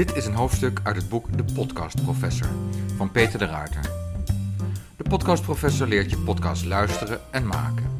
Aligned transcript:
Dit 0.00 0.16
is 0.16 0.26
een 0.26 0.34
hoofdstuk 0.34 0.80
uit 0.82 0.96
het 0.96 1.08
boek 1.08 1.36
De 1.36 1.44
Podcast 1.54 2.02
Professor 2.02 2.48
van 2.96 3.10
Peter 3.10 3.38
de 3.38 3.44
Ruiter. 3.44 3.80
De 4.96 5.04
Podcast 5.08 5.42
Professor 5.42 5.86
leert 5.86 6.10
je 6.10 6.16
podcast 6.16 6.64
luisteren 6.64 7.20
en 7.30 7.46
maken. 7.46 7.90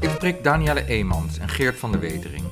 Ik 0.00 0.10
spreek 0.10 0.44
Danielle 0.44 0.86
Eemans 0.86 1.38
en 1.38 1.48
Geert 1.48 1.76
van 1.76 1.90
der 1.90 2.00
Wetering, 2.00 2.44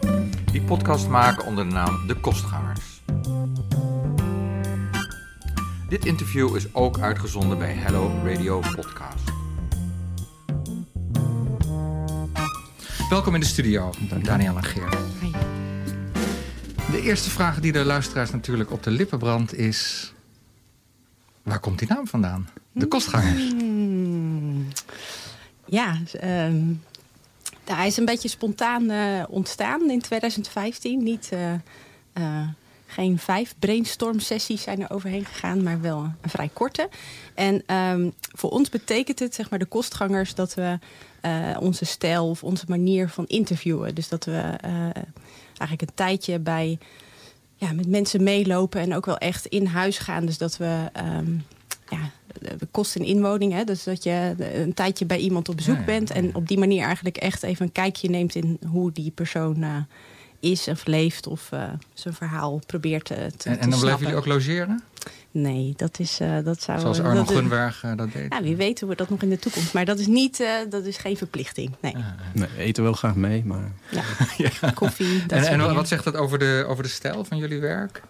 die 0.53 0.63
podcast 0.63 1.09
maken 1.09 1.47
onder 1.47 1.69
de 1.69 1.75
naam 1.75 2.07
De 2.07 2.15
Kostgangers. 2.15 3.03
Dit 5.89 6.05
interview 6.05 6.57
is 6.57 6.75
ook 6.75 6.99
uitgezonden 6.99 7.59
bij 7.59 7.73
Hello 7.73 8.11
Radio 8.25 8.61
Podcast. 8.61 9.33
Welkom 13.11 13.35
in 13.35 13.41
de 13.41 13.47
studio, 13.47 13.91
Danielle 14.23 14.59
en 14.59 14.65
Geert. 14.65 15.22
De 16.93 17.03
eerste 17.03 17.31
vraag 17.31 17.61
die 17.61 17.73
de 17.73 17.85
luisteraars 17.85 18.31
natuurlijk 18.31 18.71
op 18.71 18.83
de 18.83 18.91
lippen 18.91 19.19
brandt 19.19 19.55
is... 19.55 20.13
Waar 21.43 21.61
komt 21.61 21.79
die 21.79 21.89
naam 21.89 22.07
vandaan? 22.07 22.49
De 22.73 22.87
kostgangers. 22.87 23.51
Hmm. 23.51 24.67
Ja, 25.65 26.01
ehm, 26.21 26.65
nou, 27.67 27.79
hij 27.79 27.87
is 27.87 27.97
een 27.97 28.05
beetje 28.05 28.29
spontaan 28.29 28.91
eh, 28.91 29.23
ontstaan 29.29 29.91
in 29.91 30.01
2015. 30.01 31.03
Niet, 31.03 31.29
eh, 31.33 31.53
eh, 32.13 32.49
geen 32.87 33.19
vijf 33.19 33.55
brainstorm 33.59 34.21
sessies 34.21 34.63
zijn 34.63 34.83
er 34.83 34.91
overheen 34.91 35.25
gegaan, 35.25 35.63
maar 35.63 35.81
wel 35.81 35.99
een 36.21 36.31
vrij 36.31 36.51
korte. 36.53 36.89
En 37.35 37.63
ehm, 37.67 38.11
voor 38.33 38.51
ons 38.51 38.69
betekent 38.69 39.19
het, 39.19 39.35
zeg 39.35 39.51
maar, 39.51 39.59
de 39.59 39.65
kostgangers, 39.65 40.35
dat 40.35 40.55
we 40.55 40.79
onze 41.59 41.85
stijl 41.85 42.29
of 42.29 42.45
onze 42.45 42.65
manier 42.69 43.09
van 43.09 43.27
interviewen. 43.27 43.95
Dus 43.95 44.09
dat 44.09 44.25
we 44.25 44.59
eigenlijk 45.69 45.91
een 45.91 45.97
tijdje 45.97 46.39
bij 46.39 46.79
ja, 47.57 47.73
met 47.73 47.89
mensen 47.89 48.23
meelopen 48.23 48.81
en 48.81 48.95
ook 48.95 49.07
wel 49.07 49.19
echt 49.19 49.47
in 49.47 49.67
huis 49.67 49.99
gaan. 49.99 50.27
Dus 50.27 50.39
dat 50.39 50.57
we 50.57 50.91
um, 51.19 51.45
ja, 51.89 52.11
de 52.59 52.69
kosten 52.71 53.01
in 53.01 53.07
inwoning. 53.07 53.53
Hè? 53.53 53.65
Dus 53.65 53.85
dat 53.85 54.05
je 54.05 54.35
een 54.39 54.75
tijdje 54.75 55.07
bij 55.07 55.19
iemand 55.19 55.49
op 55.49 55.57
bezoek 55.57 55.85
bent. 55.85 56.11
En 56.11 56.35
op 56.35 56.49
die 56.49 56.59
manier 56.59 56.85
eigenlijk 56.85 57.17
echt 57.17 57.43
even 57.43 57.67
een 57.67 57.73
kijkje 57.73 58.09
neemt 58.09 58.35
in 58.35 58.59
hoe 58.71 58.93
die 58.93 59.11
persoon 59.11 59.63
uh, 59.63 59.77
is 60.43 60.69
of 60.69 60.87
leeft. 60.87 61.27
Of 61.27 61.49
uh, 61.55 61.63
zijn 61.95 62.15
verhaal 62.15 62.61
probeert 62.67 63.05
te, 63.05 63.31
te 63.37 63.49
En, 63.49 63.59
en 63.59 63.71
dan 63.71 63.81
blijven 63.81 64.01
jullie 64.01 64.17
ook 64.17 64.27
logeren? 64.27 64.83
Nee, 65.31 65.73
dat 65.77 65.99
is 65.99 66.21
uh, 66.21 66.45
dat 66.45 66.63
zou. 66.63 66.81
Zoals 66.81 67.01
Arno 67.01 67.25
Gunberg 67.25 67.83
uh, 67.85 67.97
dat 67.97 68.13
deed. 68.13 68.33
Ja, 68.33 68.43
wie 68.43 68.57
weet 68.57 68.81
hoe 68.81 68.89
we 68.89 68.97
dat 68.97 69.09
nog 69.09 69.23
in 69.23 69.29
de 69.29 69.39
toekomst. 69.39 69.73
Maar 69.73 69.85
dat 69.85 69.99
is 69.99 70.07
niet, 70.07 70.41
uh, 70.41 70.49
dat 70.71 70.85
is 70.85 70.97
geen 70.97 71.17
verplichting. 71.17 71.75
Nee. 71.81 71.97
Ah, 71.97 72.03
nee, 72.33 72.49
eten 72.57 72.83
wel 72.83 72.93
graag 72.93 73.15
mee, 73.15 73.45
maar. 73.45 73.73
Ja, 73.91 74.03
ja. 74.61 74.71
koffie. 74.71 75.27
Dat 75.27 75.39
en 75.45 75.61
en 75.61 75.75
wat 75.75 75.89
zegt 75.89 76.05
dat 76.05 76.17
over 76.17 76.39
de, 76.39 76.65
over 76.69 76.83
de 76.83 76.89
stijl 76.89 77.25
van 77.25 77.39
jullie 77.39 77.61
werk? 77.61 78.03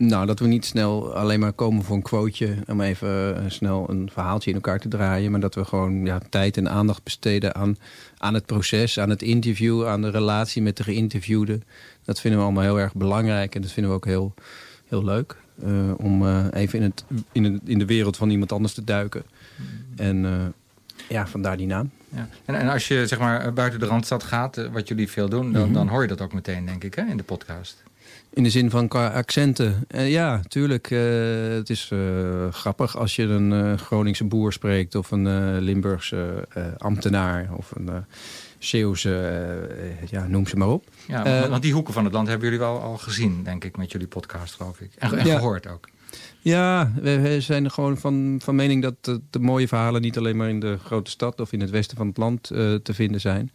Nou, 0.00 0.26
dat 0.26 0.38
we 0.38 0.46
niet 0.46 0.64
snel 0.64 1.14
alleen 1.14 1.40
maar 1.40 1.52
komen 1.52 1.84
voor 1.84 1.96
een 1.96 2.02
quoteje 2.02 2.56
om 2.66 2.80
even 2.80 3.44
snel 3.50 3.90
een 3.90 4.10
verhaaltje 4.12 4.50
in 4.50 4.56
elkaar 4.56 4.80
te 4.80 4.88
draaien. 4.88 5.30
Maar 5.30 5.40
dat 5.40 5.54
we 5.54 5.64
gewoon 5.64 6.04
ja, 6.04 6.20
tijd 6.30 6.56
en 6.56 6.70
aandacht 6.70 7.02
besteden 7.02 7.54
aan, 7.54 7.76
aan 8.18 8.34
het 8.34 8.46
proces, 8.46 8.98
aan 8.98 9.10
het 9.10 9.22
interview, 9.22 9.86
aan 9.86 10.02
de 10.02 10.10
relatie 10.10 10.62
met 10.62 10.76
de 10.76 10.82
geïnterviewde. 10.82 11.60
Dat 12.04 12.20
vinden 12.20 12.40
we 12.40 12.44
allemaal 12.44 12.64
heel 12.64 12.78
erg 12.78 12.94
belangrijk 12.94 13.54
en 13.54 13.62
dat 13.62 13.70
vinden 13.70 13.92
we 13.92 13.98
ook 13.98 14.04
heel, 14.04 14.34
heel 14.88 15.04
leuk. 15.04 15.36
Uh, 15.64 15.92
om 15.96 16.22
uh, 16.22 16.44
even 16.52 16.78
in, 16.78 16.84
het, 16.84 17.04
in, 17.32 17.44
het, 17.44 17.60
in 17.64 17.78
de 17.78 17.86
wereld 17.86 18.16
van 18.16 18.30
iemand 18.30 18.52
anders 18.52 18.74
te 18.74 18.84
duiken. 18.84 19.22
En 19.96 20.24
uh, 20.24 20.32
ja, 21.08 21.26
vandaar 21.26 21.56
die 21.56 21.66
naam. 21.66 21.90
Ja. 22.08 22.28
En, 22.44 22.54
en, 22.54 22.68
als 22.68 22.88
je 22.88 23.06
zeg 23.06 23.18
maar 23.18 23.52
buiten 23.52 23.80
de 23.80 23.86
Randstad 23.86 24.22
gaat, 24.22 24.68
wat 24.72 24.88
jullie 24.88 25.10
veel 25.10 25.28
doen... 25.28 25.52
Dan, 25.52 25.60
mm 25.60 25.66
-hmm. 25.66 25.74
dan 25.74 25.88
hoor 25.88 26.02
je 26.02 26.08
dat 26.08 26.20
ook 26.20 26.32
meteen, 26.32 26.66
denk 26.66 26.84
ik, 26.84 26.94
hè, 26.94 27.04
in 27.04 27.16
de 27.16 27.22
podcast. 27.22 27.82
In 28.32 28.42
de 28.42 28.50
zin 28.50 28.70
van 28.70 28.88
qua 28.88 29.08
accenten. 29.08 29.86
ja, 29.88 30.40
tuurlijk. 30.48 30.88
het 30.88 31.70
is 31.70 31.90
grappig 32.50 32.96
als 32.96 33.16
je 33.16 33.22
een 33.22 33.78
Groningse 33.78 34.24
boer 34.24 34.52
spreekt... 34.52 34.94
of 34.94 35.10
een 35.10 35.58
Limburgse 35.58 36.48
ambtenaar 36.78 37.48
of 37.56 37.70
een... 37.74 38.04
Zeeuwse, 38.60 39.08
uh, 40.02 40.08
ja, 40.08 40.26
noem 40.26 40.46
ze 40.46 40.56
maar 40.56 40.68
op. 40.68 40.88
Ja, 41.06 41.42
uh, 41.42 41.48
want 41.48 41.62
die 41.62 41.72
hoeken 41.72 41.94
van 41.94 42.04
het 42.04 42.12
land 42.12 42.28
hebben 42.28 42.44
jullie 42.44 42.64
wel 42.64 42.80
al 42.80 42.98
gezien, 42.98 43.42
denk 43.42 43.64
ik, 43.64 43.76
met 43.76 43.92
jullie 43.92 44.06
podcast, 44.06 44.54
geloof 44.54 44.80
ik. 44.80 44.90
En, 44.98 45.18
en 45.18 45.26
ja. 45.26 45.36
gehoord 45.36 45.66
ook. 45.66 45.88
Ja, 46.40 46.92
we 47.00 47.36
zijn 47.40 47.70
gewoon 47.70 47.98
van, 47.98 48.40
van 48.42 48.54
mening 48.54 48.82
dat 48.82 48.94
de, 49.00 49.20
de, 49.30 49.38
mooie 49.38 49.68
verhalen 49.68 50.00
niet 50.00 50.18
alleen 50.18 50.36
maar 50.36 50.48
in 50.48 50.60
de 50.60 50.78
grote 50.84 51.10
stad 51.10 51.40
of 51.40 51.52
in 51.52 51.60
het 51.60 51.70
westen 51.70 51.96
van 51.96 52.06
het 52.06 52.16
land 52.16 52.50
uh, 52.52 52.74
te 52.74 52.94
vinden 52.94 53.20
zijn. 53.20 53.52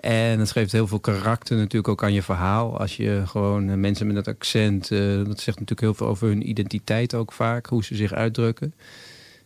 En 0.00 0.38
het 0.38 0.50
geeft 0.50 0.72
heel 0.72 0.86
veel 0.86 1.00
karakter 1.00 1.56
natuurlijk 1.56 1.88
ook 1.88 2.02
aan 2.02 2.12
je 2.12 2.22
verhaal. 2.22 2.78
Als 2.78 2.96
je 2.96 3.22
gewoon 3.26 3.80
mensen 3.80 4.06
met 4.06 4.14
dat 4.16 4.28
accent, 4.28 4.88
dat 4.88 5.40
zegt 5.40 5.58
natuurlijk 5.58 5.80
heel 5.80 5.94
veel 5.94 6.06
over 6.06 6.28
hun 6.28 6.48
identiteit 6.48 7.14
ook 7.14 7.32
vaak, 7.32 7.66
hoe 7.66 7.84
ze 7.84 7.94
zich 7.94 8.12
uitdrukken. 8.12 8.74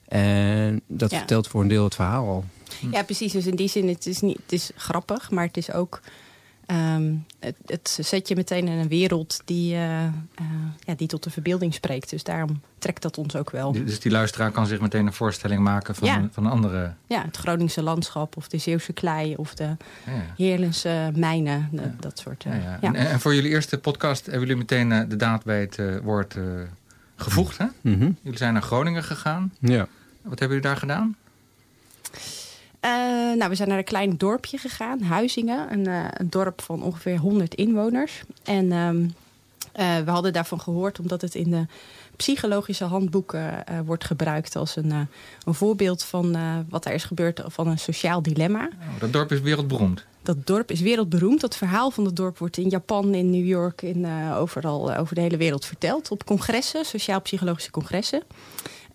En 0.09 0.81
dat 0.87 1.11
ja. 1.11 1.19
vertelt 1.19 1.49
voor 1.49 1.63
een 1.63 1.69
deel 1.69 1.85
het 1.85 1.95
verhaal 1.95 2.27
al. 2.27 2.45
Ja, 2.91 3.03
precies. 3.03 3.33
Dus 3.33 3.47
in 3.47 3.57
die 3.57 3.69
zin, 3.69 3.89
het 3.89 4.07
is, 4.07 4.21
niet, 4.21 4.39
het 4.43 4.53
is 4.53 4.71
grappig, 4.77 5.31
maar 5.31 5.47
het 5.47 5.57
is 5.57 5.73
ook... 5.73 6.01
Um, 6.67 7.27
het, 7.39 7.57
het, 7.67 7.99
zet 8.01 8.29
je 8.29 8.35
meteen 8.35 8.69
in 8.69 8.79
een 8.79 8.89
wereld 8.89 9.41
die, 9.45 9.75
uh, 9.75 10.03
uh, 10.03 10.11
ja, 10.79 10.95
die 10.97 11.09
tot 11.09 11.23
de 11.23 11.31
verbeelding 11.31 11.75
spreekt. 11.75 12.11
Dus 12.11 12.23
daarom 12.23 12.61
trekt 12.79 13.03
dat 13.03 13.19
ons 13.19 13.37
ook 13.37 13.51
wel. 13.51 13.73
Dus 13.73 14.01
die 14.01 14.13
luisteraar 14.13 14.51
kan 14.51 14.67
zich 14.67 14.81
meteen 14.81 15.07
een 15.07 15.13
voorstelling 15.13 15.63
maken 15.63 15.95
van, 15.95 16.09
ja. 16.09 16.29
van 16.31 16.47
andere... 16.47 16.95
Ja, 17.07 17.23
het 17.23 17.37
Groningse 17.37 17.83
landschap 17.83 18.37
of 18.37 18.49
de 18.49 18.59
Zeeuwse 18.59 18.93
klei 18.93 19.37
of 19.37 19.55
de 19.55 19.77
ja. 20.07 20.13
Heerlense 20.37 21.11
mijnen. 21.15 21.69
De, 21.73 21.83
ja. 21.83 21.95
Dat 22.01 22.19
soort... 22.19 22.45
Uh, 22.45 22.63
ja, 22.63 22.79
en, 22.81 22.95
en, 22.95 23.21
voor 23.21 23.35
jullie 23.35 23.51
eerste 23.51 23.79
podcast 23.79 24.27
hebben 24.27 24.41
jullie 24.41 24.57
meteen 24.57 25.09
de 25.09 25.17
daad 25.17 25.45
bij 25.45 25.61
het 25.61 26.03
woord 26.03 26.37
gevoegd. 27.17 27.59
Hè? 27.59 27.67
Mm 27.81 27.99
-hmm. 27.99 28.17
Jullie 28.23 28.39
zijn 28.39 28.53
naar 28.53 28.63
Groningen 28.63 29.05
gegaan. 29.05 29.53
Ja. 29.59 29.87
Wat 30.23 30.39
hebben 30.39 30.57
jullie 30.57 30.63
daar 30.63 30.77
gedaan? 30.77 31.17
Uh, 32.85 32.91
nou, 33.37 33.49
we 33.49 33.55
zijn 33.55 33.69
naar 33.69 33.79
een 33.79 33.85
klein 33.85 34.17
dorpje 34.17 34.59
gegaan, 34.59 35.03
Huizingen. 35.03 35.73
Een, 35.73 35.89
uh, 35.89 36.05
een 36.11 36.31
dorp 36.31 36.63
van 36.63 36.83
ongeveer 36.83 37.19
100 37.19 37.55
inwoners. 37.55 38.23
En 38.43 38.73
um, 38.73 39.15
uh, 39.81 39.99
we 39.99 40.11
hadden 40.11 40.33
daarvan 40.33 40.61
gehoord 40.61 41.01
omdat 41.01 41.21
het 41.21 41.35
in 41.35 41.51
de 41.51 41.67
psychologische 42.17 42.85
handboeken 42.85 43.65
wordt 43.85 44.05
gebruikt 44.05 44.57
als 44.57 44.77
een, 44.77 44.91
een 45.45 45.55
voorbeeld 45.55 46.05
van 46.05 46.37
wat 46.69 46.85
er 46.85 46.93
is 46.93 47.05
gebeurd 47.05 47.43
van 47.47 47.67
een 47.67 47.79
sociaal 47.79 48.23
dilemma. 48.23 48.69
Oh, 48.81 49.01
dat 49.01 49.13
dorp 49.13 49.33
is 49.33 49.41
wereldberoemd. 49.41 50.05
Dat 50.23 50.47
dorp 50.47 50.71
is 50.71 50.81
wereldberoemd. 50.81 51.41
Dat 51.41 51.57
verhaal 51.57 51.91
van 51.91 52.05
het 52.05 52.17
dorp 52.17 52.39
wordt 52.39 52.57
in 52.57 52.69
Japan, 52.69 53.15
in 53.15 53.31
New 53.31 53.47
York, 53.47 53.83
in, 53.83 54.07
overal 54.35 54.95
over 54.95 55.15
de 55.15 55.21
hele 55.21 55.37
wereld 55.37 55.65
verteld. 55.65 56.11
Op 56.11 56.25
congressen, 56.25 56.85
sociaal-psychologische 56.85 57.71
congressen. 57.71 58.23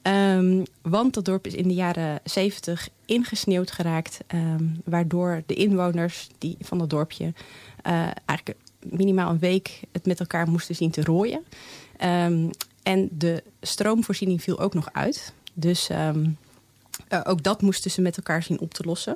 Um, 0.09 0.63
want 0.81 1.13
dat 1.13 1.25
dorp 1.25 1.47
is 1.47 1.53
in 1.53 1.67
de 1.67 1.73
jaren 1.73 2.19
70 2.23 2.89
ingesneeuwd 3.05 3.71
geraakt. 3.71 4.19
Um, 4.33 4.81
waardoor 4.85 5.43
de 5.45 5.53
inwoners 5.53 6.27
die, 6.37 6.57
van 6.61 6.77
dat 6.77 6.89
dorpje 6.89 7.25
uh, 7.25 8.07
eigenlijk 8.25 8.59
minimaal 8.79 9.29
een 9.29 9.39
week 9.39 9.79
het 9.91 10.05
met 10.05 10.19
elkaar 10.19 10.49
moesten 10.49 10.75
zien 10.75 10.91
te 10.91 11.03
rooien. 11.03 11.43
Um, 12.03 12.49
en 12.83 13.09
de 13.11 13.43
stroomvoorziening 13.61 14.41
viel 14.41 14.59
ook 14.59 14.73
nog 14.73 14.89
uit. 14.93 15.33
Dus 15.53 15.89
uh, 15.89 16.09
ook 17.23 17.43
dat 17.43 17.61
moesten 17.61 17.91
ze 17.91 18.01
met 18.01 18.17
elkaar 18.17 18.43
zien 18.43 18.59
op 18.59 18.73
te 18.73 18.83
lossen. 18.83 19.15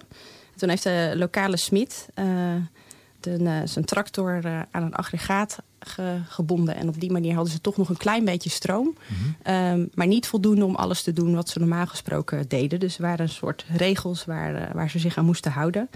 Toen 0.55 0.69
heeft 0.69 0.83
de 0.83 1.13
lokale 1.15 1.57
smid 1.57 2.07
uh, 3.28 3.61
zijn 3.66 3.85
tractor 3.85 4.41
aan 4.72 4.84
een 4.84 4.95
aggregaat 4.95 5.57
ge, 5.79 6.17
gebonden. 6.28 6.75
En 6.75 6.88
op 6.88 7.00
die 7.00 7.11
manier 7.11 7.34
hadden 7.34 7.53
ze 7.53 7.61
toch 7.61 7.78
nog 7.78 7.89
een 7.89 7.97
klein 7.97 8.25
beetje 8.25 8.50
stroom. 8.50 8.85
Mm 8.85 9.35
-hmm. 9.44 9.56
um, 9.56 9.89
maar 9.94 10.07
niet 10.07 10.28
voldoende 10.28 10.66
om 10.66 10.75
alles 10.75 11.03
te 11.03 11.13
doen 11.13 11.35
wat 11.35 11.50
ze 11.50 11.59
normaal 11.59 11.88
gesproken 11.88 12.45
deden. 12.47 12.79
Dus 12.79 12.95
er 12.95 13.01
waren 13.01 13.25
een 13.25 13.29
soort 13.29 13.65
regels 13.77 14.25
waar, 14.25 14.56
uh, 14.56 14.71
waar 14.74 14.89
ze 14.89 15.00
zich 15.00 15.18
aan 15.18 15.25
moesten 15.25 15.51
houden. 15.51 15.89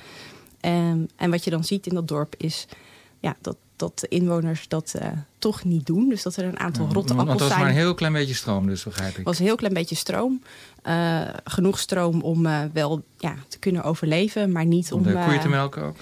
Um, 0.62 1.08
en 1.16 1.32
wat 1.32 1.44
je 1.44 1.50
dan 1.50 1.64
ziet 1.64 1.88
in 1.88 1.94
dat 1.94 2.08
dorp 2.08 2.36
is 2.38 2.68
ja, 3.20 3.36
dat, 3.42 3.58
dat 3.76 4.00
de 4.00 4.08
inwoners 4.08 4.68
dat 4.68 4.94
uh, 5.02 5.08
toch 5.40 5.64
niet 5.64 5.86
doen. 5.86 6.10
Dus 6.10 6.24
dat 6.24 6.36
er 6.36 6.46
een 6.46 6.60
aantal 6.60 6.88
ja, 6.88 6.94
rotte 6.94 7.16
want, 7.16 7.30
appels 7.30 7.40
want 7.40 7.40
zijn. 7.40 7.50
het 7.50 7.50
was 7.50 7.60
maar 7.60 7.70
een 7.70 7.86
heel 7.86 7.94
klein 7.94 8.14
beetje 8.14 8.34
stroom, 8.34 8.68
dus 8.68 8.84
begrijp 8.84 9.10
ik. 9.10 9.18
Het 9.18 9.26
was 9.26 9.40
een 9.40 9.46
heel 9.46 9.56
klein 9.56 9.74
beetje 9.74 9.96
stroom. 9.96 10.42
Uh, 10.88 11.22
genoeg 11.44 11.80
stroom 11.80 12.22
om 12.22 12.46
uh, 12.46 12.62
wel 12.74 13.04
ja, 13.18 13.36
te 13.48 13.60
kunnen 13.60 13.84
overleven, 13.84 14.52
maar 14.52 14.66
niet 14.66 14.92
om... 14.92 15.00
Om 15.00 15.06
de 15.06 15.24
koeien 15.24 15.40
te 15.40 15.50
melken 15.50 15.84
ook? 15.84 15.96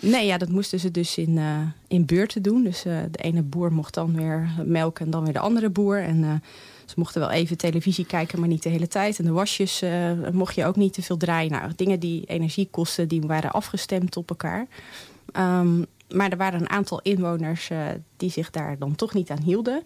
Nee, 0.00 0.26
ja, 0.26 0.38
dat 0.38 0.48
moesten 0.48 0.80
ze 0.80 0.90
dus 0.90 1.16
in, 1.16 1.36
uh, 1.36 1.58
in 1.88 2.06
beurten 2.06 2.42
doen. 2.42 2.62
Dus 2.62 2.86
uh, 2.86 2.98
de 3.10 3.18
ene 3.18 3.42
boer 3.42 3.72
mocht 3.72 3.94
dan 3.94 4.16
weer 4.16 4.48
melken 4.64 5.04
en 5.04 5.10
dan 5.10 5.24
weer 5.24 5.32
de 5.32 5.38
andere 5.38 5.70
boer. 5.70 6.02
En 6.02 6.22
uh, 6.22 6.32
ze 6.84 6.94
mochten 6.96 7.20
wel 7.20 7.30
even 7.30 7.56
televisie 7.56 8.06
kijken, 8.06 8.40
maar 8.40 8.48
niet 8.48 8.62
de 8.62 8.68
hele 8.68 8.88
tijd. 8.88 9.18
En 9.18 9.24
de 9.24 9.32
wasjes 9.32 9.82
mocht 10.32 10.54
je 10.54 10.64
ook 10.64 10.76
niet 10.76 10.92
te 10.92 11.02
veel 11.02 11.16
draaien. 11.16 11.50
Nou, 11.50 11.72
dingen 11.76 12.00
die 12.00 12.24
energie 12.26 12.68
kosten, 12.70 13.08
die 13.08 13.20
waren 13.20 13.50
afgestemd 13.50 14.16
op 14.16 14.30
elkaar. 14.30 14.66
Um, 15.36 15.86
maar 16.08 16.30
er 16.30 16.36
waren 16.36 16.60
een 16.60 16.70
aantal 16.70 17.00
inwoners 17.02 17.70
die 18.16 18.30
zich 18.30 18.50
daar 18.50 18.78
dan 18.78 18.94
toch 18.94 19.14
niet 19.14 19.30
aan 19.30 19.42
hielden. 19.42 19.82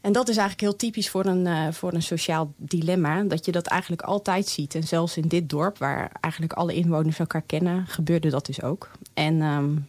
En 0.00 0.12
dat 0.12 0.28
is 0.28 0.36
eigenlijk 0.36 0.60
heel 0.60 0.76
typisch 0.76 1.10
voor 1.10 1.24
een, 1.24 1.74
voor 1.74 1.92
een 1.92 2.02
sociaal 2.02 2.52
dilemma. 2.56 3.22
Dat 3.22 3.44
je 3.44 3.52
dat 3.52 3.66
eigenlijk 3.66 4.02
altijd 4.02 4.46
ziet. 4.48 4.74
En 4.74 4.82
zelfs 4.82 5.16
in 5.16 5.28
dit 5.28 5.48
dorp, 5.48 5.78
waar 5.78 6.12
eigenlijk 6.20 6.52
alle 6.52 6.74
inwoners 6.74 7.18
elkaar 7.18 7.42
kennen, 7.42 7.86
gebeurde 7.86 8.30
dat 8.30 8.46
dus 8.46 8.62
ook. 8.62 8.90
En 9.18 9.42
um, 9.42 9.86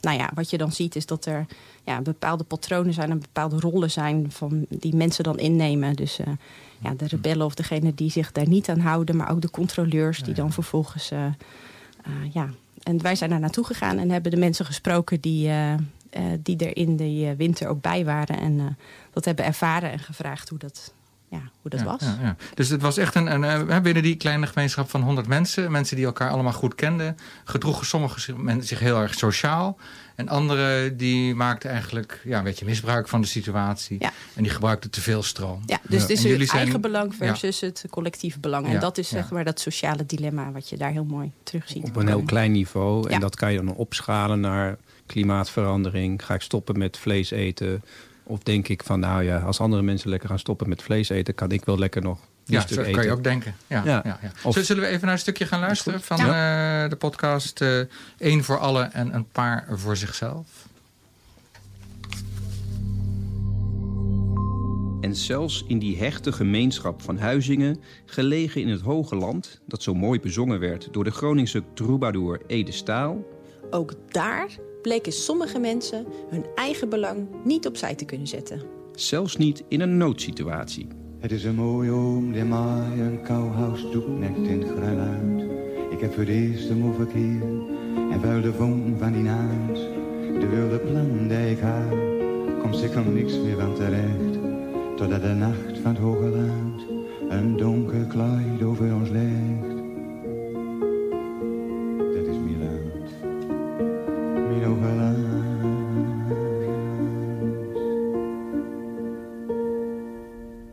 nou 0.00 0.18
ja, 0.18 0.30
wat 0.34 0.50
je 0.50 0.58
dan 0.58 0.72
ziet 0.72 0.96
is 0.96 1.06
dat 1.06 1.26
er 1.26 1.46
ja, 1.84 2.00
bepaalde 2.00 2.44
patronen 2.44 2.92
zijn 2.92 3.10
en 3.10 3.20
bepaalde 3.20 3.60
rollen 3.60 3.90
zijn 3.90 4.30
van 4.30 4.66
die 4.68 4.94
mensen 4.94 5.24
dan 5.24 5.38
innemen. 5.38 5.96
Dus 5.96 6.18
ja, 6.78 6.94
de 6.94 7.06
rebellen 7.06 7.46
of 7.46 7.54
degene 7.54 7.94
die 7.94 8.10
zich 8.10 8.32
daar 8.32 8.48
niet 8.48 8.68
aan 8.68 8.80
houden, 8.80 9.16
maar 9.16 9.30
ook 9.30 9.40
de 9.40 9.50
controleurs 9.50 10.22
die 10.22 10.34
dan 10.34 10.52
vervolgens 10.52 11.10
ja. 12.32 12.48
En 12.82 13.02
wij 13.02 13.16
zijn 13.16 13.30
daar 13.30 13.40
naartoe 13.40 13.64
gegaan 13.64 13.98
en 13.98 14.10
hebben 14.10 14.30
de 14.30 14.36
mensen 14.36 14.64
gesproken 14.64 15.20
die, 15.20 15.50
die 16.42 16.56
er 16.56 16.76
in 16.76 16.96
de 16.96 17.34
winter 17.36 17.68
ook 17.68 17.80
bij 17.80 18.04
waren. 18.04 18.38
En 18.38 18.76
dat 19.12 19.24
hebben 19.24 19.44
ervaren 19.44 19.92
en 19.92 19.98
gevraagd 19.98 20.48
hoe 20.48 20.58
dat, 20.58 20.94
ja, 21.30 21.50
hoe 21.62 21.70
dat 21.70 21.82
was. 21.82 22.00
Ja, 22.00 22.18
ja. 22.22 22.36
Dus 22.54 22.68
het 22.68 22.82
was 22.82 22.96
echt 22.96 23.14
een, 23.14 23.32
een, 23.32 23.68
eh, 23.68 23.80
binnen 23.80 24.02
die 24.02 24.16
kleine 24.16 24.46
gemeenschap 24.46 24.90
van 24.90 25.02
100 25.02 25.26
mensen, 25.26 25.70
mensen 25.70 25.96
die 25.96 26.04
elkaar 26.04 26.30
allemaal 26.30 26.52
goed 26.52 26.74
kenden, 26.74 27.16
gedroegen 27.44 27.86
sommige 27.86 28.32
mensen 28.32 28.68
zich 28.68 28.78
heel 28.78 29.00
erg 29.00 29.14
sociaal. 29.14 29.78
En 30.14 30.28
anderen 30.28 30.96
die 30.96 31.34
maakten 31.34 31.70
eigenlijk 31.70 32.20
ja, 32.24 32.38
een 32.38 32.44
beetje 32.44 32.64
misbruik 32.64 33.08
van 33.08 33.20
de 33.20 33.26
situatie. 33.26 33.98
En 34.34 34.42
die 34.42 34.50
gebruikten 34.50 34.90
te 34.90 35.00
veel 35.00 35.22
stroom. 35.22 35.62
Ja, 35.66 35.80
dus 35.88 36.00
het 36.00 36.10
is 36.10 36.24
het 36.24 36.50
eigen 36.50 36.80
belang 36.80 37.14
versus 37.14 37.60
het 37.60 37.84
collectieve 37.90 38.38
belang. 38.38 38.66
En 38.66 38.80
dat 38.80 38.98
is 38.98 39.08
zeg 39.08 39.30
maar 39.30 39.44
dat 39.44 39.60
sociale 39.60 40.06
dilemma 40.06 40.52
wat 40.52 40.68
je 40.68 40.76
daar 40.76 40.90
heel 40.90 41.04
mooi 41.04 41.32
terug 41.42 41.68
ziet. 41.68 41.84
Op 41.84 41.96
een 41.96 42.06
heel 42.06 42.22
klein 42.22 42.52
niveau. 42.52 43.10
En 43.10 43.20
dat 43.20 43.36
kan 43.36 43.52
je 43.52 43.58
dan 43.58 43.74
opschalen 43.74 44.40
naar 44.40 44.76
klimaatverandering. 45.06 46.24
Ga 46.24 46.34
ik 46.34 46.42
stoppen 46.42 46.78
met 46.78 46.98
vlees 46.98 47.30
eten? 47.30 47.82
Of 48.28 48.42
denk 48.42 48.68
ik 48.68 48.82
van, 48.82 49.00
nou 49.00 49.22
ja, 49.22 49.38
als 49.38 49.60
andere 49.60 49.82
mensen 49.82 50.10
lekker 50.10 50.28
gaan 50.28 50.38
stoppen 50.38 50.68
met 50.68 50.82
vlees 50.82 51.08
eten... 51.08 51.34
kan 51.34 51.50
ik 51.50 51.64
wel 51.64 51.78
lekker 51.78 52.02
nog 52.02 52.18
ja, 52.48 52.64
dat 52.64 52.90
kan 52.90 53.04
je 53.04 53.12
ook 53.12 53.24
denken. 53.24 53.54
Ja, 53.66 53.82
ja. 53.84 54.02
ja, 54.04 54.18
ja. 54.42 54.62
Zullen 54.62 54.82
we 54.82 54.88
even 54.88 55.04
naar 55.04 55.12
een 55.12 55.20
stukje 55.20 55.46
gaan 55.46 55.60
luisteren 55.60 56.00
van 56.00 56.20
uh, 56.20 56.26
de 56.88 56.96
podcast 56.98 57.60
uh, 57.60 57.80
Eén 58.18 58.44
voor 58.44 58.58
allen 58.58 58.92
en 58.92 59.14
een 59.14 59.28
paar 59.28 59.66
voor 59.70 59.96
zichzelf? 59.96 60.66
En 65.00 65.14
zelfs 65.14 65.64
in 65.66 65.78
die 65.78 65.98
hechte 65.98 66.32
gemeenschap 66.32 67.02
van 67.02 67.18
Huizingen, 67.18 67.80
gelegen 68.06 68.60
in 68.60 68.68
het 68.68 68.80
Hoge 68.80 69.16
Land... 69.16 69.60
dat 69.66 69.82
zo 69.82 69.94
mooi 69.94 70.20
bezongen 70.20 70.60
werd 70.60 70.88
door 70.90 71.04
de 71.04 71.10
Groningse 71.10 71.62
troubadour 71.74 72.40
Ede 72.46 72.72
Staal... 72.72 73.24
Ook 73.70 73.94
daar 74.10 74.48
bleken 74.82 75.12
sommige 75.12 75.58
mensen 75.58 76.06
hun 76.28 76.44
eigen 76.54 76.88
belang 76.88 77.26
niet 77.44 77.66
opzij 77.66 77.94
te 77.94 78.04
kunnen 78.04 78.26
zetten. 78.26 78.62
Zelfs 78.94 79.36
niet 79.36 79.64
in 79.68 79.80
een 79.80 79.96
noodsituatie. 79.96 80.86
Het 81.18 81.32
is 81.32 81.44
een 81.44 81.54
mooie 81.54 81.90
oom 81.90 82.32
die 82.32 82.44
mij 82.44 82.98
een 82.98 83.22
kouhuis 83.22 83.82
net 84.18 84.36
in 84.36 84.62
het 84.62 84.78
uit. 84.98 85.42
Ik 85.90 86.00
heb 86.00 86.14
voor 86.14 86.24
de 86.24 86.74
moe 86.78 86.94
verkeer 86.94 87.42
en 88.10 88.20
vuil 88.20 88.42
de 88.42 88.52
vonk 88.52 88.98
van 88.98 89.12
die 89.12 89.22
naad. 89.22 89.74
De 90.40 90.46
wilde 90.46 90.78
plan 90.78 91.28
die 91.28 91.50
ik 91.50 91.58
had, 91.58 91.98
komt 92.62 92.76
zeker 92.76 93.06
niks 93.06 93.38
meer 93.38 93.56
van 93.58 93.74
terecht. 93.74 94.38
Totdat 94.96 95.22
de 95.22 95.28
nacht 95.28 95.78
van 95.82 95.94
het 95.94 96.02
hoge 96.02 96.28
land 96.28 96.82
een 97.28 97.56
donker 97.56 98.04
kleid 98.04 98.62
over 98.62 98.94
ons 98.94 99.10
legt. 99.10 99.47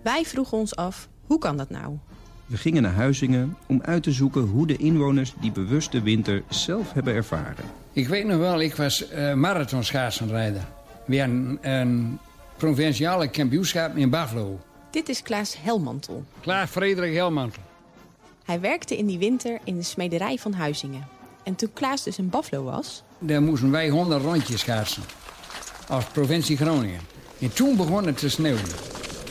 Wij 0.04 0.26
vroegen 0.26 0.58
ons 0.58 0.76
af, 0.76 1.10
hoe 1.26 1.38
kan 1.38 1.58
dat 1.58 1.70
nou? 1.70 1.98
We 2.46 2.58
gingen 2.58 2.82
naar 2.82 2.94
Huizingen 2.94 3.58
om 3.66 3.82
uit 3.82 4.04
te 4.04 4.12
zoeken 4.12 4.42
hoe 4.42 4.68
de 4.68 4.78
inwoners 4.78 5.34
die 5.40 5.52
bewuste 5.52 6.02
winter 6.02 6.44
zelf 6.50 6.94
hebben 6.94 7.14
ervaren. 7.14 7.66
Ik 7.92 8.08
weet 8.08 8.26
nog 8.26 8.38
wel, 8.38 8.62
ik 8.62 8.76
was 8.76 9.12
uh, 9.12 9.34
marathonschaatsenrijder. 9.34 10.62
Weer 11.06 11.24
een, 11.24 11.58
een 11.62 12.20
provinciale 12.58 13.28
kampioenschap 13.28 13.96
in 13.96 14.10
Buffalo. 14.10 14.60
Dit 14.90 15.10
is 15.10 15.22
Klaas 15.22 15.56
Helmantel. 15.62 16.24
Klaas 16.40 16.70
Frederik 16.70 17.14
Helmantel. 17.14 17.62
Hij 18.46 18.60
werkte 18.60 18.98
in 18.98 19.06
die 19.06 19.18
winter 19.18 19.60
in 19.64 19.76
de 19.76 19.84
smederij 19.84 20.38
van 20.38 20.54
Huizingen. 20.54 21.08
En 21.44 21.56
toen 21.56 21.74
Klaas 21.74 22.04
dus 22.04 22.18
in 22.18 22.30
Buffalo 22.30 22.64
was... 22.64 23.04
Daar 23.20 23.42
moesten 23.42 23.72
wij 23.72 23.90
100 23.90 24.22
rondjes 24.22 24.60
schaatsen. 24.60 25.04
Als 25.88 26.06
provincie 26.06 26.58
Groningen. 26.58 27.00
En 27.40 27.54
toen 27.54 27.76
begon 27.76 28.06
het 28.06 28.18
te 28.18 28.30
sneeuwen. 28.30 28.70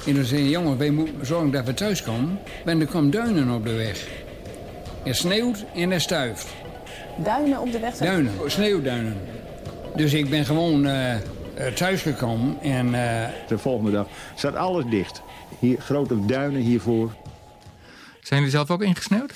En 0.07 0.15
dan 0.15 0.25
zei 0.25 0.49
jongen, 0.49 0.79
wij 0.79 0.91
moeten 0.91 1.27
zorgen 1.27 1.51
dat 1.51 1.65
we 1.65 1.75
thuis 1.75 2.03
komen. 2.03 2.39
Want 2.65 2.81
er 2.81 2.87
komen 2.87 3.11
duinen 3.11 3.51
op 3.51 3.65
de 3.65 3.73
weg. 3.73 4.09
Het 5.03 5.17
sneeuwt 5.17 5.65
en 5.75 5.91
het 5.91 6.03
stuift. 6.03 6.47
Duinen 7.17 7.61
op 7.61 7.73
de 7.73 7.79
weg? 7.79 7.97
Duinen, 7.97 8.33
sneeuwduinen. 8.47 9.17
Dus 9.97 10.13
ik 10.13 10.31
ben 10.31 10.45
gewoon 10.45 10.87
uh, 10.87 11.15
thuis 11.75 12.03
gekomen 12.03 12.61
en... 12.61 12.87
Uh... 12.87 13.27
De 13.49 13.59
volgende 13.59 13.91
dag 13.91 14.07
staat 14.35 14.55
alles 14.55 14.85
dicht. 14.91 15.23
Hier 15.59 15.81
grote 15.81 16.27
duinen 16.27 16.61
hiervoor. 16.61 17.13
Zijn 18.21 18.41
jullie 18.41 18.57
zelf 18.57 18.71
ook 18.71 18.83
ingesneeuwd? 18.83 19.33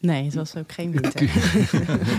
Nee, 0.00 0.24
het 0.24 0.34
was 0.34 0.56
ook 0.56 0.72
geen 0.72 0.92
winter. 1.00 1.22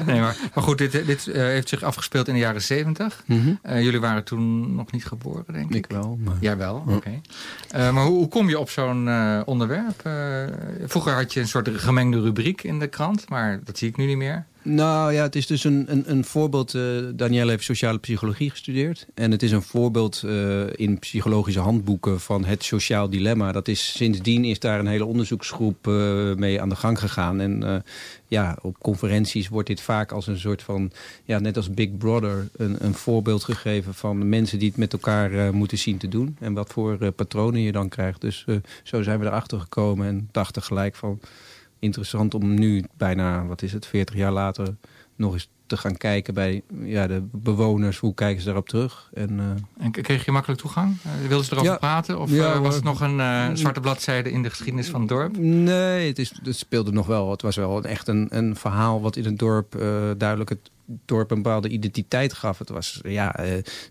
nee, 0.06 0.20
maar, 0.20 0.38
maar 0.54 0.64
goed, 0.64 0.78
dit, 0.78 0.92
dit 0.92 1.28
uh, 1.28 1.36
heeft 1.36 1.70
zich 1.70 1.84
afgespeeld 1.84 2.28
in 2.28 2.34
de 2.34 2.40
jaren 2.40 2.62
zeventig. 2.62 3.24
Mm 3.26 3.42
-hmm. 3.42 3.60
uh, 3.66 3.84
jullie 3.84 4.00
waren 4.00 4.24
toen 4.24 4.76
nog 4.76 4.92
niet 4.92 5.06
geboren, 5.06 5.54
denk 5.54 5.70
ik. 5.70 5.76
Ik 5.76 5.86
wel. 5.92 6.20
Maar... 6.24 6.36
Jij 6.40 6.58
wel, 6.58 6.76
oké. 6.76 6.92
Okay. 6.92 7.22
Uh, 7.76 7.94
maar 7.94 8.06
hoe, 8.06 8.18
hoe, 8.18 8.28
kom 8.28 8.50
je 8.50 8.60
op 8.60 8.70
zo'n 8.70 9.10
onderwerp? 9.46 10.10
vroeger 10.86 11.14
had 11.14 11.34
je 11.34 11.40
een 11.40 11.48
soort 11.48 11.70
gemengde 11.74 12.22
rubriek 12.22 12.64
in 12.64 12.80
de 12.80 12.88
krant, 12.88 13.30
maar 13.30 13.60
dat 13.64 13.78
zie 13.78 13.90
ik 13.90 13.98
nu 13.98 14.06
niet 14.06 14.18
meer. 14.18 14.46
Nou 14.64 15.14
ja, 15.14 15.22
het 15.22 15.36
is 15.36 15.48
dus 15.48 15.64
een, 15.64 15.86
een, 15.88 16.04
een 16.12 16.26
voorbeeld. 16.26 16.74
Uh, 16.74 16.84
Danielle 17.16 17.52
heeft 17.52 17.64
sociale 17.64 17.98
psychologie 17.98 18.50
gestudeerd. 18.50 19.08
En 19.14 19.32
het 19.32 19.44
is 19.44 19.52
een 19.52 19.62
voorbeeld 19.62 20.22
uh, 20.26 20.64
in 20.76 21.00
psychologische 21.00 21.60
handboeken 21.60 22.20
van 22.20 22.46
het 22.46 22.64
sociaal 22.64 23.10
dilemma. 23.10 23.52
Dat 23.52 23.68
is, 23.68 23.92
sindsdien 23.98 24.46
is 24.46 24.60
daar 24.60 24.80
een 24.80 24.88
hele 24.88 25.06
onderzoeksgroep 25.06 25.88
uh, 25.88 26.34
mee 26.36 26.62
aan 26.62 26.70
de 26.70 26.76
gang 26.76 27.00
gegaan. 27.00 27.40
En 27.40 27.84
ja, 28.28 28.58
op 28.62 28.80
conferenties 28.80 29.50
wordt 29.50 29.68
dit 29.68 29.82
vaak 29.82 30.12
als 30.12 30.28
een 30.28 30.40
soort 30.40 30.64
van, 30.64 30.92
ja, 31.24 31.40
net 31.40 31.58
als 31.58 31.70
Big 31.70 31.98
Brother, 31.98 32.50
een, 32.56 32.76
een 32.80 32.94
voorbeeld 32.94 33.44
gegeven 33.44 33.94
van 33.94 34.30
mensen 34.30 34.60
die 34.60 34.68
het 34.68 34.78
met 34.78 34.94
elkaar 34.94 35.54
moeten 35.54 35.78
zien 35.78 35.98
te 35.98 36.08
doen. 36.08 36.36
En 36.40 36.54
wat 36.54 36.72
voor 36.72 37.12
patronen 37.12 37.62
je 37.62 37.72
dan 37.72 37.90
krijgt. 37.90 38.22
Dus 38.22 38.46
zo 38.84 39.02
zijn 39.02 39.20
we 39.20 39.26
erachter 39.26 39.60
gekomen 39.60 40.08
en 40.08 40.30
dachten 40.32 40.62
gelijk 40.62 40.96
van 40.96 41.20
interessant 41.82 42.34
om 42.34 42.54
nu, 42.54 42.84
bijna, 42.98 43.46
wat 43.46 43.62
is 43.62 43.74
het, 43.74 43.86
40 43.86 44.16
jaar 44.16 44.32
later, 44.32 44.76
nog 45.16 45.34
eens 45.34 45.50
te 45.72 45.78
gaan 45.78 45.98
kijken 45.98 46.34
bij 46.34 46.62
ja, 46.84 47.08
de 47.08 47.24
bewoners. 47.32 47.98
Hoe 47.98 48.14
kijken 48.14 48.40
ze 48.40 48.46
daarop 48.46 48.70
terug? 48.70 49.10
En, 49.14 49.32
uh... 49.32 49.86
en 49.86 49.92
kreeg 49.92 50.26
je 50.26 50.32
makkelijk 50.32 50.62
toegang? 50.62 50.98
Uh, 51.06 51.28
wilden 51.28 51.46
ze 51.46 51.54
erover 51.54 51.78
praten? 51.78 52.20
Of 52.20 52.32
ja, 52.32 52.54
uh, 52.54 52.60
was 52.60 52.76
het 52.76 52.84
nog 52.84 53.02
een 53.02 53.58
zwarte 53.58 53.80
bladzijde 53.80 54.32
in 54.32 54.44
de 54.44 54.50
geschiedenis 54.50 54.90
van 54.90 55.00
het 55.00 55.10
dorp? 55.10 55.38
Nee, 55.38 56.08
het, 56.08 56.20
is, 56.20 56.40
het 56.44 56.56
speelde 56.56 56.92
nog 56.92 57.08
wel. 57.08 57.32
Het 57.32 57.42
was 57.42 57.56
wel 57.56 57.84
echt 57.84 58.08
een, 58.08 58.28
een 58.30 58.56
verhaal 58.56 59.02
wat 59.02 59.16
in 59.16 59.26
het 59.26 59.40
dorp 59.40 59.72
duidelijk 60.18 60.50
het 60.50 60.70
dorp 61.06 61.32
een 61.32 61.42
bepaalde 61.42 61.70
identiteit 61.70 62.34
gaf. 62.34 62.58
Het 62.58 62.70
was, 62.70 63.00
ja, 63.04 63.36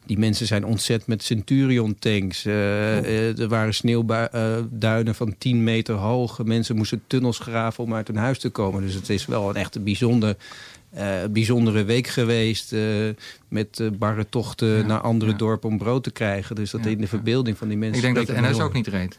die 0.07 0.19
mensen 0.19 0.47
zijn 0.47 0.65
ontzet 0.65 1.07
met 1.07 1.23
Centurion 1.23 1.99
tanks. 1.99 2.47
Oh. 2.47 2.53
er 2.53 3.49
waren 3.49 3.75
sneeuwduinen 3.75 5.15
van 5.15 5.35
10 5.39 5.65
meter 5.65 5.95
hoog. 5.95 6.45
Mensen 6.45 6.77
moesten 6.77 7.03
tunnels 7.07 7.39
graven 7.39 7.85
om 7.85 7.95
uit 7.95 8.07
hun 8.07 8.17
huis 8.17 8.39
te 8.39 8.51
komen. 8.51 8.83
Dus 8.83 8.95
het 8.95 9.09
is 9.09 9.27
wel 9.27 9.49
een 9.49 9.57
echt 9.57 9.85
bijzonder 9.85 10.37
uh, 10.95 11.25
bijzondere 11.31 11.85
week 11.85 12.07
geweest. 12.07 12.73
Uh, 12.73 13.09
met 13.49 13.79
uh, 13.79 13.91
barre 13.91 14.29
tochten 14.29 14.87
naar 14.87 15.01
andere 15.01 15.37
dorpen 15.37 15.69
om 15.69 15.79
brood 15.79 16.03
te 16.03 16.11
krijgen. 16.11 16.55
Dus 16.55 16.71
dat 16.71 16.87
in 16.87 17.01
de 17.01 17.07
verbeelding 17.07 17.59
van 17.59 17.69
die 17.69 17.77
mensen. 17.77 17.97
Ik 17.97 18.15
denk 18.15 18.27
dat 18.27 18.37
de 18.37 18.49
NS 18.49 18.61
ook 18.61 18.73
niet 18.73 18.87
reed. 18.87 19.19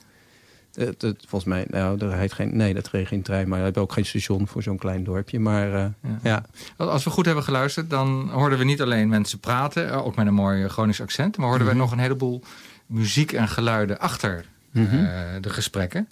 Volgens 1.00 1.44
mij, 1.44 1.66
nou, 1.70 2.00
er 2.00 2.10
rijdt 2.10 2.34
geen, 2.34 2.56
nee, 2.58 2.74
dat 2.74 2.90
reed 2.90 3.08
geen 3.08 3.22
trein. 3.22 3.48
Maar 3.48 3.58
we 3.58 3.64
hebben 3.64 3.82
ook 3.82 3.94
geen 3.94 4.06
station 4.06 4.48
voor 4.48 4.64
zo'n 4.64 4.78
klein 4.78 5.04
dorpje. 5.04 5.40
Maar 5.40 5.70
ja. 5.70 5.94
ja. 6.24 6.46
Als 6.78 7.04
we 7.04 7.10
goed 7.10 7.26
hebben 7.26 7.44
geluisterd, 7.44 7.90
dan 7.90 8.30
hoorden 8.30 8.58
we 8.58 8.64
niet 8.64 8.82
alleen 8.82 9.10
mensen 9.10 9.40
praten. 9.40 10.04
Ook 10.04 10.16
met 10.16 10.28
een 10.28 10.34
mooi 10.34 10.68
Gronings 10.68 11.02
accent. 11.02 11.38
Maar 11.38 11.48
hoorden 11.48 11.68
mm 11.68 11.74
we 11.74 11.80
nog 11.80 11.92
een 11.92 12.00
heleboel 12.00 12.44
muziek 12.86 13.32
en 13.32 13.48
geluiden 13.48 14.00
achter 14.00 14.46
mm 14.72 14.86
-hmm. 14.86 15.08
de 15.42 15.50
gesprekken. 15.50 16.08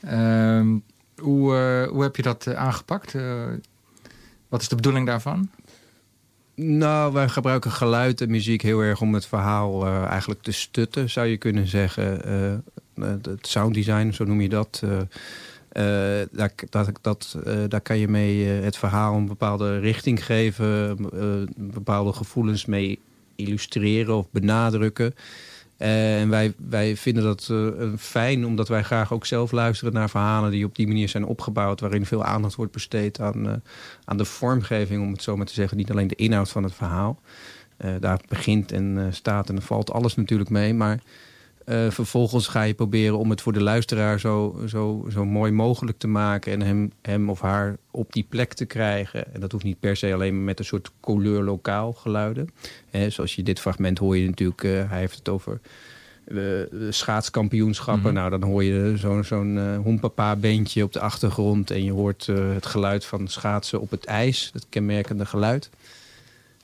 Ehm, 0.00 0.68
hoe, 1.18 1.54
hoe 1.90 2.02
heb 2.02 2.16
je 2.16 2.22
dat 2.22 2.54
aangepakt? 2.54 3.14
Wat 4.50 4.60
is 4.60 4.68
de 4.68 4.74
bedoeling 4.74 5.06
daarvan? 5.06 5.50
Nou, 6.54 7.12
wij 7.12 7.28
gebruiken 7.28 7.70
geluid 7.70 8.20
en 8.20 8.30
muziek 8.30 8.62
heel 8.62 8.80
erg 8.80 9.00
om 9.00 9.14
het 9.14 9.26
verhaal 9.26 9.86
uh, 9.86 10.04
eigenlijk 10.04 10.42
te 10.42 10.52
stutten, 10.52 11.10
zou 11.10 11.26
je 11.26 11.36
kunnen 11.36 11.66
zeggen. 11.66 12.30
Uh, 12.94 13.14
het 13.22 13.46
sounddesign, 13.46 14.10
zo 14.10 14.24
noem 14.24 14.40
je 14.40 14.48
dat. 14.48 14.82
Dat, 16.70 16.92
dat 17.00 17.38
daar 17.68 17.80
kan 17.80 17.98
je 17.98 18.08
mee 18.08 18.46
het 18.46 18.76
verhaal 18.76 19.16
een 19.16 19.26
bepaalde 19.26 19.78
richting 19.78 20.24
geven, 20.24 20.96
bepaalde 21.56 22.12
gevoelens 22.12 22.66
mee 22.66 22.98
illustreren 23.36 24.16
of 24.16 24.26
benadrukken. 24.30 25.14
En 25.80 26.28
wij, 26.28 26.52
wij 26.68 26.96
vinden 26.96 27.22
dat 27.22 27.48
uh, 27.50 27.68
fijn, 27.98 28.46
omdat 28.46 28.68
wij 28.68 28.82
graag 28.82 29.12
ook 29.12 29.26
zelf 29.26 29.52
luisteren 29.52 29.92
naar 29.92 30.10
verhalen 30.10 30.50
die 30.50 30.64
op 30.64 30.76
die 30.76 30.86
manier 30.86 31.08
zijn 31.08 31.24
opgebouwd, 31.24 31.80
waarin 31.80 32.06
veel 32.06 32.24
aandacht 32.24 32.54
wordt 32.54 32.72
besteed 32.72 33.20
aan, 33.20 33.46
uh, 33.46 33.52
aan 34.04 34.16
de 34.16 34.24
vormgeving, 34.24 35.02
om 35.02 35.12
het 35.12 35.22
zo 35.22 35.36
maar 35.36 35.46
te 35.46 35.52
zeggen, 35.52 35.76
niet 35.76 35.90
alleen 35.90 36.08
de 36.08 36.14
inhoud 36.14 36.50
van 36.50 36.62
het 36.62 36.74
verhaal. 36.74 37.20
Daar 38.00 38.20
begint 38.28 38.72
en 38.72 39.08
staat 39.10 39.48
en 39.48 39.62
valt 39.62 39.92
alles 39.92 40.14
natuurlijk 40.14 40.50
mee, 40.50 40.74
maar 40.74 41.00
uh, 41.66 41.90
vervolgens 41.90 42.46
ga 42.46 42.62
je 42.62 42.74
proberen 42.74 43.18
om 43.18 43.30
het 43.30 43.40
voor 43.42 43.52
de 43.52 43.62
luisteraar 43.62 44.20
zo, 44.20 44.60
zo, 44.68 45.06
zo 45.12 45.24
mooi 45.24 45.52
mogelijk 45.52 45.98
te 45.98 46.06
maken. 46.06 46.52
En 46.52 46.62
hem, 46.62 46.92
hem 47.02 47.30
of 47.30 47.40
haar 47.40 47.76
op 47.90 48.12
die 48.12 48.26
plek 48.28 48.54
te 48.54 48.64
krijgen. 48.64 49.34
En 49.34 49.40
dat 49.40 49.52
hoeft 49.52 49.64
niet 49.64 49.80
per 49.80 49.96
se 49.96 50.14
alleen 50.14 50.34
maar 50.34 50.44
met 50.44 50.58
een 50.58 50.64
soort 50.64 50.90
couleur 51.00 51.42
lokaal 51.42 51.92
geluiden. 51.92 52.50
Zoals 53.08 53.34
je 53.34 53.42
dit 53.42 53.60
fragment 53.60 53.98
hoor 53.98 54.16
je 54.16 54.26
natuurlijk, 54.28 54.62
uh, 54.62 54.90
hij 54.90 54.98
heeft 54.98 55.16
het 55.16 55.28
over 55.28 55.60
uh, 56.26 56.62
schaatskampioenschappen. 56.90 58.10
Mm 58.10 58.16
-hmm. 58.16 58.28
Nou, 58.28 58.40
dan 58.40 58.42
hoor 58.42 58.64
je 58.64 58.92
zo'n 58.96 59.24
zo'n 59.24 59.56
uh, 59.56 59.78
hoempapa 59.78 60.36
beentje 60.36 60.82
op 60.82 60.92
de 60.92 61.00
achtergrond. 61.00 61.70
En 61.70 61.84
je 61.84 61.92
hoort 61.92 62.26
het 62.26 62.66
geluid 62.66 63.04
van 63.04 63.28
schaatsen 63.28 63.80
op 63.80 63.90
het 63.90 64.04
ijs. 64.04 64.50
Het 64.52 64.66
kenmerkende 64.68 65.26
geluid. 65.26 65.70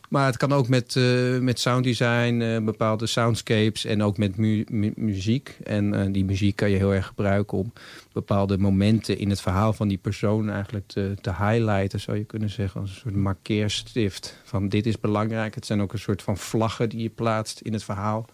Maar 0.08 0.26
het 0.26 0.36
kan 0.36 0.52
ook 0.52 0.68
met, 0.68 0.94
uh, 0.94 1.38
met 1.38 1.60
sounddesign, 1.60 2.40
uh, 2.40 2.64
bepaalde 2.64 3.06
soundscapes 3.06 3.84
en 3.84 4.02
ook 4.02 4.18
met 4.18 4.36
mu 4.36 4.64
mu 4.70 4.92
muziek. 4.96 5.56
En 5.64 5.94
uh, 5.94 6.06
die 6.12 6.24
muziek 6.24 6.56
kan 6.56 6.70
je 6.70 6.76
heel 6.76 6.94
erg 6.94 7.06
gebruiken 7.06 7.58
om 7.58 7.72
bepaalde 8.12 8.58
momenten 8.58 9.18
in 9.18 9.30
het 9.30 9.40
verhaal 9.40 9.72
van 9.72 9.88
die 9.88 9.98
persoon 9.98 10.50
eigenlijk 10.50 10.86
te, 10.86 11.14
te 11.20 11.30
highlighten, 11.30 12.00
zou 12.00 12.16
je 12.16 12.24
kunnen 12.24 12.50
zeggen. 12.50 12.80
Als 12.80 12.90
een 12.90 12.96
soort 12.96 13.14
markeerstift 13.14 14.40
van 14.44 14.68
dit 14.68 14.86
is 14.86 15.00
belangrijk. 15.00 15.54
Het 15.54 15.66
zijn 15.66 15.80
ook 15.82 15.92
een 15.92 15.98
soort 15.98 16.22
van 16.22 16.36
vlaggen 16.36 16.88
die 16.88 17.02
je 17.02 17.08
plaatst 17.08 17.60
in 17.60 17.72
het 17.72 17.84
verhaal. 17.84 18.26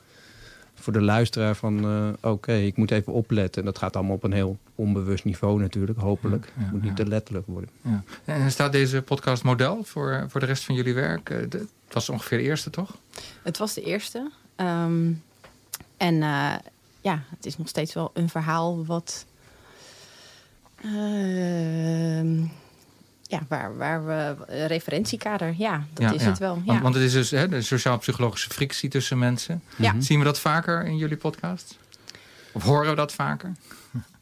Voor 0.83 0.93
de 0.93 1.01
luisteraar 1.01 1.55
van 1.55 1.85
uh, 1.85 2.09
oké, 2.09 2.29
okay, 2.29 2.67
ik 2.67 2.77
moet 2.77 2.91
even 2.91 3.12
opletten. 3.12 3.61
En 3.61 3.67
dat 3.67 3.79
gaat 3.79 3.97
allemaal 3.97 4.15
op 4.15 4.25
een 4.25 4.33
heel 4.33 4.59
onbewust 4.75 5.25
niveau 5.25 5.61
natuurlijk, 5.61 5.99
hopelijk. 5.99 6.45
Het 6.45 6.55
ja, 6.57 6.65
ja, 6.65 6.71
moet 6.73 6.83
niet 6.83 6.97
te 6.97 7.07
letterlijk 7.07 7.47
worden. 7.47 7.71
Ja. 7.83 8.03
En 8.25 8.51
staat 8.51 8.73
deze 8.73 9.03
podcast 9.03 9.43
model 9.43 9.85
voor, 9.85 10.27
voor 10.29 10.41
de 10.41 10.47
rest 10.47 10.65
van 10.65 10.75
jullie 10.75 10.95
werk? 10.95 11.29
Het 11.29 11.67
was 11.93 12.09
ongeveer 12.09 12.39
de 12.39 12.45
eerste, 12.45 12.71
toch? 12.71 12.97
Het 13.43 13.59
was 13.59 13.75
de 13.75 13.83
eerste. 13.83 14.31
Um, 14.57 15.23
en 15.97 16.15
uh, 16.15 16.55
ja, 17.01 17.23
het 17.37 17.47
is 17.47 17.59
nog 17.59 17.69
steeds 17.69 17.95
wel 17.95 18.11
een 18.15 18.29
verhaal 18.29 18.85
wat... 18.87 19.27
Uh, 20.85 22.43
ja, 23.33 23.41
waar, 23.49 23.77
waar 23.77 24.07
we 24.07 24.37
referentiekader, 24.67 25.55
ja, 25.59 25.85
dat 25.93 26.09
ja, 26.11 26.15
is 26.15 26.23
ja. 26.23 26.29
het 26.29 26.39
wel. 26.39 26.55
Want, 26.55 26.67
Ja. 26.67 26.81
want 26.81 26.95
het 26.95 27.05
is 27.05 27.12
dus 27.12 27.31
hè, 27.31 27.49
de 27.49 27.62
sociaal-psychologische 27.62 28.51
frictie 28.51 28.89
tussen 28.89 29.19
mensen. 29.19 29.62
Ja. 29.77 29.95
Zien 29.99 30.19
we 30.19 30.25
dat 30.25 30.41
vaker 30.41 30.85
in 30.85 30.97
jullie 30.97 31.17
podcast? 31.17 31.79
Of 32.53 32.62
horen 32.62 32.91
we 32.91 32.97
dat 32.97 33.12
vaker? 33.12 33.53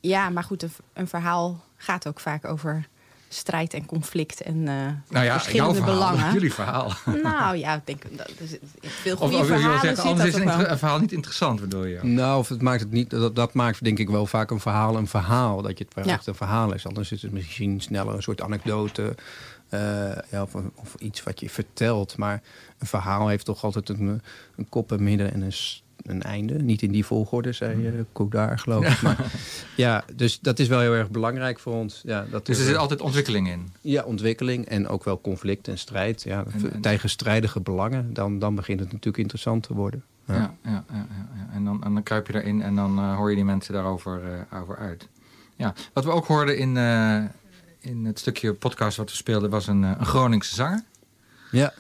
ja, 0.00 0.29
maar 0.29 0.45
goed, 0.45 0.62
een, 0.62 0.73
een 0.93 1.09
verhaal 1.09 1.64
gaat 1.76 2.07
ook 2.09 2.21
vaak 2.21 2.45
over 2.45 2.87
strijd 3.32 3.75
en 3.75 3.87
conflict 3.87 4.40
en 4.40 4.56
uh, 4.56 4.64
nou 5.08 5.25
ja, 5.25 5.32
verschillende 5.32 5.75
jouw 5.78 5.84
verhaal, 5.84 6.10
belangen. 6.12 6.32
Jullie 6.38 6.52
verhaal. 6.54 6.92
Nou 7.22 7.56
ja, 7.56 7.75
ik 7.75 7.80
denk 7.84 8.02
dat 8.10 8.30
is, 8.38 8.56
veel 8.80 9.12
Of, 9.14 9.18
goede 9.18 9.37
of 9.37 9.42
je 9.42 9.46
wil 9.49 9.56
verhalen 9.56 9.80
zeggen, 9.80 9.96
zit 9.96 10.06
anders 10.06 10.28
is 10.28 10.44
dat 10.44 10.68
een, 10.70 10.78
verhaal 10.78 10.99
niet 10.99 11.12
interessant, 11.12 11.60
bedoel 11.60 11.84
je? 11.84 11.99
Nou, 12.04 12.38
of 12.38 12.49
het 12.49 12.62
maakt 12.62 12.80
het 12.80 12.90
niet, 12.90 13.10
dat, 13.10 13.37
dat 13.37 13.54
maakt 13.54 13.84
denk 13.84 13.99
ik 13.99 14.08
wel 14.10 14.26
vaak 14.26 14.50
een 14.50 14.60
verhaal 14.60 14.96
een 14.96 15.06
verhaal. 15.06 15.62
Dat 15.62 15.78
je 15.78 15.87
het 15.94 16.06
Ja. 16.06 16.12
echt 16.12 16.26
een 16.26 16.34
verhaal 16.34 16.75
is. 16.75 16.87
Anders 16.87 17.12
is 17.12 17.22
het 17.22 17.32
misschien 17.32 17.80
sneller 17.80 18.14
een 18.14 18.22
soort 18.22 18.42
anekdote. 18.42 19.14
eh, 19.68 19.80
ja, 20.30 20.42
of, 20.42 20.54
of 20.75 20.94
iets 20.99 21.22
wat 21.22 21.40
je 21.40 21.50
vertelt. 21.50 22.16
Maar 22.16 22.42
een 22.78 22.87
verhaal 22.87 23.28
heeft 23.28 23.44
toch 23.44 23.64
altijd 23.64 23.88
een, 23.88 24.22
een 24.56 24.68
kop, 24.68 24.90
een 24.90 25.02
midden 25.02 25.32
en 25.32 25.40
een, 25.42 25.52
een 26.11 26.23
einde. 26.23 26.55
Niet 26.55 26.83
in 26.83 26.90
die 26.93 27.05
volgorde, 27.07 27.52
zei 27.52 27.83
je, 27.83 28.05
Godard 28.12 28.61
geloof 28.61 28.87
ik. 28.93 29.02
Maar, 29.02 29.33
ja, 29.76 30.05
dus 30.14 30.40
dat 30.40 30.59
is 30.59 30.69
wel 30.69 30.81
heel 30.81 30.93
erg 30.95 31.11
belangrijk 31.11 31.59
voor 31.59 31.73
ons. 31.75 32.00
Ja, 32.05 32.26
dat 32.31 32.47
Dus 32.47 32.59
er 32.59 32.64
zit 32.64 32.76
altijd 32.76 33.00
ontwikkeling 33.00 33.49
in. 33.49 33.73
ja, 33.81 34.02
ontwikkeling 34.02 34.67
en 34.67 34.88
ook 34.88 35.05
wel 35.05 35.21
conflict 35.21 35.69
en 35.69 35.79
strijd. 35.79 36.23
Ja, 36.23 36.45
En- 36.52 36.73
en- 36.73 36.81
tegenstrijdige 36.81 37.61
belangen. 37.61 38.14
Dan, 38.14 38.38
dan 38.38 38.55
begint 38.55 38.81
het 38.81 38.88
natuurlijk 38.88 39.19
interessant 39.23 39.62
te 39.62 39.75
worden. 39.75 40.05
Ja. 40.25 40.35
Ja, 40.35 40.55
ja, 40.64 40.85
ja, 40.93 41.07
ja. 41.35 41.49
En, 41.52 41.64
dan, 41.64 41.85
en 41.85 41.95
dan 41.95 42.02
kruip 42.02 42.26
je 42.26 42.35
erin 42.35 42.62
en 42.62 42.75
dan 42.75 42.99
eh, 42.99 43.17
hoor 43.17 43.29
je 43.31 43.35
die 43.37 43.45
mensen 43.45 43.75
daarover 43.75 44.21
eh, 44.50 44.61
over 44.61 44.76
uit. 44.76 45.09
Ja. 45.57 45.75
Wat 45.93 46.05
we 46.05 46.11
ook 46.11 46.26
hoorden 46.26 46.59
in, 46.59 46.76
in 47.81 48.05
het 48.05 48.19
stukje 48.19 48.52
podcast 48.55 48.97
wat 48.97 49.11
we 49.11 49.17
speelden... 49.17 49.50
was 49.50 49.67
een, 49.67 49.83
een 49.83 50.07
Groningse 50.07 50.55
zanger. 50.55 50.83
Ja, 51.50 51.73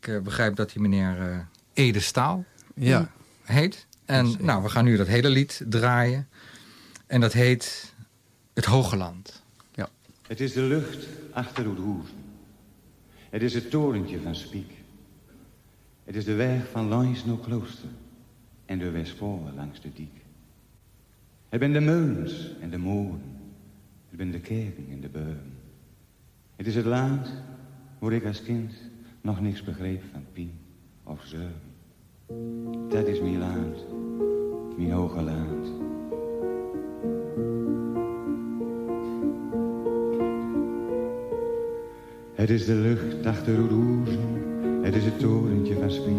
Ik 0.00 0.22
begrijp 0.24 0.56
dat 0.56 0.70
die 0.72 0.82
meneer 0.82 1.46
Ede 1.72 2.00
Staal 2.00 2.44
ja. 2.74 3.10
Heet. 3.50 3.86
En 4.04 4.36
nou, 4.38 4.62
we 4.62 4.68
gaan 4.68 4.84
nu 4.84 4.96
dat 4.96 5.06
hele 5.06 5.28
lied 5.28 5.62
draaien. 5.68 6.28
En 7.06 7.20
dat 7.20 7.32
heet 7.32 7.94
Het 8.54 8.64
Hoge 8.64 8.96
Land. 8.96 9.42
Het 10.30 10.40
is 10.40 10.52
de 10.52 10.62
lucht 10.62 11.06
achter 11.32 11.66
Oedhoeven. 11.66 12.14
Het 13.30 13.42
is 13.42 13.54
het 13.54 13.70
torentje 13.70 14.20
van 14.20 14.34
Spiek. 14.34 14.72
Het 16.04 16.16
is 16.16 16.24
de 16.24 16.34
weg 16.34 16.70
van 16.70 16.88
langs 16.88 17.24
naar 17.24 17.38
Klooster 17.38 17.88
en 18.66 18.78
de 18.78 18.90
Westvoorne 18.90 19.52
langs 19.52 19.80
de 19.80 19.92
diek. 19.94 20.20
Het 21.48 21.60
ben 21.60 21.72
de 21.72 21.80
meulens 21.80 22.50
en 22.60 22.70
de 22.70 22.78
molen. 22.78 23.22
Het 24.08 24.18
ben 24.18 24.30
de 24.30 24.40
kerken 24.40 24.86
en 24.90 25.00
de 25.00 25.08
beuren. 25.08 25.52
Het 26.56 26.66
is 26.66 26.74
het 26.74 26.86
land 26.86 27.32
waar 27.98 28.12
ik 28.12 28.24
als 28.24 28.42
kind 28.42 28.72
nog 29.20 29.40
niks 29.40 29.62
begreep 29.62 30.02
van 30.12 30.24
pien 30.32 30.52
of 31.04 31.24
zeuren. 31.24 31.69
Dat 32.88 33.06
is 33.06 33.20
mijn 33.20 33.38
land, 33.38 33.86
mijn 34.76 34.90
hoge 34.90 35.22
land. 35.22 35.72
Het 42.34 42.50
is 42.50 42.66
de 42.66 42.74
lucht 42.74 43.26
achter 43.26 43.58
Oeroezen, 43.58 44.18
het 44.82 44.94
is 44.94 45.04
het 45.04 45.18
torentje 45.18 45.74
van 45.74 45.90
Spiek. 45.90 46.14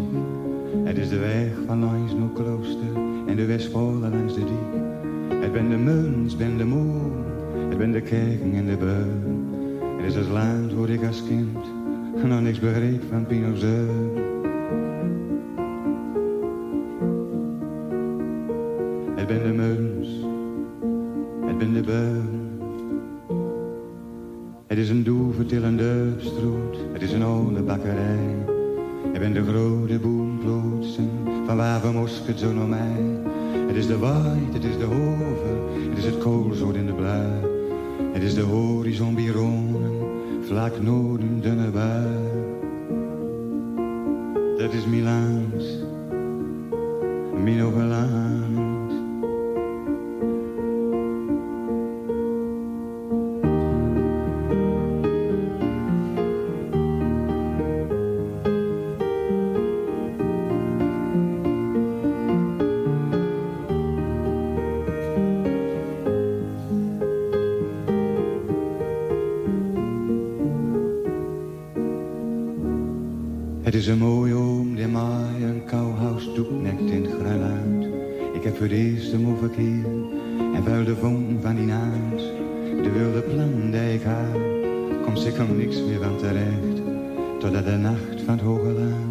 Het 0.84 0.98
is 0.98 1.08
de 1.08 1.18
weg 1.18 1.52
van 1.66 1.80
langs 1.80 2.12
Klooster 2.34 2.96
en 3.26 3.36
de 3.36 3.46
Westvolle 3.46 4.08
langs 4.08 4.34
de 4.34 4.44
diek. 4.44 5.40
Het 5.40 5.52
ben 5.52 5.68
de 5.68 5.76
muns, 5.76 6.36
ben 6.36 6.56
de 6.56 6.64
moon, 6.64 7.24
het 7.68 7.78
ben 7.78 7.92
de 7.92 8.00
kerken 8.00 8.54
en 8.54 8.66
de 8.66 8.76
beuren. 8.76 9.44
Het 9.96 10.06
is 10.06 10.14
het 10.14 10.28
land 10.28 10.72
waar 10.72 10.88
ik 10.88 11.04
als 11.04 11.22
kind 11.24 11.58
nog 12.24 12.40
niks 12.40 12.58
begreep 12.58 13.02
van 13.10 13.26
Pino 13.26 13.54
Zeun. 19.28 19.42
Het 19.42 19.56
ben 19.56 19.71
Het 73.72 73.80
is 73.80 73.86
een 73.86 73.98
mooie 73.98 74.34
oom 74.34 74.74
die 74.74 74.86
mij 74.86 75.42
een 75.42 75.64
kouhuis 75.64 76.28
doeknekt 76.34 76.90
in 76.90 77.04
het 77.04 77.12
gruiluid. 77.12 77.86
Ik 78.34 78.42
heb 78.42 78.56
voor 78.56 78.66
het 78.66 78.74
eerst 78.74 79.12
hem 79.12 79.36
verkeer 79.36 79.84
en 80.54 80.64
vuil 80.64 80.84
de 80.84 80.96
vonk 80.96 81.42
van 81.42 81.54
die 81.54 81.66
naad. 81.66 82.18
De 82.82 82.90
wilde 82.90 83.20
plan 83.20 83.70
die 83.70 83.94
ik 83.94 84.02
had, 84.02 84.40
komt 85.04 85.18
zeker 85.18 85.48
niks 85.48 85.82
meer 85.82 86.02
van 86.02 86.16
terecht. 86.16 86.82
Totdat 87.38 87.64
de 87.64 87.76
nacht 87.76 88.22
van 88.24 88.34
het 88.34 88.44
hoge 88.44 88.72
land 88.72 89.01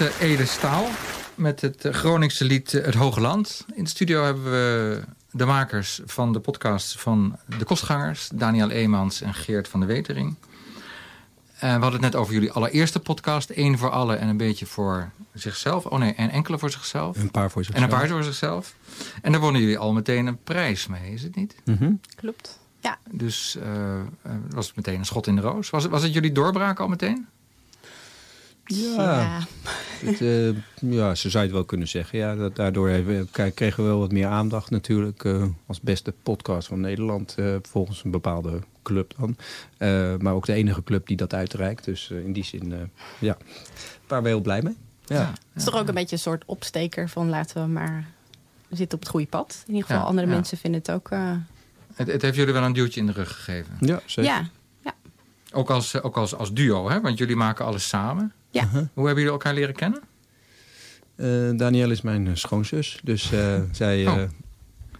was 0.00 0.20
uh, 0.20 0.30
Ede 0.30 0.46
Staal 0.46 0.86
met 1.34 1.60
het 1.60 1.84
uh, 1.84 1.92
Groningse 1.92 2.44
lied 2.44 2.72
uh, 2.72 2.84
Het 2.84 2.94
Hoge 2.94 3.20
Land. 3.20 3.64
In 3.74 3.84
de 3.84 3.90
studio 3.90 4.24
hebben 4.24 4.44
we 4.44 5.00
de 5.30 5.44
makers 5.44 6.00
van 6.04 6.32
de 6.32 6.40
podcast 6.40 7.00
van 7.00 7.38
De 7.58 7.64
Kostgangers... 7.64 8.28
Daniel 8.34 8.70
Eemans 8.70 9.20
en 9.20 9.34
Geert 9.34 9.68
van 9.68 9.80
de 9.80 9.86
Wetering. 9.86 10.36
we 11.60 11.66
hadden 11.66 11.92
het 11.92 12.00
net 12.00 12.14
over 12.16 12.32
jullie 12.32 12.52
allereerste 12.52 13.00
podcast. 13.00 13.50
Eén 13.54 13.78
voor 13.78 13.90
allen 13.90 14.18
en 14.18 14.28
een 14.28 14.36
beetje 14.36 14.66
voor 14.66 15.10
zichzelf. 15.32 15.86
Oh 15.86 15.98
nee, 15.98 16.14
en 16.14 16.30
enkele 16.30 16.58
voor 16.58 16.70
zichzelf. 16.70 17.16
Een 17.16 17.30
paar 17.30 17.50
voor 17.50 17.64
zichzelf. 17.64 17.88
En 17.88 17.92
een 17.92 17.98
paar 17.98 18.08
voor 18.08 18.24
zichzelf. 18.24 18.74
En 19.22 19.32
daar 19.32 19.40
wonnen 19.40 19.60
jullie 19.60 19.78
al 19.78 19.92
meteen 19.92 20.26
een 20.26 20.42
prijs 20.44 20.86
mee, 20.86 21.12
is 21.12 21.22
het 21.22 21.34
niet? 21.34 21.54
Mm 21.64 21.76
-hmm. 21.76 22.00
Klopt, 22.14 22.58
ja. 22.80 22.98
Dus 23.10 23.58
was 24.50 24.66
het 24.66 24.76
meteen 24.76 24.98
een 24.98 25.06
schot 25.06 25.26
in 25.26 25.36
de 25.36 25.42
roos. 25.42 25.70
Was 25.70 25.82
het, 25.82 25.92
was 25.92 26.02
het 26.02 26.12
jullie 26.12 26.32
doorbraak 26.32 26.80
al 26.80 26.88
meteen? 26.88 27.26
Ja, 28.74 29.20
Ja. 29.20 29.46
het, 30.06 30.20
eh, 30.20 30.90
ja, 30.92 31.14
ze 31.14 31.30
zou 31.30 31.44
het 31.44 31.52
wel 31.52 31.64
kunnen 31.64 31.88
zeggen. 31.88 32.18
Ja, 32.18 32.34
dat, 32.34 32.56
daardoor 32.56 32.88
hebben, 32.88 33.28
kijk, 33.30 33.54
kregen 33.54 33.82
we 33.82 33.88
wel 33.88 33.98
wat 33.98 34.12
meer 34.12 34.26
aandacht 34.26 34.70
natuurlijk. 34.70 35.24
eh, 35.24 35.44
als 35.66 35.80
beste 35.80 36.14
podcast 36.22 36.68
van 36.68 36.80
Nederland, 36.80 37.34
eh, 37.36 37.56
volgens 37.62 38.04
een 38.04 38.10
bepaalde 38.10 38.60
club 38.82 39.14
dan. 39.18 39.36
Eh, 39.78 40.16
maar 40.18 40.34
ook 40.34 40.46
de 40.46 40.52
enige 40.52 40.82
club 40.82 41.06
die 41.06 41.16
dat 41.16 41.34
uitreikt. 41.34 41.84
Dus 41.84 42.10
in 42.10 42.32
die 42.32 42.44
zin, 42.44 42.72
eh, 42.72 42.78
ja, 43.18 43.36
waren 44.06 44.24
we 44.24 44.30
heel 44.30 44.40
blij 44.40 44.62
mee. 44.62 44.76
Ja. 45.06 45.26
Het 45.26 45.38
is 45.54 45.64
toch 45.64 45.76
ook 45.76 45.88
een 45.88 45.94
beetje 45.94 46.16
een 46.16 46.22
soort 46.22 46.42
opsteker 46.46 47.08
van 47.08 47.28
laten 47.28 47.62
we 47.62 47.68
maar 47.68 48.06
zitten 48.70 48.94
op 48.98 49.00
het 49.04 49.08
goede 49.12 49.26
pad. 49.26 49.62
In 49.66 49.72
ieder 49.74 49.86
geval, 49.86 50.02
Ja, 50.02 50.08
andere 50.08 50.26
ja. 50.26 50.32
mensen 50.34 50.58
vinden 50.58 50.80
het 50.80 50.90
ook... 50.90 51.10
eh, 51.10 51.32
Het, 51.94 52.06
het 52.06 52.22
heeft 52.22 52.36
jullie 52.36 52.52
wel 52.52 52.62
een 52.62 52.72
duwtje 52.72 53.00
in 53.00 53.06
de 53.06 53.12
rug 53.12 53.34
gegeven. 53.34 53.76
ja, 53.80 54.00
zeker. 54.06 54.50
ja, 54.84 54.94
Ook 55.52 55.70
als, 55.70 56.02
ook 56.02 56.16
als, 56.16 56.34
als 56.34 56.52
duo, 56.52 56.88
hè? 56.90 57.00
want 57.00 57.18
jullie 57.18 57.36
maken 57.36 57.64
alles 57.64 57.88
samen. 57.88 58.32
Ja. 58.50 58.62
Uh-huh. 58.64 58.86
Hoe 58.94 59.06
hebben 59.06 59.14
jullie 59.24 59.30
elkaar 59.38 59.54
leren 59.54 59.74
kennen? 59.74 60.00
Eh, 61.16 61.26
Danielle 61.58 61.92
is 61.92 62.00
mijn 62.00 62.26
eh, 62.26 62.34
schoonzus. 62.34 63.00
Dus 63.02 63.32
eh, 63.32 63.60
zij... 63.72 64.06
Oh. 64.06 64.18
eh, 64.20 64.28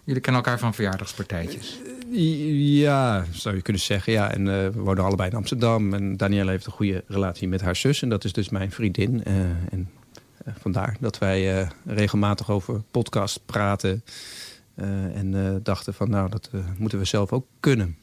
Jullie 0.04 0.24
kennen 0.24 0.42
elkaar 0.44 0.58
van 0.58 0.74
verjaardagspartijtjes. 0.74 1.78
Ja, 2.12 3.24
zou 3.32 3.56
je 3.56 3.62
kunnen 3.62 3.82
zeggen. 3.82 4.12
Ja, 4.12 4.32
en 4.32 4.48
eh, 4.48 4.68
we 4.68 4.80
wonen 4.80 5.04
allebei 5.04 5.30
in 5.30 5.36
Amsterdam. 5.36 5.94
En 5.94 6.16
Danielle 6.16 6.50
heeft 6.50 6.66
een 6.66 6.72
goede 6.72 7.04
relatie 7.06 7.48
met 7.48 7.60
haar 7.60 7.76
zus. 7.76 8.02
En 8.02 8.08
dat 8.08 8.24
is 8.24 8.32
dus 8.32 8.48
mijn 8.48 8.70
vriendin. 8.72 9.24
Eh, 9.24 9.34
en 9.70 9.90
vandaar 10.58 10.96
dat 11.00 11.18
wij 11.18 11.60
eh, 11.60 11.68
regelmatig 11.86 12.50
over 12.50 12.82
podcast 12.90 13.40
praten. 13.46 14.04
Eh, 14.74 15.16
en 15.16 15.34
eh, 15.46 15.54
dachten 15.62 15.94
van, 15.94 16.10
nou, 16.10 16.30
dat 16.30 16.50
moeten 16.78 16.98
we 16.98 17.04
zelf 17.04 17.32
ook 17.32 17.46
kunnen. 17.60 17.96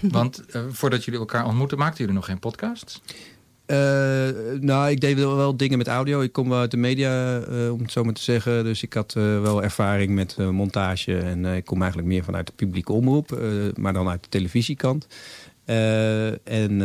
Want 0.00 0.46
eh, 0.46 0.62
voordat 0.70 1.04
jullie 1.04 1.20
elkaar 1.20 1.46
ontmoetten, 1.46 1.78
maakten 1.78 1.98
jullie 1.98 2.14
nog 2.14 2.24
geen 2.24 2.38
podcasts? 2.38 3.02
Eh, 3.68 4.28
nou, 4.60 4.90
ik 4.90 5.00
deed 5.00 5.16
wel, 5.16 5.56
dingen 5.56 5.78
met 5.78 5.88
audio. 5.88 6.20
Ik 6.20 6.32
kom 6.32 6.48
wel 6.48 6.58
uit 6.58 6.70
de 6.70 6.76
media, 6.76 7.40
eh, 7.40 7.72
om 7.72 7.80
het 7.80 7.92
zo 7.92 8.04
maar 8.04 8.12
te 8.12 8.22
zeggen. 8.22 8.64
Dus 8.64 8.82
ik 8.82 8.92
had 8.92 9.14
eh, 9.16 9.40
wel 9.40 9.62
ervaring 9.62 10.14
met 10.14 10.36
montage. 10.36 11.18
En 11.18 11.44
ik 11.44 11.64
kom 11.64 11.78
eigenlijk 11.78 12.10
meer 12.10 12.24
vanuit 12.24 12.46
de 12.46 12.52
publieke 12.52 12.92
omroep. 12.92 13.40
maar 13.74 13.92
dan 13.92 14.08
uit 14.08 14.22
de 14.22 14.28
televisiekant. 14.28 15.06
En 16.44 16.80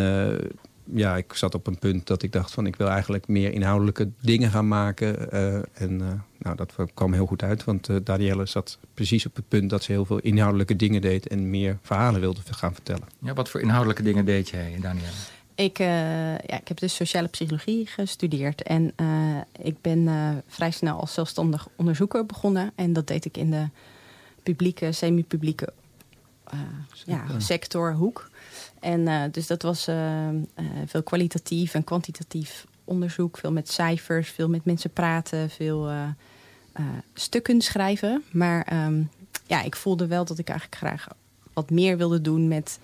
ja, 0.93 1.17
ik 1.17 1.33
zat 1.33 1.55
op 1.55 1.67
een 1.67 1.79
punt 1.79 2.07
dat 2.07 2.23
ik 2.23 2.31
dacht 2.31 2.51
van... 2.51 2.65
ik 2.65 2.75
wil 2.75 2.87
eigenlijk 2.87 3.27
meer 3.27 3.51
inhoudelijke 3.51 4.09
dingen 4.21 4.51
gaan 4.51 4.67
maken. 4.67 5.31
En 5.73 6.23
nou, 6.43 6.55
dat 6.55 6.75
kwam 6.93 7.13
heel 7.13 7.25
goed 7.25 7.43
uit. 7.43 7.63
Want 7.63 7.89
eh, 7.89 7.95
Danielle 8.03 8.45
zat 8.45 8.77
precies 8.93 9.25
op 9.25 9.35
het 9.35 9.47
punt 9.47 9.69
dat 9.69 9.83
ze 9.83 9.91
heel 9.91 10.05
veel 10.05 10.19
inhoudelijke 10.19 10.75
dingen 10.75 11.01
deed... 11.01 11.27
en 11.27 11.49
meer 11.49 11.77
verhalen 11.81 12.21
wilde 12.21 12.41
gaan 12.51 12.73
vertellen. 12.73 13.07
Ja, 13.19 13.33
wat 13.33 13.49
voor 13.49 13.61
inhoudelijke 13.61 14.03
dingen 14.03 14.25
deed 14.25 14.49
jij, 14.49 14.77
Daniel? 14.81 15.11
Ik, 15.55 15.79
eh, 15.79 15.87
ja, 16.37 16.59
ik 16.59 16.67
heb 16.67 16.79
dus 16.79 16.95
sociale 16.95 17.27
psychologie 17.27 17.87
gestudeerd. 17.87 18.61
En 18.61 18.93
eh, 18.95 19.37
ik 19.61 19.81
ben 19.81 20.07
eh, 20.07 20.29
vrij 20.47 20.71
snel 20.71 20.99
als 20.99 21.13
zelfstandig 21.13 21.67
onderzoeker 21.75 22.25
begonnen. 22.25 22.71
En 22.75 22.93
dat 22.93 23.07
deed 23.07 23.25
ik 23.25 23.37
in 23.37 23.51
de 23.51 23.69
publieke, 24.43 24.91
semi-publieke 24.91 25.73
ja, 27.05 27.25
sectorhoek. 27.37 28.29
En 28.79 29.31
dus 29.31 29.47
dat 29.47 29.61
was 29.61 29.83
veel 30.85 31.03
kwalitatief 31.03 31.73
en 31.73 31.83
kwantitatief 31.83 32.65
onderzoek. 32.83 33.37
Veel 33.37 33.51
met 33.51 33.71
cijfers, 33.71 34.29
veel 34.29 34.49
met 34.49 34.65
mensen 34.65 34.89
praten, 34.89 35.49
veel 35.49 35.91
stukken 37.13 37.61
schrijven. 37.61 38.23
Maar 38.31 38.63
ehm, 38.63 39.03
ja, 39.47 39.61
ik 39.61 39.75
voelde 39.75 40.07
wel 40.07 40.25
dat 40.25 40.37
ik 40.37 40.49
eigenlijk 40.49 40.77
graag 40.77 41.07
wat 41.53 41.69
meer 41.69 41.97
wilde 41.97 42.21
doen 42.21 42.47
met 42.47 42.79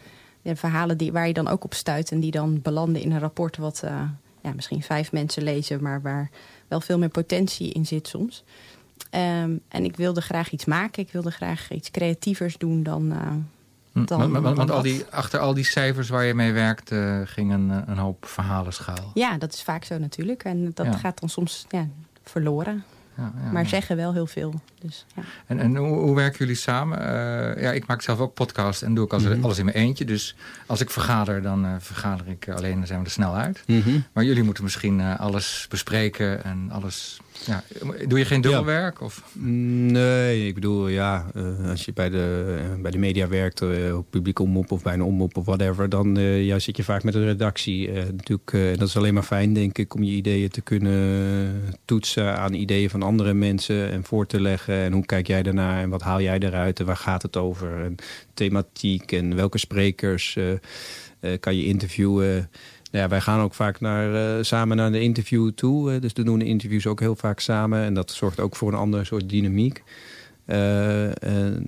verhalen 0.57 0.97
die, 0.97 1.11
waar 1.11 1.27
je 1.27 1.33
dan 1.33 1.47
ook 1.47 1.63
op 1.63 1.73
stuit. 1.73 2.11
En 2.11 2.19
die 2.19 2.31
dan 2.31 2.61
belanden 2.61 3.01
in 3.01 3.11
een 3.11 3.19
rapport 3.19 3.57
wat 3.57 3.81
eh, 3.83 4.01
ja, 4.43 4.51
misschien 4.55 4.81
vijf 4.83 5.11
mensen 5.11 5.43
lezen, 5.43 5.81
maar 5.83 6.01
waar 6.01 6.29
wel 6.67 6.81
veel 6.81 6.97
meer 6.97 7.09
potentie 7.09 7.71
in 7.73 7.85
zit 7.85 8.07
soms. 8.07 8.43
Ehm, 9.09 9.51
en 9.67 9.83
ik 9.83 9.95
wilde 9.97 10.21
graag 10.21 10.51
iets 10.51 10.65
maken. 10.65 11.03
Ik 11.03 11.11
wilde 11.11 11.31
graag 11.31 11.71
iets 11.71 11.91
creatievers 11.91 12.57
doen 12.57 12.83
dan. 12.83 13.11
eh, 13.11 13.17
Hm, 13.91 14.05
Dan- 14.05 14.19
want 14.19 14.31
want- 14.31 14.43
want 14.43 14.57
dan 14.67 14.69
al 14.77 14.81
die, 14.81 15.03
achter 15.09 15.39
al 15.39 15.53
die 15.53 15.63
cijfers 15.63 16.09
waar 16.09 16.23
je 16.23 16.33
mee 16.33 16.51
werkt, 16.51 16.91
eh, 16.91 17.19
ging 17.25 17.53
een, 17.53 17.71
eh, 17.71 17.77
een 17.85 17.97
hoop 17.97 18.25
verhalen 18.25 18.73
schuil. 18.73 19.11
ja, 19.13 19.37
dat 19.37 19.53
is 19.53 19.61
vaak 19.63 19.83
zo 19.83 19.97
natuurlijk. 19.97 20.43
En 20.43 20.71
dat 20.73 20.85
Ja. 20.85 20.91
gaat 20.91 21.19
dan 21.19 21.29
soms 21.29 21.65
ja, 21.69 21.87
verloren. 22.23 22.83
Ja, 23.19 23.33
ja, 23.45 23.51
maar 23.51 23.67
zeggen 23.67 23.95
wel 23.95 24.13
heel 24.13 24.25
veel. 24.27 24.53
Dus, 24.81 25.05
ja. 25.15 25.21
En, 25.47 25.59
en 25.59 25.75
hoe, 25.75 25.97
hoe 25.97 26.15
werken 26.15 26.37
jullie 26.39 26.55
samen? 26.55 26.99
Eh, 26.99 27.61
ja, 27.63 27.71
ik 27.71 27.87
maak 27.87 28.01
zelf 28.01 28.19
ook 28.19 28.33
podcast 28.33 28.81
en 28.81 28.93
doe 28.93 29.05
ik 29.05 29.11
alles, 29.13 29.25
Mhm. 29.25 29.43
alles 29.43 29.57
in 29.57 29.65
mijn 29.65 29.77
eentje. 29.77 30.05
Dus 30.05 30.35
als 30.65 30.81
ik 30.81 30.89
vergader, 30.89 31.41
dan 31.41 31.65
eh, 31.65 31.71
vergader 31.79 32.27
ik 32.27 32.49
alleen. 32.49 32.77
Dan 32.77 32.87
zijn 32.87 32.99
we 32.99 33.05
er 33.05 33.11
snel 33.11 33.35
uit. 33.35 33.63
Mhm. 33.67 33.89
Maar 34.13 34.23
jullie 34.23 34.43
moeten 34.43 34.63
misschien 34.63 34.99
eh, 34.99 35.19
alles 35.19 35.65
bespreken 35.69 36.43
en 36.43 36.69
alles... 36.71 37.19
Ja, 37.45 37.63
doe 38.07 38.19
je 38.19 38.25
geen 38.25 38.41
dubbelwerk? 38.41 39.01
Of? 39.01 39.23
Nee, 39.33 40.47
ik 40.47 40.53
bedoel, 40.53 40.87
ja, 40.87 41.25
eh, 41.35 41.69
als 41.69 41.85
je 41.85 41.93
bij 41.93 42.09
de, 42.09 42.55
bij 42.81 42.91
de 42.91 42.97
media 42.97 43.27
werkt, 43.27 43.61
op 43.93 44.05
publiek 44.09 44.39
omroep 44.39 44.71
of 44.71 44.83
bij 44.83 44.93
een 44.93 45.01
omroep 45.01 45.37
of 45.37 45.45
whatever, 45.45 45.89
dan 45.89 46.17
eh, 46.17 46.45
ja, 46.45 46.59
zit 46.59 46.77
je 46.77 46.83
vaak 46.83 47.03
met 47.03 47.15
een 47.15 47.23
redactie. 47.25 47.91
Eh, 47.91 47.95
natuurlijk, 47.95 48.53
eh, 48.53 48.77
dat 48.77 48.87
is 48.87 48.97
alleen 48.97 49.13
maar 49.13 49.23
fijn, 49.23 49.53
denk 49.53 49.77
ik, 49.77 49.93
om 49.95 50.03
je 50.03 50.11
ideeën 50.11 50.49
te 50.49 50.61
kunnen 50.61 51.63
toetsen 51.85 52.37
aan 52.37 52.53
ideeën 52.53 52.89
van 52.89 53.01
andere 53.09 53.33
mensen 53.33 53.91
en 53.91 54.03
voor 54.03 54.25
te 54.25 54.41
leggen. 54.41 54.75
En 54.75 54.91
hoe 54.91 55.05
kijk 55.05 55.27
jij 55.27 55.43
daarnaar 55.43 55.81
en 55.81 55.89
wat 55.89 56.01
haal 56.01 56.21
jij 56.21 56.39
eruit 56.39 56.79
en 56.79 56.85
waar 56.85 56.97
gaat 56.97 57.21
het 57.21 57.37
over? 57.37 57.83
En 57.83 57.95
thematiek 58.33 59.11
en 59.11 59.35
welke 59.35 59.57
sprekers 59.57 60.35
eh, 60.35 60.51
eh, 60.51 61.39
kan 61.39 61.55
je 61.55 61.65
interviewen? 61.65 62.49
Nou 62.91 63.03
Ja, 63.03 63.07
wij 63.07 63.21
gaan 63.21 63.41
ook 63.41 63.53
vaak 63.53 63.79
naar, 63.79 64.37
eh, 64.37 64.43
samen 64.43 64.77
naar 64.77 64.91
de 64.91 65.01
interview 65.01 65.51
toe. 65.51 65.99
dus 65.99 66.13
we 66.13 66.23
doen 66.23 66.39
de 66.39 66.45
interviews 66.45 66.87
ook 66.87 66.99
heel 66.99 67.15
vaak 67.15 67.39
samen. 67.39 67.83
En 67.83 67.93
dat 67.93 68.11
zorgt 68.11 68.39
ook 68.39 68.55
voor 68.55 68.71
een 68.71 68.79
andere 68.79 69.03
soort 69.03 69.29
dynamiek. 69.29 69.83
En 70.45 71.13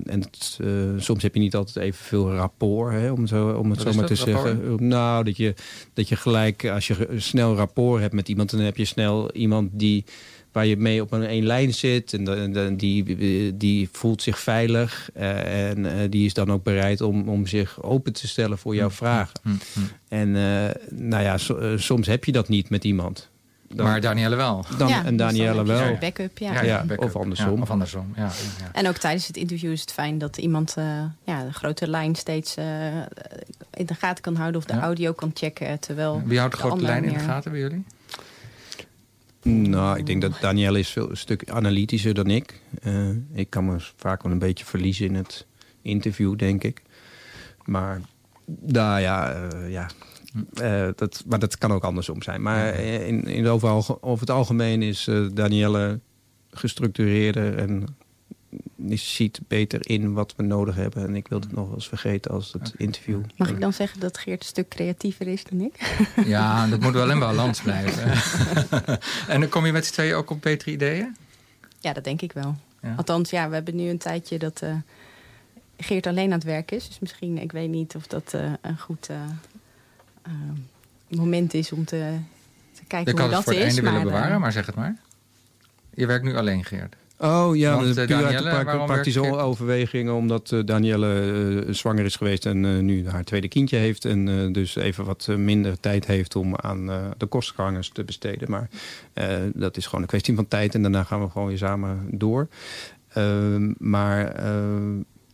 en 0.05 0.19
het, 0.19 0.59
soms 0.97 1.23
heb 1.23 1.33
je 1.33 1.39
niet 1.39 1.55
altijd 1.55 1.85
evenveel 1.85 2.33
rapport, 2.33 2.93
hè, 2.93 3.11
om, 3.11 3.27
zo, 3.27 3.49
om 3.49 3.69
het 3.69 3.83
Wat 3.83 3.93
zo 3.93 3.99
maar 3.99 4.07
te 4.07 4.15
zeggen. 4.15 4.87
Nou, 4.87 5.23
dat 5.23 5.37
je, 5.37 5.53
dat 5.93 6.09
je 6.09 6.15
gelijk, 6.15 6.65
als 6.65 6.87
je 6.87 7.07
snel 7.17 7.55
rapport 7.55 8.01
hebt 8.01 8.13
met 8.13 8.29
iemand... 8.29 8.51
dan 8.51 8.59
heb 8.59 8.77
je 8.77 8.85
snel 8.85 9.31
iemand 9.31 9.69
die, 9.73 10.03
waar 10.51 10.65
je 10.65 10.77
mee 10.77 11.01
op 11.01 11.11
een 11.11 11.23
één 11.23 11.45
lijn 11.45 11.73
zit. 11.73 12.13
En, 12.13 12.77
die, 12.77 13.57
die 13.57 13.89
voelt 13.91 14.21
zich 14.21 14.39
veilig. 14.39 15.09
eh, 15.13 15.69
en 15.69 15.85
eh, 15.85 16.09
die 16.09 16.25
is 16.25 16.33
dan 16.33 16.51
ook 16.51 16.63
bereid 16.63 17.01
om, 17.01 17.29
om 17.29 17.47
zich 17.47 17.83
open 17.83 18.13
te 18.13 18.27
stellen 18.27 18.57
voor 18.57 18.75
jouw 18.75 18.89
vragen. 18.89 19.39
Hm, 19.43 19.49
hm. 19.49 19.79
En 20.07 20.35
eh, 20.35 20.75
nou 20.89 21.23
ja, 21.23 21.37
so- 21.37 21.77
soms 21.77 22.07
heb 22.07 22.25
je 22.25 22.31
dat 22.31 22.47
niet 22.49 22.69
met 22.69 22.83
iemand. 22.83 23.29
Dan, 23.73 23.85
Maar 23.85 24.01
Danielle 24.01 24.35
wel. 24.35 24.65
dan, 24.77 24.87
Ja, 24.87 24.95
en 24.95 25.01
dus 25.01 25.07
dan 25.09 25.17
Danielle 25.17 25.57
heb 25.57 25.65
je 25.65 25.71
wel. 25.73 25.97
Backup, 25.99 26.37
ja. 26.37 26.53
Ja, 26.53 26.61
Ja, 26.63 26.83
backup. 26.83 27.05
of 27.15 27.15
andersom. 27.21 27.55
Ja, 27.55 27.61
of 27.61 27.69
andersom, 27.69 28.13
ja. 28.15 28.21
ja, 28.23 28.29
ja. 28.59 28.69
En 28.73 28.87
ook 28.87 28.97
tijdens 28.97 29.27
het 29.27 29.37
interview 29.37 29.71
is 29.71 29.81
het 29.81 29.91
fijn 29.91 30.17
dat 30.17 30.37
iemand 30.37 30.73
eh, 30.77 30.85
ja, 31.23 31.43
de 31.43 31.53
grote 31.53 31.87
lijn 31.87 32.15
steeds 32.15 32.55
eh, 32.55 32.65
in 33.73 33.85
de 33.85 33.93
gaten 33.93 34.23
kan 34.23 34.35
houden 34.35 34.61
of 34.61 34.67
de 34.67 34.73
Ja. 34.73 34.81
audio 34.81 35.11
kan 35.13 35.31
checken. 35.33 35.79
Terwijl 35.79 36.21
Wie 36.25 36.37
houdt 36.39 36.53
de 36.53 36.59
grote 36.59 36.81
lijn 36.81 37.03
in 37.03 37.13
de 37.13 37.19
gaten 37.19 37.51
bij 37.51 37.59
jullie? 37.59 37.83
Nou, 39.43 39.97
ik 39.97 40.05
denk 40.05 40.21
dat 40.21 40.37
Danielle 40.41 40.79
is 40.79 40.89
veel, 40.89 41.09
een 41.09 41.17
stuk 41.17 41.49
analytischer 41.49 42.13
dan 42.13 42.29
ik. 42.29 42.61
Eh, 42.81 43.09
ik 43.33 43.49
kan 43.49 43.65
me 43.65 43.75
vaak 43.95 44.23
wel 44.23 44.31
een 44.31 44.39
beetje 44.39 44.65
verliezen 44.65 45.05
in 45.05 45.15
het 45.15 45.47
interview, 45.81 46.37
denk 46.37 46.63
ik. 46.63 46.81
Maar, 47.65 48.01
nou 48.61 49.01
ja, 49.01 49.33
eh, 49.33 49.71
ja. 49.71 49.89
Eh, 50.53 50.87
dat, 50.95 51.23
maar 51.27 51.39
dat 51.39 51.57
kan 51.57 51.71
ook 51.71 51.83
andersom 51.83 52.21
zijn. 52.21 52.41
Maar 52.41 52.73
in, 52.75 53.23
in 53.23 53.43
het 53.43 53.51
over 54.01 54.19
het 54.19 54.29
algemeen 54.29 54.81
is 54.81 55.09
Danielle 55.33 55.99
gestructureerder 56.51 57.57
en 57.57 57.85
ziet 58.89 59.39
beter 59.47 59.89
in 59.89 60.13
wat 60.13 60.33
we 60.35 60.43
nodig 60.43 60.75
hebben. 60.75 61.07
En 61.07 61.15
ik 61.15 61.27
wil 61.27 61.39
het 61.39 61.51
nog 61.51 61.65
wel 61.65 61.75
eens 61.75 61.87
vergeten 61.87 62.31
als 62.31 62.53
het 62.53 62.73
interview. 62.77 63.21
Mag 63.37 63.49
ik 63.49 63.59
dan 63.61 63.73
zeggen 63.73 63.99
dat 63.99 64.17
Geert 64.17 64.39
een 64.41 64.47
stuk 64.47 64.69
creatiever 64.69 65.27
is 65.27 65.43
dan 65.43 65.61
ik? 65.61 65.95
Ja, 66.25 66.67
dat 66.69 66.79
moet 66.79 66.93
wel 66.93 67.11
in 67.11 67.19
balans 67.19 67.61
blijven. 67.61 68.11
en 69.33 69.39
dan 69.39 69.49
kom 69.49 69.65
je 69.65 69.71
met 69.71 69.85
z'n 69.85 69.93
tweeën 69.93 70.15
ook 70.15 70.29
op 70.29 70.41
betere 70.41 70.71
ideeën? 70.71 71.15
Ja, 71.79 71.93
dat 71.93 72.03
denk 72.03 72.21
ik 72.21 72.31
wel. 72.31 72.55
Ja. 72.81 72.93
Althans, 72.97 73.29
ja, 73.29 73.47
we 73.47 73.53
hebben 73.53 73.75
nu 73.75 73.89
een 73.89 73.97
tijdje 73.97 74.39
dat 74.39 74.61
eh, 74.61 74.73
Geert 75.77 76.07
alleen 76.07 76.25
aan 76.25 76.31
het 76.31 76.43
werk 76.43 76.71
is. 76.71 76.87
Dus 76.87 76.99
misschien, 76.99 77.37
ik 77.37 77.51
weet 77.51 77.69
niet 77.69 77.95
of 77.95 78.07
dat 78.07 78.33
eh, 78.33 78.51
een 78.61 78.77
goed 78.79 79.07
eh, 79.09 80.31
moment 81.07 81.53
is 81.53 81.71
om 81.71 81.85
te, 81.85 82.15
te 82.73 82.81
kijken 82.87 83.13
Ik 83.13 83.19
hoe 83.19 83.27
had 83.29 83.37
het 83.37 83.45
dat 83.45 83.53
voor 83.53 83.53
het 83.53 83.71
is. 83.71 83.75
einde 83.75 83.91
willen 83.91 84.03
bewaren, 84.05 84.39
maar 84.39 84.51
zeg 84.51 84.65
het 84.65 84.75
maar. 84.75 84.95
Je 85.93 86.05
werkt 86.05 86.23
nu 86.23 86.37
alleen, 86.37 86.63
Geert. 86.65 86.95
Oh 87.23 87.55
ja, 87.55 87.75
Want, 87.75 87.95
de 87.95 88.01
eh, 88.01 88.07
puur 88.07 88.17
Danielle, 88.17 88.49
pra- 88.49 88.63
waarom 88.63 88.85
praktische 88.85 89.21
je- 89.21 89.35
overwegingen. 89.35 90.13
Omdat 90.13 90.51
eh, 90.51 90.59
Danielle 90.65 91.63
eh, 91.67 91.73
zwanger 91.73 92.05
is 92.05 92.15
geweest 92.15 92.45
en 92.45 92.65
eh, 92.65 92.71
nu 92.79 93.07
haar 93.09 93.23
tweede 93.23 93.47
kindje 93.47 93.77
heeft. 93.77 94.05
En 94.05 94.27
eh, 94.47 94.53
dus 94.53 94.75
even 94.75 95.05
wat 95.05 95.25
eh, 95.29 95.35
minder 95.35 95.79
tijd 95.79 96.05
heeft 96.05 96.35
om 96.35 96.55
aan 96.55 96.91
eh, 96.91 96.97
de 97.17 97.25
kostgangers 97.25 97.89
te 97.89 98.03
besteden. 98.03 98.49
Maar 98.51 98.69
eh, 99.13 99.27
dat 99.53 99.77
is 99.77 99.85
gewoon 99.85 100.01
een 100.01 100.07
kwestie 100.07 100.35
van 100.35 100.47
tijd. 100.47 100.75
En 100.75 100.81
daarna 100.81 101.03
gaan 101.03 101.23
we 101.23 101.29
gewoon 101.29 101.47
weer 101.47 101.57
samen 101.57 102.07
door. 102.11 102.47
Ehm, 103.13 103.71
maar 103.77 104.27
eh, 104.27 104.45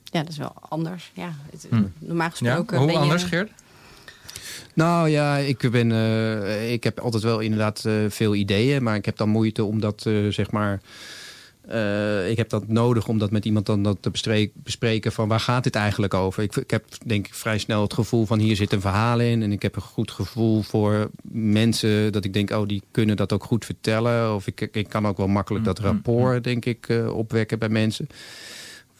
Ja, 0.03 0.19
dat 0.21 0.29
is 0.29 0.37
wel 0.37 0.53
anders. 0.69 1.11
Ja, 1.13 1.33
het, 1.51 1.67
Hm. 1.69 1.83
Normaal 1.99 2.25
Ja? 2.25 2.29
gesproken 2.29 2.77
Hoe 2.77 2.85
ben 2.85 2.95
je... 2.95 3.01
anders, 3.01 3.23
Geert? 3.23 3.51
Nou 4.73 5.09
ja, 5.09 5.37
ik, 5.37 5.71
ben, 5.71 5.91
eh, 5.91 6.71
ik 6.71 6.83
heb 6.83 6.99
altijd 6.99 7.23
wel 7.23 7.39
inderdaad 7.39 7.85
eh, 7.85 7.93
veel 8.09 8.35
ideeën. 8.35 8.83
Maar 8.83 8.95
ik 8.95 9.05
heb 9.05 9.17
dan 9.17 9.29
moeite 9.29 9.63
om 9.63 9.79
dat, 9.79 10.03
eh, 10.05 10.27
zeg 10.27 10.51
maar... 10.51 10.81
eh, 11.67 12.29
ik 12.29 12.37
heb 12.37 12.49
dat 12.49 12.67
nodig 12.67 13.07
om 13.07 13.17
dat 13.17 13.31
met 13.31 13.45
iemand 13.45 13.65
dan 13.65 13.83
dat 13.83 13.97
te 13.99 14.09
bespreken, 14.09 14.61
bespreken 14.63 15.11
van 15.11 15.27
waar 15.27 15.39
gaat 15.39 15.63
dit 15.63 15.75
eigenlijk 15.75 16.13
over. 16.13 16.43
Ik, 16.43 16.55
ik 16.55 16.71
heb 16.71 16.85
denk 17.05 17.27
ik 17.27 17.33
vrij 17.33 17.57
snel 17.57 17.81
het 17.81 17.93
gevoel 17.93 18.25
van 18.25 18.39
hier 18.39 18.55
zit 18.55 18.73
een 18.73 18.81
verhaal 18.81 19.19
in. 19.19 19.43
En 19.43 19.51
ik 19.51 19.61
heb 19.61 19.75
een 19.75 19.81
goed 19.81 20.11
gevoel 20.11 20.61
voor 20.61 21.09
mensen 21.31 22.11
dat 22.11 22.25
ik 22.25 22.33
denk, 22.33 22.51
oh 22.51 22.67
die 22.67 22.83
kunnen 22.91 23.15
dat 23.15 23.33
ook 23.33 23.43
goed 23.43 23.65
vertellen. 23.65 24.35
Of 24.35 24.47
ik, 24.47 24.69
ik 24.71 24.89
kan 24.89 25.07
ook 25.07 25.17
wel 25.17 25.27
makkelijk 25.27 25.65
dat 25.65 25.79
Mm, 25.79 25.85
mm, 25.85 25.91
rapport 25.91 26.43
denk 26.43 26.65
ik 26.65 26.89
eh, 26.89 27.15
opwekken 27.17 27.59
bij 27.59 27.69
mensen. 27.69 28.07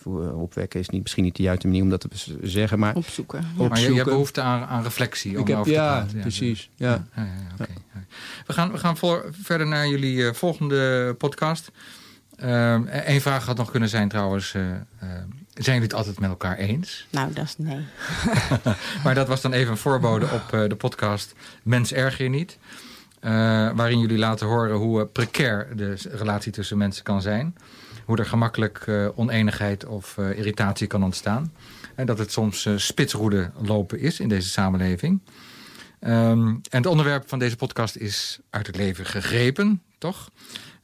Eh, 0.06 0.42
opwekken 0.42 0.80
is 0.80 0.90
niet, 0.90 1.02
misschien 1.02 1.24
niet 1.24 1.36
de 1.36 1.44
juiste 1.44 1.68
manier 1.68 1.82
om 1.84 1.90
dat 1.90 2.00
te 2.02 2.38
zeggen. 2.42 2.80
Maar 2.80 2.96
Opzoeken. 2.96 3.46
Op- 3.58 3.70
Maar 3.70 3.80
je, 3.80 3.88
je 3.90 3.94
hebt 3.96 4.10
behoefte 4.10 4.42
aan, 4.42 4.64
aan 4.64 4.84
reflectie 4.84 5.36
om 5.36 5.42
ik 5.42 5.48
heb, 5.48 5.58
over 5.58 5.72
te 5.72 5.78
ja, 5.78 5.98
praten. 6.00 6.20
precies. 6.20 6.70
Ja. 6.76 7.08
Ja, 7.16 7.24
ja, 7.24 7.32
ja. 7.58 7.66
We 8.48 8.54
gaan, 8.54 8.72
we 8.72 8.78
gaan 8.78 8.98
voor, 8.98 9.26
verder 9.32 9.68
naar 9.68 9.88
jullie 9.88 10.34
volgende 10.34 11.14
podcast. 11.18 11.72
Ehm 12.38 12.84
Eén 12.90 13.22
vraag 13.22 13.46
had 13.46 13.58
nog 13.58 13.72
kunnen 13.72 13.90
zijn 13.90 14.10
trouwens... 14.10 14.54
eh, 14.54 14.72
eh, 14.72 14.80
zijn 15.54 15.76
jullie 15.76 15.82
het 15.82 15.94
altijd 15.94 16.20
met 16.20 16.30
elkaar 16.30 16.58
eens? 16.58 17.08
Nou, 17.12 17.34
dat 17.34 17.44
is 17.44 17.58
nee. 17.58 17.86
Maar 19.04 19.16
dat 19.16 19.28
was 19.28 19.42
dan 19.42 19.54
even 19.54 19.72
een 19.72 19.78
voorbode 19.78 20.26
op 20.26 20.54
eh, 20.54 20.70
de 20.70 20.76
podcast 20.76 21.34
Mens 21.64 21.94
erger 21.94 22.24
je 22.24 22.30
niet. 22.30 22.58
Waarin 23.76 24.00
jullie 24.00 24.18
laten 24.18 24.48
horen 24.48 24.76
hoe 24.76 25.06
precair 25.06 25.68
de 25.76 25.96
relatie 26.12 26.52
tussen 26.52 26.78
mensen 26.78 27.04
kan 27.04 27.22
zijn. 27.22 27.56
Hoe 28.06 28.18
er 28.18 28.26
gemakkelijk 28.26 28.86
oneenigheid 29.16 29.86
of 29.86 30.18
irritatie 30.18 30.88
kan 30.88 31.04
ontstaan. 31.04 31.54
En 31.96 32.06
dat 32.06 32.18
het 32.18 32.32
soms 32.32 32.70
spitsroede 32.76 33.52
lopen 33.62 34.00
is 34.00 34.20
in 34.20 34.30
deze 34.30 34.50
samenleving. 34.50 35.22
Ehm, 36.00 36.48
en 36.48 36.62
het 36.70 36.86
onderwerp 36.86 37.30
van 37.30 37.40
deze 37.40 37.56
podcast 37.56 37.96
is 37.96 38.40
uit 38.50 38.68
het 38.68 38.76
leven 38.76 39.06
gegrepen, 39.06 39.82
toch? 39.98 40.30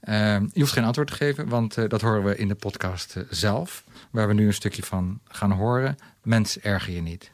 Ehm, 0.03 0.47
je 0.53 0.59
hoeft 0.59 0.71
geen 0.71 0.83
antwoord 0.83 1.07
te 1.07 1.13
geven, 1.13 1.47
want 1.47 1.77
eh, 1.77 1.89
dat 1.89 2.01
horen 2.01 2.23
we 2.23 2.37
in 2.37 2.47
de 2.47 2.55
podcast 2.55 3.15
eh, 3.15 3.23
zelf. 3.29 3.83
Waar 4.11 4.27
we 4.27 4.33
nu 4.33 4.45
een 4.45 4.53
stukje 4.53 4.83
van 4.83 5.19
gaan 5.23 5.51
horen. 5.51 5.97
Mens 6.21 6.59
erger 6.59 6.93
je 6.93 7.01
niet. 7.01 7.31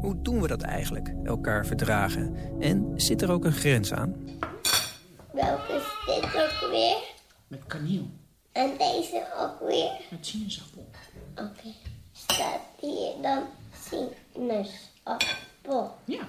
Hoe 0.00 0.22
doen 0.22 0.40
we 0.40 0.48
dat 0.48 0.62
eigenlijk, 0.62 1.12
elkaar 1.24 1.66
verdragen? 1.66 2.36
En 2.60 2.92
zit 2.96 3.22
er 3.22 3.30
ook 3.30 3.44
een 3.44 3.52
grens 3.52 3.92
aan? 3.92 4.14
Welke 5.32 5.72
is 5.72 5.82
dit 6.06 6.24
ook 6.24 6.70
weer? 6.70 6.98
Met 7.46 7.66
kaneel. 7.66 8.10
En 8.52 8.70
deze 8.78 9.26
ook 9.38 9.68
weer? 9.68 9.90
Met 10.10 10.26
sinaasappel. 10.26 10.90
Oké. 11.34 11.74
Staat 12.12 12.60
hier 12.80 13.12
dan 13.22 13.42
sinaasappel? 14.32 15.94
Ja. 16.04 16.28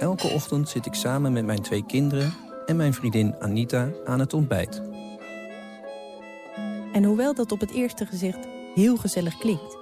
Elke 0.00 0.28
ochtend 0.28 0.68
zit 0.68 0.86
ik 0.86 0.94
samen 0.94 1.32
met 1.32 1.44
mijn 1.44 1.62
twee 1.62 1.86
kinderen 1.86 2.32
en 2.66 2.76
mijn 2.76 2.94
vriendin 2.94 3.34
Anita 3.38 3.88
aan 4.04 4.20
het 4.20 4.32
ontbijt. 4.32 4.82
En 6.92 7.04
hoewel 7.04 7.34
dat 7.34 7.52
op 7.52 7.60
het 7.60 7.70
eerste 7.70 8.06
gezicht 8.06 8.46
heel 8.74 8.96
gezellig 8.96 9.38
klinkt, 9.38 9.76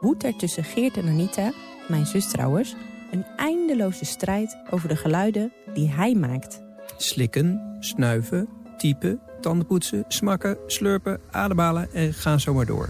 woedt 0.00 0.24
er 0.24 0.36
tussen 0.36 0.64
Geert 0.64 0.96
en 0.96 1.08
Anita, 1.08 1.52
mijn 1.88 2.06
zus 2.06 2.30
trouwens, 2.30 2.74
een 3.10 3.24
eindeloze 3.36 4.04
strijd 4.04 4.56
over 4.70 4.88
de 4.88 4.96
geluiden 4.96 5.52
die 5.74 5.90
hij 5.90 6.14
maakt. 6.14 6.62
Slikken, 6.96 7.76
snuiven, 7.80 8.48
typen, 8.76 9.20
tandenpoetsen, 9.40 10.04
smakken, 10.08 10.58
slurpen, 10.66 11.20
ademhalen 11.30 11.92
en 11.92 12.14
gaan 12.14 12.40
zo 12.40 12.54
maar 12.54 12.66
door. 12.66 12.88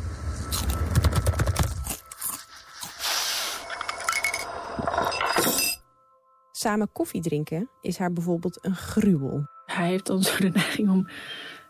Samen 6.67 6.93
koffie 6.93 7.21
drinken 7.21 7.69
is 7.81 7.99
haar 7.99 8.13
bijvoorbeeld 8.13 8.59
een 8.65 8.75
gruwel. 8.75 9.47
Hij 9.67 9.89
heeft 9.89 10.07
dan 10.07 10.23
zo 10.23 10.37
de 10.37 10.49
neiging 10.49 10.91
om 10.91 11.09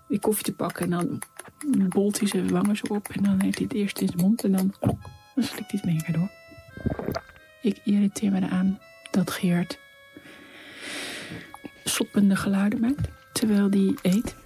die 0.08 0.18
koffie 0.18 0.44
te 0.44 0.52
pakken. 0.52 0.92
En 0.92 1.20
dan 1.78 1.88
bolt 1.88 2.18
hij 2.18 2.28
zijn 2.28 2.48
wangen 2.48 2.76
zo 2.76 2.84
op. 2.88 3.08
En 3.08 3.22
dan 3.22 3.40
heeft 3.40 3.58
hij 3.58 3.66
het 3.68 3.76
eerst 3.76 4.00
in 4.00 4.06
zijn 4.08 4.20
mond. 4.20 4.44
En 4.44 4.52
dan, 4.52 4.74
dan 5.34 5.44
slikt 5.44 5.70
hij 5.70 5.80
het 5.82 5.84
meer 5.84 6.12
door. 6.12 6.30
Ik 7.62 7.80
irriteer 7.84 8.32
me 8.32 8.40
eraan 8.40 8.78
dat 9.10 9.30
Geert 9.30 9.78
soppende 11.84 12.36
geluiden 12.36 12.80
maakt. 12.80 13.08
Terwijl 13.32 13.70
hij 13.70 13.94
eet. 14.02 14.36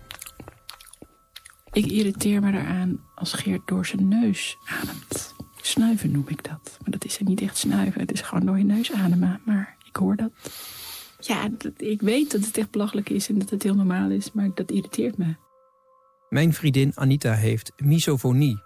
Ik 1.72 1.86
irriteer 1.86 2.40
me 2.40 2.52
eraan 2.52 3.00
als 3.14 3.32
Geert 3.32 3.66
door 3.66 3.86
zijn 3.86 4.08
neus 4.08 4.56
ademt. 4.64 5.34
Snuiven 5.60 6.10
noem 6.10 6.28
ik 6.28 6.44
dat. 6.44 6.76
Maar 6.80 6.90
dat 6.90 7.04
is 7.04 7.18
er 7.18 7.24
niet 7.24 7.40
echt 7.40 7.56
snuiven. 7.56 8.00
Het 8.00 8.12
is 8.12 8.20
gewoon 8.20 8.46
door 8.46 8.58
je 8.58 8.64
neus 8.64 8.92
ademen. 8.92 9.40
Maar 9.44 9.78
ik 9.90 9.96
hoor 9.96 10.16
dat. 10.16 10.31
Ja, 11.18 11.48
dat- 11.59 11.72
ik 11.76 12.00
weet 12.00 12.31
dat 12.33 12.44
het 12.44 12.59
echt 12.59 12.70
belachelijk 12.70 13.11
is 13.11 13.29
en 13.29 13.38
dat 13.38 13.50
het 13.50 13.62
heel 13.62 13.74
normaal 13.74 14.11
is. 14.11 14.33
Maar 14.33 14.48
dat 14.55 14.70
irriteert 14.70 15.16
me. 15.18 15.35
Mijn 16.29 16.53
vriendin 16.55 16.92
Anita 16.94 17.33
heeft 17.33 17.72
misofonie. 17.76 18.62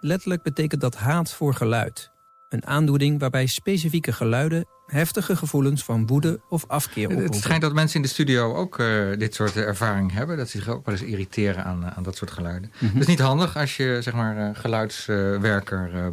Letterlijk 0.00 0.42
betekent 0.42 0.80
dat 0.80 0.96
haat 0.96 1.32
voor 1.32 1.54
geluid. 1.54 2.10
Een 2.48 2.66
aandoening 2.66 3.20
waarbij 3.20 3.46
specifieke 3.46 4.12
geluiden 4.12 4.64
heftige 4.86 5.36
gevoelens 5.36 5.84
van 5.84 6.06
woede 6.06 6.40
of 6.48 6.64
afkeer 6.68 7.02
Het 7.08 7.12
oproepen. 7.16 7.40
schijnt 7.40 7.62
dat 7.62 7.72
mensen 7.72 7.96
in 7.96 8.02
de 8.02 8.08
studio 8.08 8.54
ook 8.54 8.78
eh, 8.78 8.86
dit 9.18 9.34
soort 9.34 9.56
eh, 9.56 9.62
ervaring 9.62 10.12
hebben. 10.12 10.36
Dat 10.36 10.48
ze 10.48 10.58
zich 10.58 10.68
ook 10.68 10.86
wel 10.86 10.94
eens 10.94 11.04
irriteren 11.04 11.64
aan, 11.64 11.84
eh, 11.84 11.96
aan 11.96 12.02
dat 12.02 12.16
soort 12.16 12.30
geluiden. 12.30 12.72
Mhm. 12.78 12.92
Dat 12.92 13.00
is 13.00 13.06
niet 13.06 13.20
handig 13.20 13.56
als 13.56 13.76
je 13.76 13.98
zeg 14.02 14.14
maar 14.14 14.36
eh, 14.36 14.60
geluidswerker 14.60 15.90
eh, 15.94 16.08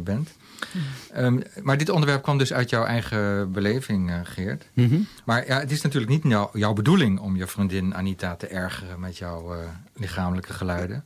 Ehm, 1.12 1.40
maar 1.62 1.78
dit 1.78 1.88
onderwerp 1.88 2.22
kwam 2.22 2.38
dus 2.38 2.52
uit 2.52 2.70
jouw 2.70 2.84
eigen 2.84 3.52
beleving, 3.52 4.10
eh, 4.10 4.20
Geert. 4.22 4.64
Mhm. 4.72 5.00
Maar 5.24 5.46
ja, 5.46 5.58
het 5.60 5.70
is 5.70 5.80
natuurlijk 5.82 6.12
niet 6.12 6.22
jou- 6.22 6.58
jouw 6.58 6.72
bedoeling 6.72 7.18
om 7.20 7.36
je 7.36 7.46
vriendin 7.46 7.94
Anita 7.94 8.36
te 8.36 8.46
ergeren 8.46 9.00
met 9.00 9.18
jouw 9.18 9.54
eh, 9.54 9.58
lichamelijke 9.94 10.52
geluiden. 10.52 11.04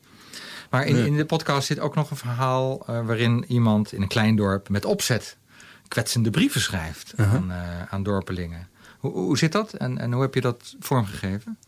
Maar 0.71 0.87
in, 0.87 0.97
in 1.07 1.17
de 1.17 1.25
podcast 1.25 1.67
zit 1.67 1.81
ook 1.81 1.95
nog 1.95 2.11
een 2.11 2.17
verhaal 2.17 2.87
eh, 2.87 3.07
waarin 3.07 3.45
iemand 3.49 3.93
in 3.93 4.03
een 4.03 4.09
klein 4.09 4.37
dorp 4.37 4.69
met 4.69 4.85
opzet 4.85 5.37
kwetsende 5.89 6.31
brieven 6.31 6.61
schrijft 6.61 7.13
Aha. 7.17 7.37
aan, 7.37 7.53
aan 7.91 8.03
dorpelingen. 8.03 8.69
Hoe, 8.99 9.13
hoe 9.13 9.39
zit 9.39 9.53
dat 9.53 9.73
en, 9.73 9.99
en 9.99 10.13
hoe 10.13 10.23
heb 10.23 10.35
je 10.35 10.41
dat 10.41 10.75
vormgegeven? 10.81 11.59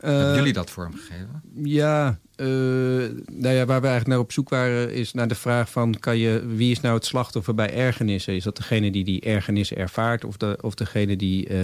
Hebben 0.00 0.30
Eh, 0.30 0.36
jullie 0.36 0.52
dat 0.52 0.70
vormgegeven? 0.70 1.42
Ja, 1.62 2.18
eh, 2.36 2.46
nou 2.46 3.54
ja, 3.54 3.64
waar 3.64 3.80
we 3.80 3.86
eigenlijk 3.86 4.06
naar 4.06 4.18
op 4.18 4.32
zoek 4.32 4.48
waren 4.48 4.92
is 4.92 5.12
naar 5.12 5.28
de 5.28 5.34
vraag 5.34 5.70
van... 5.70 5.98
Kan 6.00 6.18
je, 6.18 6.46
wie 6.46 6.70
is 6.70 6.80
nou 6.80 6.94
het 6.94 7.04
slachtoffer 7.04 7.54
bij 7.54 7.74
ergernissen? 7.74 8.34
Is 8.34 8.44
dat 8.44 8.56
degene 8.56 8.90
die 8.90 9.04
die 9.04 9.20
ergernissen 9.20 9.76
ervaart... 9.76 10.24
of, 10.24 10.36
de, 10.36 10.58
of 10.60 10.74
degene 10.74 11.16
die 11.16 11.48
eh, 11.48 11.56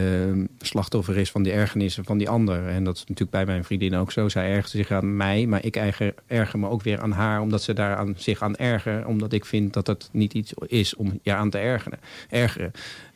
slachtoffer 0.59 1.17
is 1.17 1.31
van 1.31 1.43
die 1.43 1.53
ergernissen 1.53 2.05
van 2.05 2.19
die 2.19 2.29
ander? 2.29 2.69
En 2.69 2.85
dat 2.85 2.95
is 2.95 3.01
natuurlijk 3.01 3.31
bij 3.31 3.45
mijn 3.45 3.65
vriendin 3.65 3.97
ook 3.97 4.13
zo. 4.13 4.29
Zij 4.29 4.51
ergert 4.51 4.71
zich 4.71 4.91
aan 4.91 5.17
mij, 5.17 5.47
maar 5.47 5.65
ik 5.65 5.77
erger, 5.77 6.15
erger 6.27 6.59
me 6.59 6.69
ook 6.69 6.83
weer 6.83 7.01
aan 7.01 7.13
haar... 7.13 7.41
omdat 7.41 7.63
ze 7.63 7.73
daar 7.73 7.97
aan, 7.97 8.15
zich 8.17 8.43
aan 8.43 8.57
ergeren. 8.57 9.07
Omdat 9.07 9.33
ik 9.33 9.45
vind 9.45 9.73
dat 9.73 9.87
het 9.87 10.09
niet 10.13 10.35
iets 10.35 10.53
is 10.67 10.97
om 10.97 11.19
je 11.23 11.35
aan 11.35 11.51
te 11.51 11.59
ergeren. 11.59 11.99
ergeren. 12.29 12.73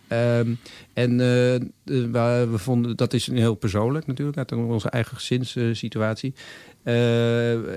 Ehm, 0.09 0.55
en 0.93 1.11
eh, 1.11 1.61
we 1.85 2.55
vonden, 2.55 2.97
dat 2.97 3.13
is 3.13 3.27
heel 3.27 3.55
persoonlijk 3.55 4.07
natuurlijk, 4.07 4.39
uit 4.39 4.53
onze 4.53 4.91
eigen 4.91 5.17
gezinssituatie. 5.17 6.35
Eh, 6.87 6.95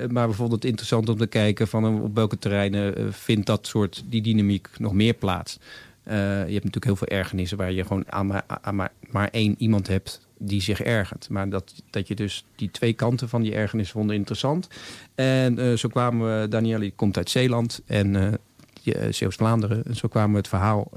maar 0.08 0.28
we 0.28 0.34
vonden 0.34 0.56
het 0.56 0.66
interessant 0.66 1.10
om 1.10 1.18
te 1.18 1.28
kijken 1.28 1.68
van 1.68 1.86
eh, 1.86 2.04
op 2.04 2.16
welke 2.16 2.38
terreinen 2.38 3.14
vindt 3.14 3.46
dat 3.46 3.68
soort 3.68 4.04
die 4.06 4.22
dynamiek 4.22 4.70
nog 4.78 4.94
meer 4.94 5.14
plaats. 5.14 5.60
Eh, 6.04 6.16
je 6.18 6.54
hebt 6.54 6.54
natuurlijk 6.54 6.86
heel 6.86 6.96
veel 6.96 7.08
ergernissen 7.08 7.58
waar 7.58 7.72
je 7.72 7.86
gewoon 7.86 8.12
aan 8.12 8.28
maar, 8.28 8.46
maar, 8.74 8.92
maar 9.10 9.30
één 9.32 9.56
iemand 9.58 9.88
hebt 9.88 10.28
die 10.38 10.62
zich 10.62 10.82
ergert. 10.82 11.30
Maar 11.30 11.50
dat, 11.50 11.74
dat 11.90 12.08
je 12.08 12.16
dus 12.16 12.46
die 12.56 12.72
twee 12.72 12.94
kanten 12.94 13.30
van 13.30 13.42
die 13.42 13.54
ergernis 13.54 13.92
vonden 13.92 14.16
interessant. 14.16 14.68
En 15.16 15.78
zo 15.78 15.90
kwamen 15.90 16.42
we, 16.42 16.48
Danielle 16.48 16.92
komt 16.92 17.18
uit 17.18 17.30
Zeeland 17.30 17.82
en 17.86 18.16
eh, 18.16 19.08
Zeeuws-Vlaanderen. 19.10 19.84
En 19.86 19.96
zo 19.96 20.08
kwamen 20.08 20.32
we 20.32 20.38
het 20.38 20.48
verhaal 20.48 20.92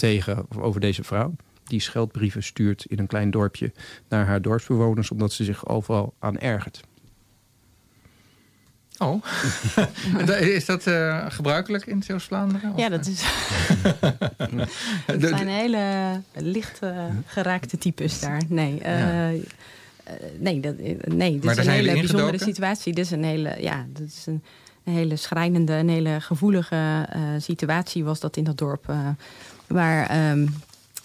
tegen 0.00 0.46
over 0.56 0.80
deze 0.80 1.04
vrouw. 1.04 1.34
Die 1.64 1.80
scheldbrieven 1.80 2.42
stuurt 2.42 2.84
in 2.84 2.98
een 2.98 3.06
klein 3.06 3.30
dorpje 3.30 3.72
naar 4.08 4.26
haar 4.26 4.42
dorpsbewoners... 4.42 5.10
omdat 5.10 5.32
ze 5.32 5.44
zich 5.44 5.68
overal 5.68 6.14
aan 6.18 6.38
ergert. 6.38 6.80
Oh, 8.98 9.24
is 10.56 10.64
dat 10.64 10.86
uh, 10.86 11.24
gebruikelijk 11.28 11.86
in 11.86 12.02
Zeeuws-Vlaanderen? 12.02 12.72
Ja, 12.76 12.88
dat 12.88 13.06
is. 13.06 13.22
het 15.06 15.28
zijn 15.28 15.48
hele 15.48 16.20
licht 16.34 16.80
uh, 16.84 17.04
geraakte 17.26 17.78
types 17.78 18.20
daar. 18.20 18.42
Nee, 18.48 18.72
uh, 18.72 19.34
ja. 19.34 19.40
nee, 20.38 20.60
dat, 20.60 20.74
nee, 21.04 21.38
dit 21.38 21.50
is 21.50 21.66
een 21.66 21.72
hele 21.72 21.92
bijzondere 21.92 22.38
situatie. 22.38 22.92
Dit 22.92 23.04
is 23.04 23.10
een 23.10 23.24
hele, 23.24 23.56
ja, 23.58 23.86
dat 23.92 24.06
is 24.06 24.26
een, 24.26 24.42
een 24.84 24.92
hele 24.92 25.16
schrijnende, 25.16 25.72
een 25.72 25.88
hele 25.88 26.20
gevoelige 26.20 27.08
situatie 27.38 28.04
was 28.04 28.20
dat 28.20 28.36
in 28.36 28.44
dat 28.44 28.58
dorp, 28.58 28.92
waar 29.72 30.30
um, 30.30 30.54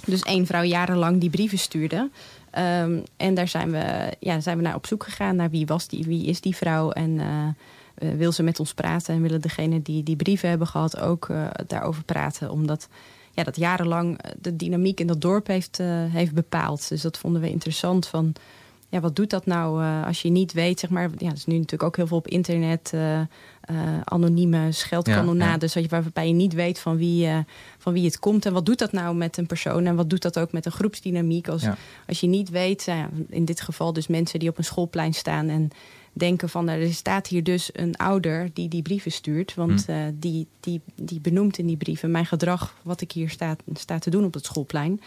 dus 0.05 0.21
één 0.21 0.45
vrouw 0.45 0.63
jarenlang 0.63 1.19
die 1.19 1.29
brieven 1.29 1.57
stuurde. 1.57 2.09
Um, 2.57 3.03
en 3.17 3.33
daar 3.33 3.47
zijn 3.47 3.71
we, 3.71 4.13
ja, 4.19 4.39
zijn 4.39 4.57
we 4.57 4.63
naar 4.63 4.75
op 4.75 4.85
zoek 4.85 5.03
gegaan 5.03 5.35
naar 5.35 5.49
wie 5.49 5.65
was 5.65 5.87
die, 5.87 6.03
wie 6.03 6.25
is 6.25 6.41
die 6.41 6.55
vrouw 6.55 6.91
en 6.91 7.11
uh, 7.11 7.47
wil 8.17 8.31
ze 8.31 8.43
met 8.43 8.59
ons 8.59 8.73
praten 8.73 9.15
en 9.15 9.21
willen 9.21 9.41
degene 9.41 9.81
die 9.81 10.03
die 10.03 10.15
brieven 10.15 10.49
hebben 10.49 10.67
gehad 10.67 10.99
ook 10.99 11.27
uh, 11.27 11.47
daarover 11.67 12.03
praten. 12.03 12.51
Omdat 12.51 12.87
ja, 13.31 13.43
dat 13.43 13.55
jarenlang 13.55 14.19
de 14.41 14.55
dynamiek 14.55 14.99
in 14.99 15.07
dat 15.07 15.21
dorp 15.21 15.47
heeft, 15.47 15.77
heeft 16.11 16.33
bepaald. 16.33 16.89
Dus 16.89 17.01
dat 17.01 17.17
vonden 17.17 17.41
we 17.41 17.49
interessant 17.49 18.07
van 18.07 18.33
ja, 18.95 19.01
wat 19.01 19.15
doet 19.15 19.29
dat 19.29 19.45
nou 19.45 19.83
uh, 19.83 20.05
als 20.05 20.21
je 20.21 20.29
niet 20.29 20.53
weet, 20.53 20.79
zeg 20.79 20.89
maar... 20.89 21.09
Ja, 21.17 21.27
er 21.27 21.33
is 21.33 21.45
nu 21.45 21.53
natuurlijk 21.53 21.83
ook 21.83 21.95
heel 21.95 22.07
veel 22.07 22.17
op 22.17 22.27
internet... 22.27 22.91
Uh, 22.95 23.19
anonieme 24.03 24.71
scheldkanonades... 24.71 25.73
Ja, 25.73 25.81
ja. 25.81 25.87
waarbij 25.89 26.27
je 26.27 26.33
niet 26.33 26.53
weet 26.53 26.79
van 26.79 26.97
wie, 26.97 27.29
van 27.77 27.93
wie 27.93 28.05
het 28.05 28.19
komt. 28.19 28.45
En 28.45 28.53
wat 28.53 28.65
doet 28.65 28.79
dat 28.79 28.91
nou 28.91 29.15
met 29.15 29.37
een 29.37 29.45
persoon? 29.45 29.85
En 29.85 29.95
wat 29.95 30.09
doet 30.09 30.21
dat 30.21 30.39
ook 30.39 30.51
met 30.51 30.65
een 30.65 30.71
groepsdynamiek? 30.71 31.47
Als, 31.47 31.61
ja. 31.61 31.77
als 32.07 32.19
je 32.19 32.27
niet 32.27 32.49
weet, 32.49 32.87
in 33.29 33.45
dit 33.45 33.61
geval 33.61 33.93
dus 33.93 34.07
mensen 34.07 34.39
die 34.39 34.49
op 34.49 34.57
een 34.57 34.63
schoolplein 34.63 35.13
staan... 35.13 35.49
en 35.49 35.69
denken 36.13 36.49
van, 36.49 36.69
er 36.69 36.93
staat 36.93 37.27
hier 37.27 37.43
dus 37.43 37.69
een 37.73 37.95
ouder 37.95 38.49
die 38.53 38.69
die 38.69 38.81
brieven 38.81 39.11
stuurt. 39.11 39.53
Want 39.53 39.85
hmm. 39.85 40.15
die, 40.19 40.47
die, 40.59 40.81
die 40.95 41.19
benoemt 41.19 41.57
in 41.57 41.67
die 41.67 41.77
brieven 41.77 42.11
mijn 42.11 42.25
gedrag... 42.25 42.75
wat 42.81 43.01
ik 43.01 43.11
hier 43.11 43.29
sta, 43.29 43.55
sta 43.73 43.99
te 43.99 44.09
doen 44.09 44.25
op 44.25 44.33
het 44.33 44.45
schoolplein 44.45 44.99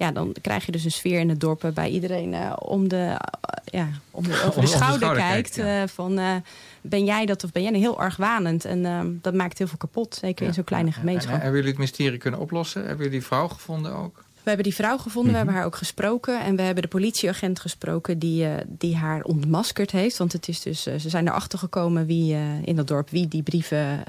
ja, 0.00 0.12
dan 0.12 0.34
krijg 0.40 0.66
je 0.66 0.72
dus 0.72 0.84
een 0.84 0.90
sfeer 0.90 1.20
in 1.20 1.28
het 1.28 1.40
dorp 1.40 1.62
waarbij 1.62 1.90
iedereen 1.90 2.32
uh, 2.32 2.52
om 2.58 2.88
de, 2.88 2.96
uh, 2.96 3.16
ja, 3.64 3.88
om 4.10 4.22
de, 4.24 4.42
over 4.46 4.60
de, 4.60 4.66
schouder, 4.66 5.00
de 5.00 5.06
schouder 5.06 5.12
kijkt. 5.14 5.54
kijkt 5.54 5.68
ja. 5.68 5.82
uh, 5.82 5.88
van 5.88 6.42
ben 6.80 7.04
jij 7.04 7.26
dat 7.26 7.44
of 7.44 7.52
ben 7.52 7.62
jij 7.62 7.72
heel 7.72 7.98
argwanend? 7.98 8.64
En 8.64 9.18
dat 9.22 9.34
maakt 9.34 9.58
heel 9.58 9.66
veel 9.66 9.78
kapot, 9.78 10.14
zeker 10.14 10.42
ja. 10.42 10.48
in 10.48 10.54
zo'n 10.54 10.64
kleine 10.64 10.92
gemeenschap. 10.92 11.28
En, 11.28 11.36
en, 11.36 11.42
hebben 11.42 11.60
jullie 11.60 11.76
het 11.76 11.80
mysterie 11.80 12.18
kunnen 12.18 12.40
oplossen? 12.40 12.80
Hebben 12.80 13.04
jullie 13.04 13.18
die 13.18 13.26
vrouw 13.26 13.48
gevonden 13.48 13.92
ook? 13.92 14.24
We 14.34 14.48
hebben 14.48 14.64
die 14.64 14.74
vrouw 14.74 14.98
gevonden, 14.98 15.32
mm 15.32 15.38
-hmm. 15.38 15.46
we 15.46 15.52
hebben 15.52 15.54
haar 15.54 15.64
ook 15.64 15.76
gesproken. 15.76 16.40
En 16.40 16.56
we 16.56 16.62
hebben 16.62 16.82
de 16.82 16.88
politieagent 16.88 17.60
gesproken 17.60 18.18
die, 18.18 18.46
die 18.66 18.96
haar 18.96 19.22
ontmaskerd 19.22 19.90
heeft. 19.90 20.16
Want 20.16 20.32
het 20.32 20.48
is 20.48 20.62
dus, 20.62 20.82
ze 20.82 21.08
zijn 21.08 21.28
erachter 21.28 21.58
gekomen 21.58 22.06
wie 22.06 22.36
in 22.64 22.76
dat 22.76 22.88
dorp 22.88 23.10
wie 23.10 23.28
die 23.28 23.42
brieven 23.42 24.04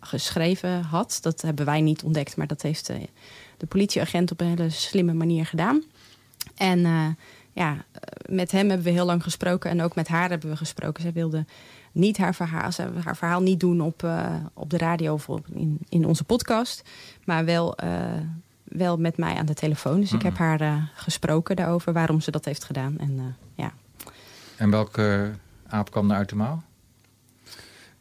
geschreven 0.00 0.82
had. 0.82 1.18
Dat 1.22 1.40
hebben 1.40 1.64
wij 1.64 1.80
niet 1.80 2.02
ontdekt, 2.02 2.36
maar 2.36 2.46
dat 2.46 2.62
heeft 2.62 2.90
de 3.56 3.66
politieagent 3.66 4.30
op 4.30 4.40
een 4.40 4.46
hele 4.46 4.70
slimme 4.70 5.12
manier 5.12 5.46
gedaan. 5.46 5.82
En 6.54 6.78
uh, 6.78 7.06
ja, 7.52 7.84
met 8.28 8.50
hem 8.50 8.68
hebben 8.68 8.86
we 8.86 8.92
heel 8.92 9.06
lang 9.06 9.22
gesproken 9.22 9.70
en 9.70 9.82
ook 9.82 9.94
met 9.94 10.08
haar 10.08 10.30
hebben 10.30 10.50
we 10.50 10.56
gesproken. 10.56 11.02
Zij 11.02 11.12
wilde 11.12 11.44
niet 11.92 12.16
haar 12.16 12.34
verhaal, 12.34 12.72
ze 12.72 12.88
haar 13.04 13.16
verhaal 13.16 13.42
niet 13.42 13.60
doen 13.60 13.80
op, 13.80 14.02
uh, 14.02 14.34
op 14.54 14.70
de 14.70 14.78
radio 14.78 15.12
of 15.12 15.28
in, 15.52 15.78
in 15.88 16.06
onze 16.06 16.24
podcast, 16.24 16.88
maar 17.24 17.44
wel, 17.44 17.84
uh, 17.84 18.00
wel 18.64 18.96
met 18.96 19.16
mij 19.16 19.34
aan 19.34 19.46
de 19.46 19.54
telefoon. 19.54 20.00
Dus 20.00 20.10
mm 20.10 20.18
ik 20.18 20.24
heb 20.24 20.36
haar 20.36 20.90
gesproken 20.94 21.56
daarover 21.56 21.92
waarom 21.92 22.20
ze 22.20 22.30
dat 22.30 22.44
heeft 22.44 22.64
gedaan. 22.64 22.98
En, 22.98 23.36
ja. 23.54 23.72
en 24.56 24.70
welke 24.70 25.30
aap 25.66 25.90
kwam 25.90 26.10
er 26.10 26.16
uit 26.16 26.28
de 26.28 26.36
mouw? 26.36 26.62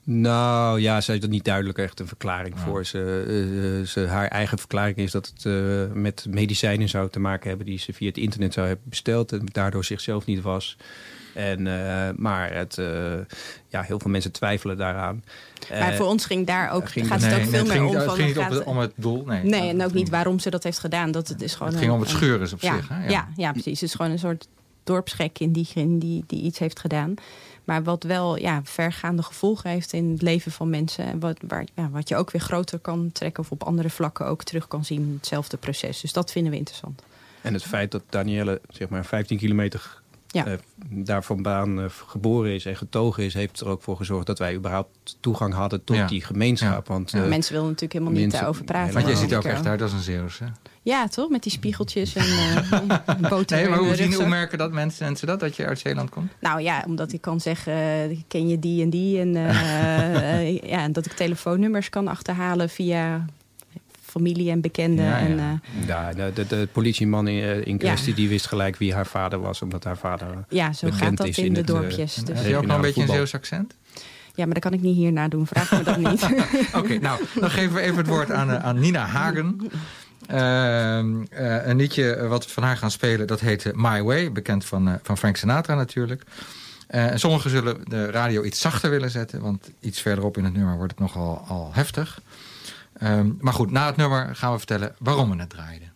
Nou 0.10 0.82
ja, 0.82 1.02
ze 1.02 1.12
heeft 1.12 1.24
er 1.24 1.30
niet 1.30 1.46
duidelijk 1.46 1.78
echt 1.78 2.00
een 2.00 2.08
verklaring 2.08 2.56
ja. 2.56 2.62
voor. 2.62 2.86
Ze, 2.86 3.26
uh, 3.28 3.88
ze, 3.88 4.06
haar 4.06 4.28
eigen 4.28 4.58
verklaring 4.58 4.98
is 4.98 5.12
dat 5.12 5.34
het 5.36 5.46
uh, 5.46 5.92
met 5.94 6.26
medicijnen 6.30 6.90
zou 6.90 7.10
te 7.10 7.20
maken 7.20 7.50
hebben... 7.50 7.66
die 7.66 7.80
ze 7.80 7.94
via 7.94 8.08
het 8.08 8.18
internet 8.18 8.54
zou 8.54 8.68
hebben 8.68 8.86
besteld... 8.90 9.32
en 9.32 9.46
daardoor 9.52 9.86
zichzelf 9.86 10.26
niet 10.26 10.42
was. 10.42 10.78
En, 11.34 11.66
uh, 11.66 12.10
maar 12.16 12.54
het, 12.54 12.76
ja, 13.68 13.82
heel 13.82 14.00
veel 14.00 14.12
mensen 14.12 14.32
twijfelen 14.32 14.78
daaraan. 14.78 15.24
Maar 15.70 15.96
voor 15.96 16.08
ons 16.08 16.26
ging 16.26 16.46
daar 16.46 16.72
ook, 16.72 16.90
ging, 16.90 17.08
gaat 17.08 17.22
het 17.22 17.30
nee, 17.30 17.40
ook 17.40 17.50
veel 17.50 17.64
meer 17.64 17.72
ging, 17.72 17.88
om... 17.88 17.96
Het 17.96 18.12
ging 18.12 18.28
niet 18.28 18.38
op 18.38 18.50
het, 18.50 18.64
om 18.64 18.78
het 18.78 18.92
doel, 18.96 19.26
nee. 19.26 19.44
Nee, 19.44 19.70
en 19.70 19.84
ook 19.84 19.94
niet 19.94 20.10
waarom 20.10 20.40
ze 20.40 20.50
dat 20.50 20.64
heeft 20.64 20.80
gedaan. 20.80 21.12
Dat 21.12 21.28
het, 21.28 21.42
is 21.42 21.56
gewoon 21.56 21.72
het 21.72 21.82
ging 21.82 21.92
om 21.92 22.00
het 22.00 22.10
scheuren 22.10 22.54
op 22.54 22.62
ja, 22.62 22.76
zich. 22.76 22.88
Hè? 22.90 23.04
Ja. 23.04 23.10
Ja, 23.10 23.28
ja, 23.36 23.52
precies. 23.52 23.80
Het 23.80 23.90
is 23.90 23.96
gewoon 23.96 24.12
een 24.12 24.20
soort 24.20 24.48
dorpsgek 24.84 25.40
in 25.40 25.52
die, 25.52 25.68
in 25.74 26.00
die, 26.00 26.24
die 26.28 26.42
iets 26.42 26.60
heeft 26.60 26.80
gedaan. 26.80 27.14
Maar 27.68 27.84
wat 27.84 28.04
wel 28.04 28.38
ja, 28.38 28.62
vergaande 28.64 29.24
gevolgen 29.24 29.70
heeft 29.70 29.94
in 29.94 30.12
het 30.12 30.22
leven 30.22 30.52
van 30.52 30.70
mensen. 30.70 31.06
En 31.06 31.20
wat, 31.20 31.38
waar, 31.48 31.66
ja, 31.74 31.90
wat 31.90 32.10
je 32.10 32.16
ook 32.16 32.32
weer 32.32 32.42
groter 32.42 32.80
kan 32.80 33.12
trekken 33.12 33.44
of 33.44 33.52
op 33.52 33.64
andere 33.64 33.90
vlakken 33.90 34.26
ook 34.26 34.44
terug 34.44 34.68
kan 34.68 34.86
zien. 34.86 35.14
Hetzelfde 35.18 35.58
proces. 35.58 36.02
Dus 36.02 36.14
dat 36.14 36.32
vinden 36.32 36.52
we 36.52 36.58
interessant. 36.58 37.02
En 37.42 37.54
het 37.54 37.64
feit 37.64 37.92
dat 37.92 38.04
Danielle 38.10 38.62
zeg 38.70 38.90
maar 38.90 39.06
15 39.06 39.38
kilometer 39.38 40.02
ja. 40.28 40.48
uh, 40.48 40.54
daar 40.90 41.24
vandaan 41.24 41.80
uh, 41.80 41.86
geboren 42.08 42.54
is 42.54 42.66
en 42.66 42.76
getogen 42.76 43.24
is... 43.24 43.34
heeft 43.34 43.60
er 43.60 43.68
ook 43.68 43.82
voor 43.82 43.98
gezorgd 43.98 44.26
dat 44.26 44.40
wij 44.40 44.56
überhaupt 44.56 45.18
toegang 45.20 45.54
hadden 45.54 45.84
tot 45.84 45.96
ja. 45.96 46.08
die 46.08 46.22
gemeenschap. 46.22 46.88
Ja. 46.88 46.94
Want, 46.94 47.14
uh, 47.14 47.28
mensen 47.28 47.54
willen 47.54 47.68
natuurlijk 47.68 48.00
helemaal 48.00 48.22
niet 48.22 48.32
daarover 48.32 48.64
praten. 48.64 48.94
Want 48.94 49.06
jij 49.06 49.16
ziet 49.16 49.32
er 49.32 49.38
ook 49.38 49.44
echt 49.44 49.66
uit 49.66 49.82
als 49.82 49.94
een 49.94 50.02
Zeeuws, 50.02 50.40
hè? 50.40 50.46
Ja, 50.82 51.08
toch? 51.08 51.30
Met 51.30 51.44
die 51.44 51.52
spiegeltjes 51.52 52.16
en 52.16 52.26
uh, 52.28 53.30
boter. 53.30 53.58
Nee, 53.58 53.70
maar 53.70 53.80
hoe, 53.80 53.96
zien, 53.96 54.14
hoe 54.14 54.28
merken 54.28 54.58
dat 54.58 54.72
mensen, 54.72 55.06
mensen 55.06 55.28
dat, 55.28 55.40
dat 55.40 55.56
je 55.56 55.66
uit 55.66 55.80
Zeeland 55.80 56.10
komt? 56.10 56.32
Nou 56.40 56.62
ja, 56.62 56.84
omdat 56.88 57.14
ik 57.14 57.22
kan 57.22 57.40
zeggen, 57.40 57.74
ken 58.28 58.48
je 58.48 58.60
die 58.60 58.82
en 58.82 58.90
die. 58.90 59.20
En, 59.20 59.36
uh, 59.36 60.58
ja, 60.72 60.82
en 60.84 60.92
dat 60.92 61.06
ik 61.06 61.12
telefoonnummers 61.12 61.90
kan 61.90 62.08
achterhalen 62.08 62.70
via 62.70 63.26
familie 64.08 64.52
en 64.52 64.62
bekenden. 64.62 65.06
Ja, 65.06 65.18
ja. 65.18 65.26
En, 65.26 65.38
uh, 65.38 65.88
ja 65.88 66.14
de, 66.14 66.32
de, 66.34 66.48
de, 66.48 66.68
politieman 66.72 67.28
in, 67.28 67.66
in 67.66 67.78
kwestie 67.78 68.10
ja. 68.10 68.16
die 68.16 68.30
wist 68.30 68.48
gelijk 68.48 68.78
wie 68.78 68.94
haar 68.94 69.08
vader 69.08 69.40
was, 69.40 69.62
omdat 69.62 69.84
haar 69.84 69.98
vader 69.98 70.28
Ja, 70.50 70.74
zo 70.74 70.88
gaat 70.92 71.18
dat 71.18 71.28
in, 71.28 71.46
in 71.46 71.54
de 71.54 71.60
het, 71.60 71.68
dorpjes. 71.68 72.16
Dus. 72.16 72.38
Heb 72.40 72.48
je 72.48 72.58
ook 72.58 72.66
nog 72.66 72.76
een 72.76 72.82
beetje 72.82 73.02
een 73.02 73.08
Zeeuws 73.08 73.34
accent? 73.34 73.74
Ja, 74.36 74.46
maar 74.46 74.54
dat 74.54 74.64
kan 74.64 74.74
ik 74.74 74.82
niet 74.82 74.96
hier 74.96 75.12
nadoen. 75.12 75.48
Vraag 75.48 75.72
me 75.72 75.84
dat 75.84 75.98
niet. 75.98 76.24
Oké, 76.68 76.78
okay, 76.78 76.98
nou, 76.98 77.22
dan 77.40 77.50
geven 77.50 77.74
we 77.74 77.82
even 77.82 77.98
het 77.98 78.08
woord 78.08 78.32
aan, 78.32 78.52
aan 78.52 78.80
Nina 78.80 79.06
Hagen. 79.06 79.60
Uh, 80.32 80.38
uh, 80.38 81.68
een 81.68 81.78
liedje 81.78 82.28
wat 82.28 82.46
we 82.46 82.52
van 82.52 82.64
haar 82.64 82.78
gaan 82.78 82.92
spelen, 82.92 83.28
dat 83.28 83.40
heet 83.40 83.72
My 83.76 84.02
Way. 84.02 84.32
Bekend 84.32 84.66
van, 84.66 84.88
uh, 84.88 84.94
van 85.04 85.18
Frank 85.18 85.38
Sinatra 85.38 85.76
natuurlijk. 85.76 86.24
en 86.88 87.20
sommigen 87.20 87.50
zullen 87.50 87.78
de 87.84 88.12
radio 88.12 88.44
iets 88.44 88.60
zachter 88.60 88.90
willen 88.90 89.10
zetten. 89.10 89.42
Want 89.42 89.70
iets 89.80 90.02
verderop 90.02 90.38
in 90.38 90.44
het 90.44 90.54
nummer 90.54 90.76
wordt 90.78 90.92
het 90.92 91.02
nogal 91.02 91.46
al 91.48 91.70
heftig. 91.74 92.22
Um, 93.04 93.38
maar 93.40 93.54
goed, 93.54 93.72
na 93.72 93.86
het 93.86 93.96
nummer 93.96 94.36
gaan 94.36 94.52
we 94.52 94.58
vertellen 94.58 94.96
waarom 95.00 95.30
we 95.30 95.40
het 95.40 95.50
draaiden. 95.50 95.94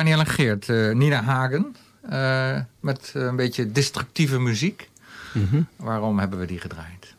Daniel 0.00 0.18
en 0.18 0.26
Geert, 0.26 0.68
eh, 0.68 0.90
Nina 0.92 1.22
Hagen. 1.22 1.76
eh, 2.08 2.58
met 2.80 3.10
een 3.14 3.36
beetje 3.36 3.72
destructieve 3.72 4.38
muziek. 4.38 4.90
Mhm. 5.34 5.62
Waarom 5.76 6.18
hebben 6.18 6.38
we 6.38 6.46
die 6.46 6.60
gedraaid? 6.60 7.14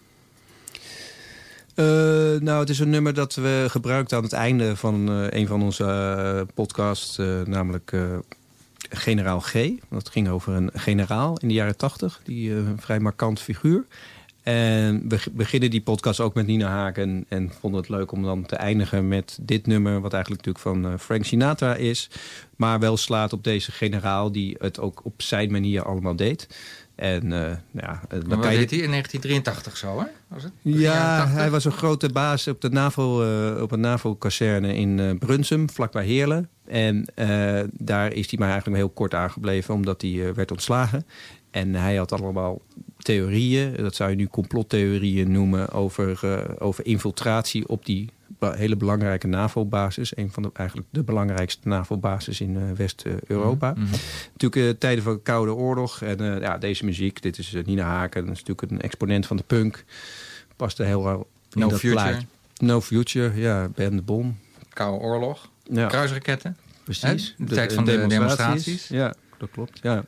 Eh, 1.75 1.85
nou, 2.41 2.59
het 2.59 2.69
is 2.69 2.79
een 2.79 2.89
nummer 2.89 3.13
dat 3.13 3.35
we 3.35 3.65
gebruikten 3.69 4.17
aan 4.17 4.23
het 4.23 4.33
einde 4.33 4.75
van 4.75 5.09
eh, 5.09 5.39
een 5.39 5.47
van 5.47 5.61
onze 5.63 5.83
eh, 5.83 6.53
podcasts, 6.55 7.17
eh, 7.17 7.41
namelijk 7.45 7.91
eh, 7.91 8.01
Generaal 8.89 9.39
G. 9.39 9.53
Dat 9.89 10.09
ging 10.09 10.29
over 10.29 10.53
een 10.53 10.69
generaal 10.73 11.37
in 11.37 11.47
de 11.47 11.53
jaren 11.53 11.77
tachtig, 11.77 12.19
die 12.23 12.51
eh, 12.51 12.57
een 12.57 12.81
vrij 12.81 12.99
markant 12.99 13.39
figuur. 13.39 13.83
En 14.43 15.09
we 15.09 15.19
beginnen 15.31 15.69
die 15.69 15.81
podcast 15.81 16.19
ook 16.19 16.33
met 16.33 16.47
Nina 16.47 16.67
Hagen 16.67 17.25
en 17.27 17.51
vonden 17.59 17.79
het 17.79 17.89
leuk 17.89 18.11
om 18.11 18.23
dan 18.23 18.45
te 18.45 18.55
eindigen 18.55 19.07
met 19.07 19.39
dit 19.41 19.67
nummer, 19.67 20.01
wat 20.01 20.13
eigenlijk 20.13 20.45
natuurlijk 20.45 20.83
van 20.83 20.93
eh, 20.93 20.99
Frank 20.99 21.25
Sinatra 21.25 21.75
is, 21.75 22.09
maar 22.55 22.79
wel 22.79 22.97
slaat 22.97 23.33
op 23.33 23.43
deze 23.43 23.71
generaal 23.71 24.31
die 24.31 24.55
het 24.59 24.79
ook 24.79 25.05
op 25.05 25.21
zijn 25.21 25.51
manier 25.51 25.83
allemaal 25.83 26.15
deed. 26.15 26.47
En 26.95 27.27
nou 27.27 27.57
ja, 27.73 28.01
eh, 28.09 28.39
kan 28.39 28.51
je 28.51 28.57
deed 28.57 28.69
hij 28.69 28.79
in 28.79 28.89
1983 28.89 29.77
zo, 29.77 29.99
hè? 29.99 30.05
Was 30.27 30.43
het? 30.43 30.51
Ja, 30.61 30.79
jaren 30.79 31.17
80? 31.17 31.37
hij 31.39 31.49
was 31.49 31.65
een 31.65 31.71
grote 31.71 32.09
baas 32.09 32.47
op, 32.47 32.61
de 32.61 32.69
NAVO, 32.69 33.15
op 33.61 33.71
een 33.71 33.79
NAVO-kazerne 33.79 34.75
in 34.75 35.17
Brunsum, 35.19 35.69
vlakbij 35.69 36.05
Heerlen. 36.05 36.49
En 36.65 37.05
daar 37.71 38.13
is 38.13 38.29
hij 38.29 38.39
maar 38.39 38.49
eigenlijk 38.49 38.77
heel 38.77 38.89
kort 38.89 39.13
aangebleven, 39.13 39.73
omdat 39.73 40.01
hij 40.01 40.33
werd 40.33 40.51
ontslagen. 40.51 41.05
En 41.51 41.75
hij 41.75 41.95
had 41.95 42.11
allemaal 42.11 42.61
theorieën, 43.01 43.75
dat 43.75 43.95
zou 43.95 44.09
je 44.09 44.15
nu 44.15 44.27
complottheorieën 44.27 45.31
noemen... 45.31 45.71
over, 45.71 46.19
eh, 46.23 46.55
over 46.59 46.85
infiltratie 46.85 47.67
op 47.67 47.85
die 47.85 48.09
hele 48.39 48.75
belangrijke 48.75 49.27
NAVO-basis. 49.27 50.17
Een 50.17 50.31
van 50.31 50.43
de 50.43 50.49
eigenlijk 50.53 50.87
de 50.91 51.03
belangrijkste 51.03 51.67
NAVO-basis 51.67 52.41
in 52.41 52.57
eh, 52.57 52.63
West-Europa. 52.75 53.71
Mhm. 53.71 53.91
Natuurlijk 54.31 54.55
eh, 54.55 54.79
tijden 54.79 55.03
van 55.03 55.13
de 55.13 55.21
Koude 55.21 55.53
Oorlog. 55.53 56.01
En 56.01 56.39
ja, 56.39 56.57
deze 56.57 56.85
muziek, 56.85 57.21
dit 57.21 57.37
is 57.37 57.55
Nina 57.65 57.83
Haken. 57.83 58.25
Dat 58.25 58.35
is 58.35 58.43
natuurlijk 58.43 58.71
een 58.71 58.81
exponent 58.81 59.25
van 59.25 59.37
de 59.37 59.43
punk. 59.43 59.83
Past 60.55 60.79
er 60.79 60.85
heel 60.85 61.03
wel 61.03 61.27
in 61.53 61.59
No 61.59 61.69
dat 61.69 61.79
Future. 61.79 62.19
No 62.57 62.81
Future, 62.81 63.39
ja, 63.39 63.69
Ben 63.75 63.95
de 63.95 64.01
Bom. 64.01 64.37
Koude 64.69 65.03
Oorlog. 65.03 65.49
Ja. 65.63 65.87
Kruisraketten. 65.87 66.57
Precies. 66.83 67.35
Hè? 67.37 67.45
De 67.45 67.55
tijd 67.55 67.73
van 67.73 67.85
de 67.85 68.07
demonstraties. 68.07 68.87
Ja, 68.87 69.13
dat 69.37 69.51
klopt. 69.51 69.79
Ja. 69.81 70.03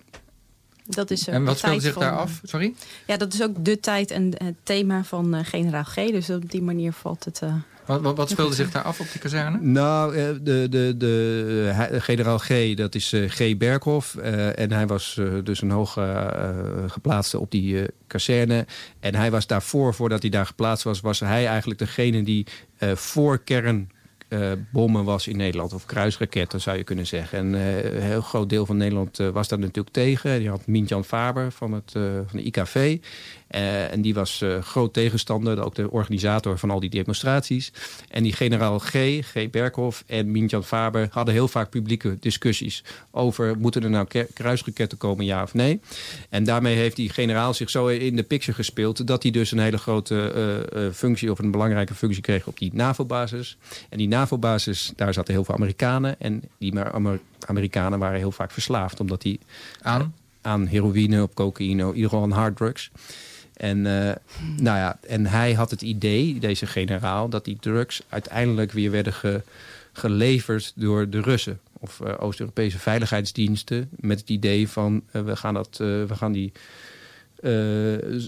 Dat 0.86 1.12
is, 1.12 1.28
eh, 1.28 1.34
En 1.36 1.44
wat 1.44 1.58
speelde 1.58 1.80
zich 1.80 1.94
van- 1.94 2.02
daar 2.02 2.18
af? 2.18 2.40
Sorry? 2.44 2.74
Ja, 3.08 3.18
dat 3.18 3.34
is 3.34 3.44
ook 3.44 3.66
de 3.66 3.80
tijd 3.80 4.12
en 4.12 4.32
het 4.44 4.56
thema 4.64 5.04
van 5.04 5.34
eh, 5.36 5.46
generaal 5.46 5.84
G. 5.84 5.94
Dus 5.96 6.30
op 6.30 6.52
die 6.52 6.62
manier 6.62 6.94
valt 6.94 7.26
het... 7.26 7.40
eh, 7.42 7.54
Wat, 7.86 8.02
wat, 8.02 8.18
wat 8.18 8.30
speelde 8.30 8.56
zich 8.56 8.72
daar 8.72 8.84
af 8.84 9.00
op 9.00 9.08
die 9.12 9.22
kazerne? 9.22 9.58
Nou, 9.62 10.16
eh, 10.16 10.28
de, 10.42 10.68
de, 10.70 10.94
de, 10.98 11.74
generaal 12.00 12.38
G, 12.38 12.74
dat 12.76 12.96
is 12.96 13.14
eh, 13.14 13.30
G. 13.30 13.58
Berghoff. 13.58 14.16
eh, 14.16 14.60
en 14.60 14.72
hij 14.72 14.88
was 14.88 15.18
eh, 15.20 15.28
dus 15.44 15.62
een 15.62 15.72
hoog 15.72 15.98
eh, 15.98 16.18
eh, 16.26 16.56
geplaatste 16.88 17.40
op 17.40 17.52
die 17.52 17.80
eh, 17.82 17.88
kazerne. 18.08 18.66
En 19.00 19.16
hij 19.16 19.32
was 19.32 19.48
daarvoor, 19.48 19.94
voordat 19.94 20.22
hij 20.22 20.30
daar 20.32 20.46
geplaatst 20.46 20.84
was... 20.84 21.00
was 21.02 21.20
hij 21.20 21.48
eigenlijk 21.48 21.80
degene 21.80 22.24
die 22.24 22.46
eh, 22.78 22.96
voor 22.96 23.38
kern... 23.44 23.92
eh, 24.34 24.52
bommen 24.72 25.04
was 25.04 25.28
in 25.28 25.38
Nederland, 25.38 25.74
of 25.74 25.86
kruisraketten 25.86 26.62
zou 26.62 26.78
je 26.78 26.84
kunnen 26.84 27.08
zeggen. 27.08 27.38
En 27.38 27.56
eh, 27.56 27.94
een 27.94 28.02
heel 28.02 28.22
groot 28.22 28.50
deel 28.50 28.66
van 28.66 28.78
Nederland 28.78 29.20
eh, 29.20 29.30
was 29.30 29.48
daar 29.48 29.60
natuurlijk 29.60 29.94
tegen. 29.96 30.40
Die 30.40 30.50
had 30.50 30.68
Mintjan 30.68 31.06
Faber 31.06 31.52
van, 31.52 31.72
het, 31.72 31.92
van 31.92 32.26
de 32.32 32.44
IKV. 32.44 32.98
Eh, 33.54 33.92
en 33.92 34.02
die 34.02 34.14
was 34.14 34.42
eh, 34.42 34.62
groot 34.62 34.94
tegenstander, 34.94 35.64
ook 35.64 35.76
de 35.76 35.92
organisator 35.92 36.58
van 36.58 36.70
al 36.70 36.80
die 36.80 36.90
demonstraties. 36.90 37.72
En 38.10 38.24
die 38.24 38.34
generaal 38.34 38.80
G, 38.80 38.92
G. 39.22 39.50
Berghoff 39.50 40.04
en 40.08 40.32
Mintjan 40.32 40.64
Faber 40.64 41.08
hadden 41.12 41.34
heel 41.34 41.48
vaak 41.48 41.70
publieke 41.70 42.18
discussies 42.20 42.84
over 43.12 43.58
moeten 43.58 43.84
er 43.84 43.90
nou 43.90 44.06
ke- 44.08 44.28
kruisraketten 44.34 44.98
komen, 44.98 45.26
ja 45.26 45.44
of 45.44 45.54
nee. 45.54 45.80
En 46.30 46.44
daarmee 46.44 46.76
heeft 46.76 46.96
die 46.96 47.10
generaal 47.10 47.54
zich 47.54 47.70
zo 47.70 47.88
in 47.88 48.16
de 48.16 48.24
picture 48.24 48.56
gespeeld 48.56 49.08
dat 49.08 49.24
hij 49.24 49.32
dus 49.32 49.52
een 49.52 49.60
hele 49.60 49.78
grote 49.78 50.32
eh, 50.74 50.82
functie 50.94 51.32
of 51.32 51.40
een 51.40 51.52
belangrijke 51.52 51.94
functie 51.96 52.22
kreeg 52.22 52.48
op 52.48 52.58
die 52.60 52.72
NAVO-basis. 52.74 53.58
En 53.90 53.98
die 53.98 54.08
NAVO-basis, 54.08 54.92
daar 54.96 55.14
zaten 55.14 55.34
heel 55.34 55.44
veel 55.44 55.56
Amerikanen. 55.56 56.20
En 56.20 56.42
die 56.58 56.80
Amer- 56.80 57.20
Amerikanen 57.46 58.00
waren 58.00 58.18
heel 58.18 58.32
vaak 58.32 58.52
verslaafd, 58.52 59.00
omdat 59.00 59.22
die 59.22 59.40
Aan? 59.82 60.14
aan 60.42 60.66
heroïne, 60.68 61.22
op 61.22 61.36
cocaïne, 61.36 61.82
in 61.84 61.88
ieder 61.96 62.10
geval 62.10 62.24
aan 62.24 62.32
harddrugs. 62.32 62.92
En, 63.54 63.86
eh, 63.86 64.16
nou 64.58 64.78
ja, 64.78 65.00
en 65.08 65.26
hij 65.26 65.54
had 65.54 65.72
het 65.72 65.82
idee, 65.82 66.40
deze 66.40 66.66
generaal, 66.66 67.30
dat 67.30 67.46
die 67.46 67.58
drugs 67.60 68.02
uiteindelijk 68.10 68.72
weer 68.72 68.92
werden 68.92 69.14
ge- 69.14 69.42
geleverd 69.94 70.74
door 70.76 71.10
de 71.10 71.22
Russen. 71.22 71.60
Of 71.80 72.02
eh, 72.02 72.14
Oost-Europese 72.20 72.80
veiligheidsdiensten. 72.80 73.90
Met 73.96 74.20
het 74.20 74.30
idee 74.30 74.70
van 74.70 75.02
eh, 75.12 75.22
we, 75.22 75.36
gaan 75.36 75.54
dat, 75.54 75.78
we 75.78 76.08
gaan 76.16 76.32
die. 76.32 76.52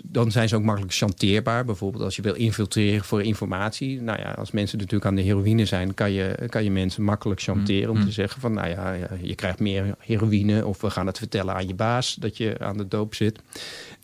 dan 0.03 0.31
zijn 0.31 0.49
ze 0.49 0.55
ook 0.55 0.63
makkelijk 0.63 0.93
chanteerbaar. 0.93 1.65
Bijvoorbeeld 1.65 2.03
als 2.03 2.15
je 2.15 2.21
wil 2.21 2.33
infiltreren 2.35 3.03
voor 3.03 3.21
informatie. 3.23 4.01
Nou 4.01 4.19
ja, 4.19 4.31
als 4.31 4.51
mensen 4.51 4.77
natuurlijk 4.77 5.05
aan 5.05 5.15
de 5.15 5.21
heroïne 5.21 5.65
zijn, 5.65 5.93
kan 5.93 6.11
je, 6.11 6.47
kan 6.49 6.63
je 6.63 6.71
mensen 6.71 7.03
makkelijk 7.03 7.41
chanteren 7.41 7.89
om 7.89 8.05
te 8.05 8.11
zeggen 8.11 8.41
van 8.41 8.53
nou 8.53 8.69
ja, 8.69 8.93
ja, 8.93 9.07
je 9.21 9.35
krijgt 9.35 9.59
meer 9.59 9.95
heroïne. 9.99 10.65
Of 10.65 10.81
we 10.81 10.89
gaan 10.89 11.07
het 11.07 11.17
vertellen 11.17 11.53
aan 11.55 11.67
je 11.67 11.73
baas 11.73 12.15
dat 12.15 12.37
je 12.37 12.55
aan 12.59 12.77
de 12.77 12.87
doop 12.87 13.15
zit. 13.15 13.39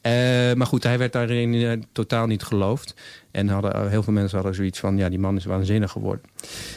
Eh, 0.02 0.12
maar 0.54 0.68
goed, 0.68 0.84
hij 0.84 0.97
werd 0.97 1.14
daarin 1.14 1.54
eh, 1.54 1.72
totaal 1.91 2.28
niet 2.28 2.43
geloofd. 2.43 2.93
En 3.32 3.47
hadden, 3.47 3.74
eh, 3.74 3.88
heel 3.88 4.04
veel 4.04 4.14
mensen 4.14 4.36
hadden 4.38 4.56
zoiets 4.56 4.80
van, 4.80 4.97
ja, 4.97 5.10
die 5.10 5.20
man 5.20 5.36
is 5.36 5.45
waanzinnig 5.45 5.91
geworden. 5.91 6.26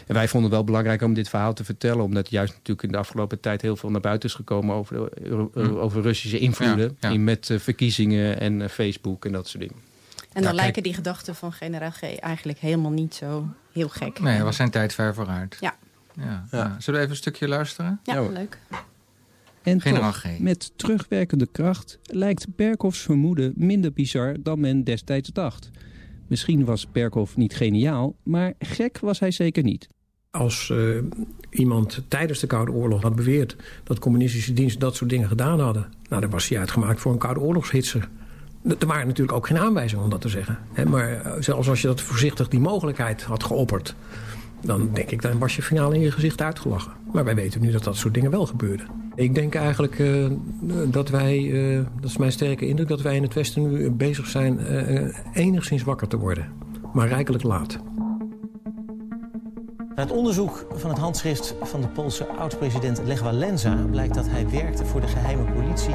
En 0.07 0.15
wij 0.15 0.29
vonden 0.29 0.49
het 0.51 0.59
wel 0.59 0.65
belangrijk 0.67 1.03
om 1.03 1.15
dit 1.15 1.29
verhaal 1.29 1.53
te 1.55 1.65
vertellen. 1.65 2.05
Omdat 2.05 2.31
juist 2.31 2.53
natuurlijk 2.53 2.83
in 2.83 2.93
de 2.93 2.99
afgelopen 2.99 3.41
tijd 3.41 3.63
heel 3.63 3.77
veel 3.77 3.91
naar 3.91 4.01
buiten 4.01 4.29
is 4.29 4.35
gekomen 4.35 4.75
over, 4.75 4.95
de, 5.15 5.49
Hm. 5.53 5.59
over 5.61 6.03
Russische 6.03 6.39
invloeden. 6.39 6.97
Ja, 7.01 7.09
ja. 7.09 7.15
In, 7.15 7.25
met 7.25 7.51
verkiezingen 7.59 8.41
en 8.41 8.71
Facebook 8.71 9.25
en 9.25 9.33
dat 9.33 9.49
soort 9.49 9.63
dingen. 9.63 9.83
En 10.33 10.43
dan 10.43 10.51
Ja, 10.51 10.53
lijken 10.53 10.73
kijk. 10.73 10.85
die 10.85 10.95
gedachten 10.95 11.35
van 11.35 11.53
generaal 11.53 11.91
G 11.91 12.03
eigenlijk 12.19 12.59
helemaal 12.59 12.91
niet 12.91 13.15
zo 13.15 13.47
heel 13.73 13.89
gek. 13.89 14.21
Nee, 14.21 14.35
hij 14.35 14.45
was 14.45 14.57
zijn 14.57 14.71
tijd 14.71 14.95
ver 14.95 15.15
vooruit. 15.15 15.57
Ja. 15.61 15.75
Ja, 16.17 16.45
ja. 16.51 16.77
Zullen 16.79 17.01
we 17.01 17.07
even 17.07 17.11
een 17.11 17.17
stukje 17.17 17.49
luisteren? 17.49 18.01
Ja, 18.03 18.23
leuk. 18.23 18.59
En 19.65 19.79
toch, 19.79 20.25
met 20.39 20.73
terugwerkende 20.77 21.47
kracht 21.47 21.99
lijkt 22.03 22.57
Berghoffs 22.57 23.01
vermoeden 23.01 23.53
minder 23.57 23.93
bizar 23.93 24.37
dan 24.41 24.61
men 24.61 24.85
destijds 24.85 25.33
dacht. 25.33 25.71
Misschien 26.27 26.65
was 26.65 26.91
Berghoff 26.91 27.37
niet 27.37 27.57
geniaal, 27.57 28.17
maar 28.23 28.55
gek 28.59 28.99
was 28.99 29.21
hij 29.21 29.31
zeker 29.31 29.63
niet. 29.63 29.89
Als 30.31 30.71
eh, 30.71 30.79
iemand 31.51 32.03
tijdens 32.09 32.39
de 32.41 32.47
Koude 32.47 32.73
Oorlog 32.73 33.03
had 33.03 33.15
beweerd 33.15 33.57
dat 33.85 33.99
communistische 33.99 34.53
diensten 34.53 34.81
dat 34.81 34.97
soort 34.97 35.11
dingen 35.11 35.29
gedaan 35.29 35.61
hadden, 35.61 35.87
nou, 36.09 36.21
dan 36.21 36.31
was 36.31 36.49
hij 36.49 36.59
uitgemaakt 36.59 37.01
voor 37.01 37.13
een 37.13 37.19
Koude 37.19 37.41
Oorlogshitser. 37.41 38.09
Er 38.79 38.87
waren 38.87 39.07
natuurlijk 39.07 39.37
ook 39.37 39.47
geen 39.47 39.59
aanwijzingen 39.59 40.05
om 40.05 40.11
dat 40.11 40.21
te 40.21 40.29
zeggen. 40.29 40.59
Hè, 40.73 40.85
maar 40.85 41.13
eh, 41.13 41.33
zelfs 41.39 41.69
als 41.69 41.81
je 41.81 41.87
dat 41.87 42.01
voorzichtig 42.01 42.49
die 42.49 42.61
mogelijkheid 42.61 43.23
had 43.23 43.45
geopperd, 43.45 43.95
dan 44.67 44.91
denk 44.93 45.11
ik, 45.11 45.23
dan 45.23 45.39
was 45.39 45.57
je 45.57 45.63
finaal 45.63 45.93
in 45.93 46.01
je 46.01 46.11
gezicht 46.11 46.43
uitgelachen. 46.43 46.93
Maar 47.13 47.25
wij 47.25 47.35
weten 47.35 47.61
nu 47.61 47.71
dat 47.71 47.85
dat 47.85 47.97
soort 47.97 48.15
dingen 48.15 48.31
wel 48.31 48.47
gebeurden. 48.47 48.87
Ik 49.15 49.35
denk 49.35 49.55
eigenlijk 49.55 49.99
eh, 49.99 50.27
dat 50.87 51.09
wij, 51.09 51.53
eh, 51.53 51.85
dat 52.01 52.11
is 52.11 52.17
mijn 52.17 52.33
sterke 52.33 52.67
indruk, 52.67 52.89
dat 52.89 53.03
wij 53.03 53.17
in 53.17 53.23
het 53.23 53.35
Westen 53.35 53.69
nu 53.69 53.91
bezig 53.91 54.27
zijn 54.27 54.59
eh, 54.59 55.17
enigszins 55.33 55.83
wakker 55.83 56.09
te 56.09 56.17
worden. 56.17 56.53
Maar 56.93 57.09
rijkelijk 57.09 57.43
laat. 57.43 57.79
Uit 59.95 60.13
onderzoek 60.13 60.67
van 60.71 60.91
het 60.91 60.99
handschrift 60.99 61.55
van 61.63 61.81
de 61.81 61.87
Poolse 61.87 62.27
oud-president 62.27 63.01
Lech 63.05 63.21
Walenza 63.21 63.75
blijkt 63.91 64.15
dat 64.15 64.27
hij 64.29 64.51
werkte 64.51 64.85
voor 64.85 65.01
de 65.01 65.07
geheime 65.07 65.45
politie 65.53 65.95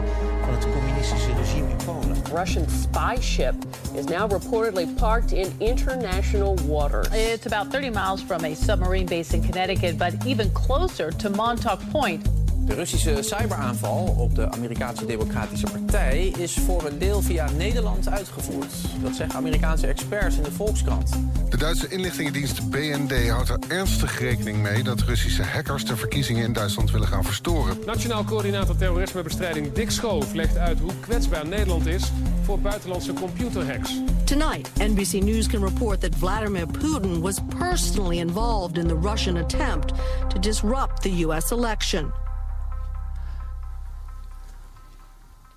van 0.50 0.58
het 0.58 0.74
communistische 0.74 1.34
regime 1.34 1.70
in 1.70 1.78
Polen. 1.86 2.16
Russian 2.34 2.66
spy 2.70 3.22
ship 3.22 3.54
is 3.96 4.06
now 4.06 4.28
reportedly 4.32 4.96
parked 4.96 5.32
in 5.32 5.52
international 5.60 6.56
waters. 6.68 7.08
It's 7.12 7.46
about 7.46 7.72
30 7.72 7.90
miles 7.90 8.22
from 8.22 8.44
a 8.44 8.56
submarine 8.56 9.06
base 9.06 9.34
in 9.34 9.44
Connecticut, 9.44 9.98
but 9.98 10.14
even 10.26 10.52
closer 10.52 11.12
to 11.12 11.30
Montauk 11.30 11.80
Point. 11.92 12.39
De 12.66 12.74
Russische 12.74 13.18
cyberaanval 13.20 14.16
op 14.18 14.36
de 14.36 14.52
Amerikaanse 14.52 15.06
Democratische 15.06 15.68
Partij 15.72 16.28
is 16.28 16.54
voor 16.54 16.86
een 16.86 17.00
deel 17.00 17.22
via 17.22 17.50
Nederland 17.58 18.10
uitgevoerd. 18.10 18.74
Dat 19.02 19.16
zeggen 19.16 19.38
Amerikaanse 19.38 19.88
experts 19.88 20.38
in 20.38 20.44
de 20.44 20.52
Volkskrant. 20.52 21.12
De 21.50 21.58
Duitse 21.58 21.88
inlichtingendienst 21.88 22.70
BND 22.70 23.30
houdt 23.30 23.50
er 23.50 23.60
ernstig 23.68 24.20
rekening 24.20 24.62
mee 24.62 24.84
dat 24.84 25.02
Russische 25.02 25.44
hackers 25.44 25.86
de 25.86 25.96
verkiezingen 25.96 26.44
in 26.44 26.54
Duitsland 26.54 26.92
willen 26.92 27.08
gaan 27.08 27.24
verstoren. 27.24 27.78
Nationaal 27.86 28.24
coördinator 28.24 28.76
terrorismebestrijding 28.76 29.74
Dick 29.74 29.92
Schoof 29.92 30.34
legt 30.34 30.58
uit 30.58 30.80
hoe 30.80 30.92
kwetsbaar 31.00 31.48
Nederland 31.48 31.86
is 31.86 32.12
voor 32.42 32.60
buitenlandse 32.60 33.14
computerhacks. 33.14 34.02
Tonight, 34.24 34.70
NBC 34.78 35.24
News 35.24 35.48
can 35.48 35.64
report 35.64 36.02
that 36.02 36.16
Vladimir 36.18 36.68
Putin 36.68 37.22
was 37.22 37.40
personally 37.58 38.20
involved 38.20 38.78
in 38.78 38.88
the 38.88 39.00
Russian 39.02 39.38
attempt 39.38 39.94
to 40.28 40.40
disrupt 40.40 41.02
the 41.02 41.22
U.S. 41.26 41.52
election. 41.52 42.12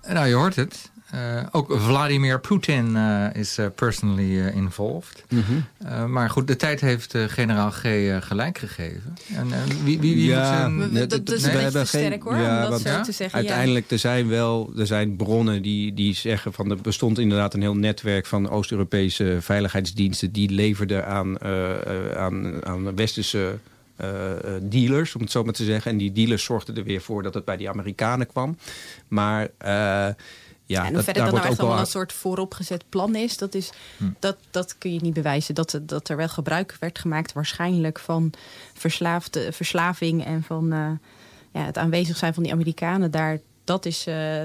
Nou, 0.07 0.27
je 0.27 0.33
hoort 0.33 0.55
het. 0.55 0.91
Uh, 1.15 1.19
ook 1.51 1.73
Vladimir 1.77 2.39
Putin 2.39 2.95
uh, 2.95 3.25
is 3.33 3.59
uh, 3.59 3.65
personally 3.75 4.47
involved. 4.47 5.23
Mm 5.29 5.43
-hmm. 5.43 6.11
maar 6.11 6.29
goed, 6.29 6.47
de 6.47 6.55
tijd 6.55 6.81
heeft 6.81 7.15
generaal 7.27 7.71
G 7.71 7.81
gelijk 8.19 8.57
gegeven. 8.57 9.17
En 9.35 9.47
wie, 9.83 9.99
wie, 9.99 10.15
wie 10.15 10.25
ja, 10.25 10.69
moet 10.69 10.81
zijn... 10.81 10.93
Dat, 10.93 11.25
dat 11.25 11.31
is 11.31 11.43
een 11.43 11.53
beetje 11.53 11.85
sterk 11.85 12.23
hoor, 12.23 12.35
ja, 12.35 12.63
om 12.63 12.71
dat 12.71 12.81
zo 12.81 13.01
te 13.01 13.11
zeggen. 13.11 13.37
Uiteindelijk, 13.37 13.91
er 13.91 13.99
zijn 13.99 14.27
wel 14.27 14.73
er 14.77 14.87
zijn 14.87 15.15
bronnen 15.15 15.61
die, 15.61 15.93
die 15.93 16.15
zeggen... 16.15 16.53
van 16.53 16.69
er 16.69 16.81
bestond 16.81 17.19
inderdaad 17.19 17.53
een 17.53 17.61
heel 17.61 17.75
netwerk 17.75 18.25
van 18.25 18.49
Oost-Europese 18.49 19.37
veiligheidsdiensten... 19.39 20.31
die 20.31 20.49
leverden 20.49 21.07
aan, 21.07 21.41
aan, 22.15 22.65
aan 22.65 22.95
westerse... 22.95 23.57
dealers, 24.61 25.15
om 25.15 25.21
het 25.21 25.31
zo 25.31 25.43
maar 25.43 25.53
te 25.53 25.63
zeggen. 25.63 25.91
En 25.91 25.97
die 25.97 26.11
dealers 26.11 26.43
zorgden 26.43 26.75
er 26.75 26.83
weer 26.83 27.01
voor 27.01 27.23
dat 27.23 27.33
het 27.33 27.45
bij 27.45 27.57
die 27.57 27.69
Amerikanen 27.69 28.27
kwam. 28.27 28.57
Maar 29.07 29.49
ja, 30.65 30.85
en 30.85 30.93
dat, 30.93 31.03
verder 31.03 31.23
dat 31.23 31.33
nou 31.33 31.47
echt 31.47 31.57
wel 31.57 31.79
een 31.79 31.85
soort 31.85 32.13
vooropgezet 32.13 32.83
plan 32.89 33.15
is, 33.15 33.37
dat, 33.37 33.53
is 33.53 33.71
hm. 33.97 34.09
dat, 34.19 34.37
dat 34.51 34.77
kun 34.77 34.93
je 34.93 34.99
niet 35.01 35.13
bewijzen. 35.13 35.55
Dat, 35.55 35.79
dat 35.81 36.09
er 36.09 36.17
wel 36.17 36.29
gebruik 36.29 36.77
werd 36.79 36.99
gemaakt 36.99 37.33
waarschijnlijk 37.33 37.99
van 37.99 38.33
verslaafde, 38.73 39.51
verslaving 39.51 40.25
en 40.25 40.43
van 40.43 40.73
uh, 40.73 40.91
ja, 41.51 41.65
het 41.65 41.77
aanwezig 41.77 42.17
zijn 42.17 42.33
van 42.33 42.43
die 42.43 42.51
Amerikanen 42.51 43.11
daar 43.11 43.39
dat 43.63 43.85
is, 43.85 44.07
uh, 44.07 44.41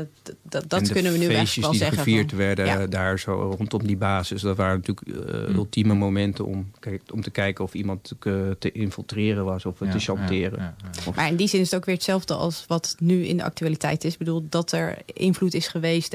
dat 0.66 0.92
kunnen 0.92 1.12
we 1.12 1.18
nu 1.18 1.26
echt 1.26 1.56
wel 1.56 1.70
die 1.70 1.78
zeggen. 1.78 1.98
gevierd 1.98 2.32
werden 2.32 2.90
daar 2.90 3.18
zo 3.18 3.54
rondom 3.58 3.86
die 3.86 3.96
basis. 3.96 4.42
Dat 4.42 4.56
waren 4.56 4.76
natuurlijk 4.76 5.28
uh, 5.48 5.54
ultieme 5.56 5.94
momenten 5.94 6.44
om, 6.44 6.70
om 7.12 7.22
te 7.22 7.30
kijken 7.30 7.64
of 7.64 7.74
iemand 7.74 8.12
uh, 8.22 8.50
te 8.58 8.72
infiltreren 8.72 9.44
was 9.44 9.64
of 9.64 9.76
te 9.90 9.98
chanteren. 9.98 10.58
Ja, 10.58 10.74
ja, 11.04 11.12
maar 11.14 11.28
in 11.28 11.36
die 11.36 11.48
zin 11.48 11.60
is 11.60 11.70
het 11.70 11.80
ook 11.80 11.86
weer 11.86 11.94
hetzelfde 11.94 12.34
als 12.34 12.64
wat 12.66 12.96
nu 12.98 13.24
in 13.24 13.36
de 13.36 13.44
actualiteit 13.44 14.04
is. 14.04 14.12
Ik 14.12 14.18
bedoel, 14.18 14.46
dat 14.48 14.72
er 14.72 14.98
invloed 15.06 15.54
is 15.54 15.68
geweest 15.68 16.14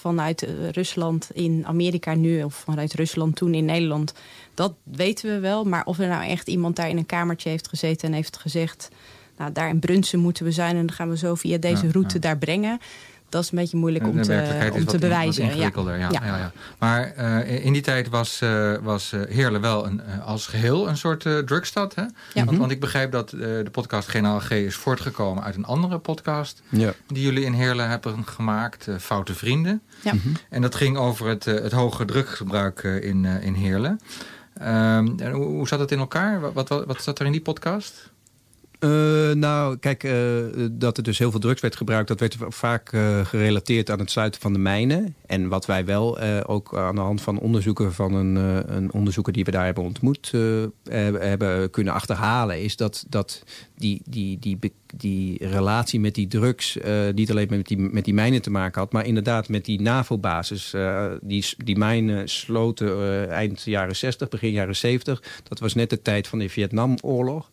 vanuit 0.00 0.46
Rusland 0.72 1.30
in 1.32 1.66
Amerika 1.66 2.14
nu... 2.14 2.42
of 2.42 2.54
vanuit 2.54 2.94
Rusland 2.94 3.36
toen 3.36 3.54
in 3.54 3.64
Nederland, 3.64 4.12
dat 4.54 4.74
weten 4.82 5.30
we 5.34 5.38
wel. 5.40 5.64
Maar 5.64 5.84
of 5.84 5.98
er 5.98 6.08
nou 6.08 6.24
echt 6.24 6.48
iemand 6.48 6.76
daar 6.76 6.88
in 6.88 6.96
een 6.96 7.06
kamertje 7.06 7.48
heeft 7.48 7.68
gezeten 7.68 8.08
en 8.08 8.14
heeft 8.14 8.36
gezegd 8.36 8.88
nou, 9.38 9.52
daar 9.52 9.68
in 9.68 9.78
Brunsen 9.78 10.18
moeten 10.18 10.44
we 10.44 10.52
zijn 10.52 10.76
en 10.76 10.86
dan 10.86 10.96
gaan 10.96 11.08
we 11.08 11.16
zo 11.16 11.34
via 11.34 11.58
deze 11.58 11.90
route 11.90 12.18
daar 12.18 12.38
brengen. 12.38 12.78
Dat 13.28 13.42
is 13.42 13.50
een 13.50 13.58
beetje 13.58 13.76
moeilijk 13.76 14.06
om 14.06 14.22
te, 14.22 14.70
om 14.72 14.84
te 14.84 14.98
bewijzen. 14.98 15.42
Wat 15.42 15.52
ingewikkelder, 15.52 15.98
ja. 15.98 16.08
Ja. 16.10 16.24
Ja, 16.24 16.52
Maar 16.78 17.14
uh, 17.18 17.64
in 17.64 17.72
die 17.72 17.82
tijd 17.82 18.08
was, 18.08 18.40
uh, 18.42 18.74
was 18.82 19.12
uh, 19.12 19.20
Heerlen 19.28 19.60
wel 19.60 19.86
een, 19.86 20.02
als 20.24 20.46
geheel 20.46 20.88
een 20.88 20.96
soort 20.96 21.20
drugstad. 21.20 21.94
Hè? 21.94 22.04
Want, 22.44 22.58
want, 22.58 22.70
ik 22.70 22.80
begrijp 22.80 23.12
dat 23.12 23.30
de 23.30 23.68
podcast 23.72 24.08
Generaal 24.08 24.38
G 24.38 24.50
is 24.50 24.76
voortgekomen 24.76 25.42
uit 25.42 25.56
een 25.56 25.64
andere 25.64 25.98
podcast... 25.98 26.62
die 27.06 27.22
jullie 27.22 27.44
in 27.44 27.52
Heerlen 27.52 27.88
hebben 27.88 28.26
gemaakt, 28.26 28.88
Foute 28.98 29.34
Vrienden. 29.34 29.82
Ja. 30.02 30.12
Mm 30.12 30.20
-hmm. 30.22 30.32
En 30.48 30.62
dat 30.62 30.74
ging 30.74 30.96
over 30.96 31.28
het, 31.28 31.44
het 31.44 31.72
hoge 31.72 32.04
druggebruik 32.04 32.82
in, 32.82 33.24
in 33.24 33.54
Heerlen. 33.54 34.00
Um, 34.62 35.20
hoe, 35.32 35.44
hoe 35.44 35.68
zat 35.68 35.78
het 35.78 35.90
in 35.90 35.98
elkaar? 35.98 36.40
Wat, 36.40 36.68
wat, 36.68 36.84
wat 36.86 37.02
zat 37.02 37.18
er 37.18 37.26
in 37.26 37.32
die 37.32 37.40
podcast? 37.40 38.10
Uh, 38.80 39.32
nou, 39.32 39.76
kijk, 39.76 40.04
uh, 40.04 40.12
dat 40.70 40.96
er 40.96 41.02
dus 41.02 41.18
heel 41.18 41.30
veel 41.30 41.40
drugs 41.40 41.60
werd 41.60 41.76
gebruikt... 41.76 42.08
dat 42.08 42.20
werd 42.20 42.36
vaak 42.48 42.92
uh, 42.92 43.26
gerelateerd 43.26 43.90
aan 43.90 43.98
het 43.98 44.10
sluiten 44.10 44.40
van 44.40 44.52
de 44.52 44.58
mijnen. 44.58 45.14
En 45.26 45.48
wat 45.48 45.66
wij 45.66 45.84
wel 45.84 46.20
ook 46.46 46.76
aan 46.76 46.94
de 46.94 47.00
hand 47.00 47.20
van 47.20 47.38
onderzoeken... 47.38 47.94
van 47.94 48.14
een, 48.14 48.36
een 48.76 48.92
onderzoeker 48.92 49.32
die 49.32 49.44
we 49.44 49.50
daar 49.50 49.64
hebben 49.64 49.84
ontmoet... 49.84 50.32
hebben 51.18 51.70
kunnen 51.70 51.92
achterhalen... 51.92 52.62
is 52.62 52.76
dat, 52.76 53.04
dat 53.08 53.42
die, 53.76 54.02
die, 54.04 54.38
die, 54.38 54.58
die 54.96 55.46
relatie 55.46 56.00
met 56.00 56.14
die 56.14 56.26
drugs... 56.26 56.78
niet 57.14 57.30
alleen 57.30 57.46
met 57.50 57.66
die, 57.66 57.78
met 57.78 58.04
die 58.04 58.14
mijnen 58.14 58.42
te 58.42 58.50
maken 58.50 58.80
had... 58.80 58.92
maar 58.92 59.06
inderdaad 59.06 59.48
met 59.48 59.64
die 59.64 59.80
NAVO-basis. 59.80 60.74
die, 61.20 61.44
die 61.56 61.78
mijnen 61.78 62.28
sloten 62.28 63.30
eind 63.30 63.62
jaren 63.62 63.96
60, 63.96 64.28
begin 64.28 64.50
jaren 64.50 64.76
70. 64.76 65.22
Dat 65.48 65.58
was 65.58 65.74
net 65.74 65.90
de 65.90 66.02
tijd 66.02 66.28
van 66.28 66.38
de 66.38 66.48
Vietnamoorlog. 66.48 67.50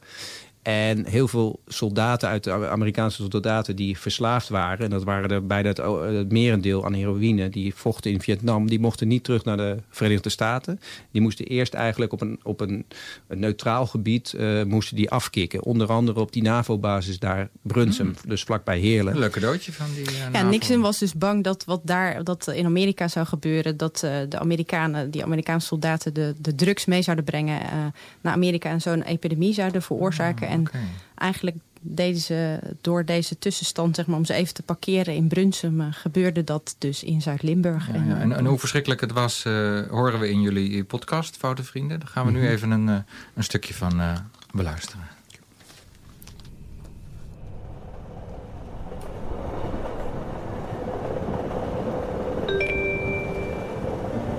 En 0.66 1.06
heel 1.06 1.28
veel 1.28 1.60
soldaten 1.68 2.30
uit 2.30 2.44
de 2.44 2.52
Amerikaanse 2.52 3.28
soldaten 3.32 3.76
die 3.76 3.98
verslaafd 3.98 4.50
waren... 4.50 4.86
en 4.86 4.90
dat 4.90 5.04
waren 5.04 5.30
er 5.30 5.46
bijna 5.46 5.68
het, 5.68 5.78
het 6.18 6.32
merendeel 6.32 6.86
aan 6.86 6.94
heroïne... 6.94 7.50
die 7.50 7.76
vochten 7.76 8.12
in 8.12 8.22
Vietnam, 8.22 8.68
die 8.68 8.80
mochten 8.80 9.08
niet 9.08 9.24
terug 9.24 9.44
naar 9.44 9.58
de 9.58 9.78
Verenigde 9.90 10.30
Staten. 10.30 10.80
Die 11.12 11.22
moesten 11.22 11.46
eerst 11.46 11.74
eigenlijk 11.74 12.14
op 12.14 12.22
een, 12.22 12.40
op 12.44 12.62
een, 12.62 12.86
een 13.28 13.40
neutraal 13.40 13.86
gebied 13.86 14.34
uh, 14.38 14.64
moesten 14.64 14.96
die 14.96 15.10
afkicken. 15.10 15.64
Onder 15.64 15.88
andere 15.88 16.20
op 16.20 16.32
die 16.32 16.42
NAVO-basis 16.42 17.20
daar, 17.20 17.50
Brunsum, 17.62 18.06
mm. 18.06 18.14
dus 18.28 18.44
vlakbij 18.44 18.80
Heerlen. 18.80 19.14
Een 19.14 19.20
leuk 19.20 19.32
cadeautje 19.32 19.74
van 19.74 19.88
die 19.96 20.06
uh, 20.06 20.20
Ja, 20.20 20.30
NAVO. 20.30 20.50
Nixon 20.50 20.82
was 20.82 20.98
dus 20.98 21.14
bang 21.14 21.44
dat 21.44 21.66
wat 21.66 21.82
daar 21.84 22.24
dat 22.24 22.48
in 22.48 22.66
Amerika 22.66 23.08
zou 23.08 23.26
gebeuren... 23.26 23.78
dat 23.78 24.02
uh, 24.06 24.12
de 24.30 24.40
Amerikanen, 24.40 25.12
die 25.12 25.24
Amerikaanse 25.24 25.68
soldaten 25.68 26.14
de, 26.14 26.34
de 26.38 26.56
drugs 26.56 26.86
mee 26.86 27.02
zouden 27.02 27.26
brengen 27.26 27.60
naar 28.22 28.34
Amerika... 28.34 28.70
en 28.70 28.82
zo'n 28.82 29.02
epidemie 29.02 29.54
zouden 29.54 29.82
veroorzaken... 29.82 30.54
En 30.56 30.68
okay. 30.68 30.82
eigenlijk 31.16 31.58
deden 31.88 32.22
ze 32.22 32.60
door 32.82 33.06
deze 33.06 33.38
tussenstand, 33.38 33.96
zeg 33.96 34.08
maar, 34.08 34.18
om 34.18 34.26
ze 34.26 34.34
even 34.34 34.54
te 34.54 34.64
parkeren 34.64 35.16
in 35.16 35.28
Brunsum, 35.28 35.82
uh, 35.82 35.88
gebeurde 35.92 36.44
dat 36.44 36.76
dus 36.78 37.04
in 37.04 37.22
Zuid-Limburg. 37.22 37.88
Ja, 37.88 37.94
en, 37.94 38.08
ja. 38.08 38.20
en, 38.20 38.32
en, 38.32 38.46
hoe 38.46 38.60
verschrikkelijk 38.60 39.02
het 39.02 39.12
was, 39.12 39.44
uh, 39.46 39.82
horen 39.90 40.20
we 40.20 40.30
in 40.30 40.42
jullie 40.42 40.84
podcast, 40.84 41.38
Foute 41.38 41.64
Vrienden. 41.64 42.00
Daar 42.00 42.10
gaan 42.10 42.26
we 42.26 42.32
nu 42.32 42.38
mm 42.38 42.44
-hmm. 42.44 42.54
even 42.54 42.72
een, 42.72 42.88
uh, 42.88 42.96
een 43.34 43.44
stukje 43.44 43.74
van 43.74 44.02
beluisteren. 44.52 45.08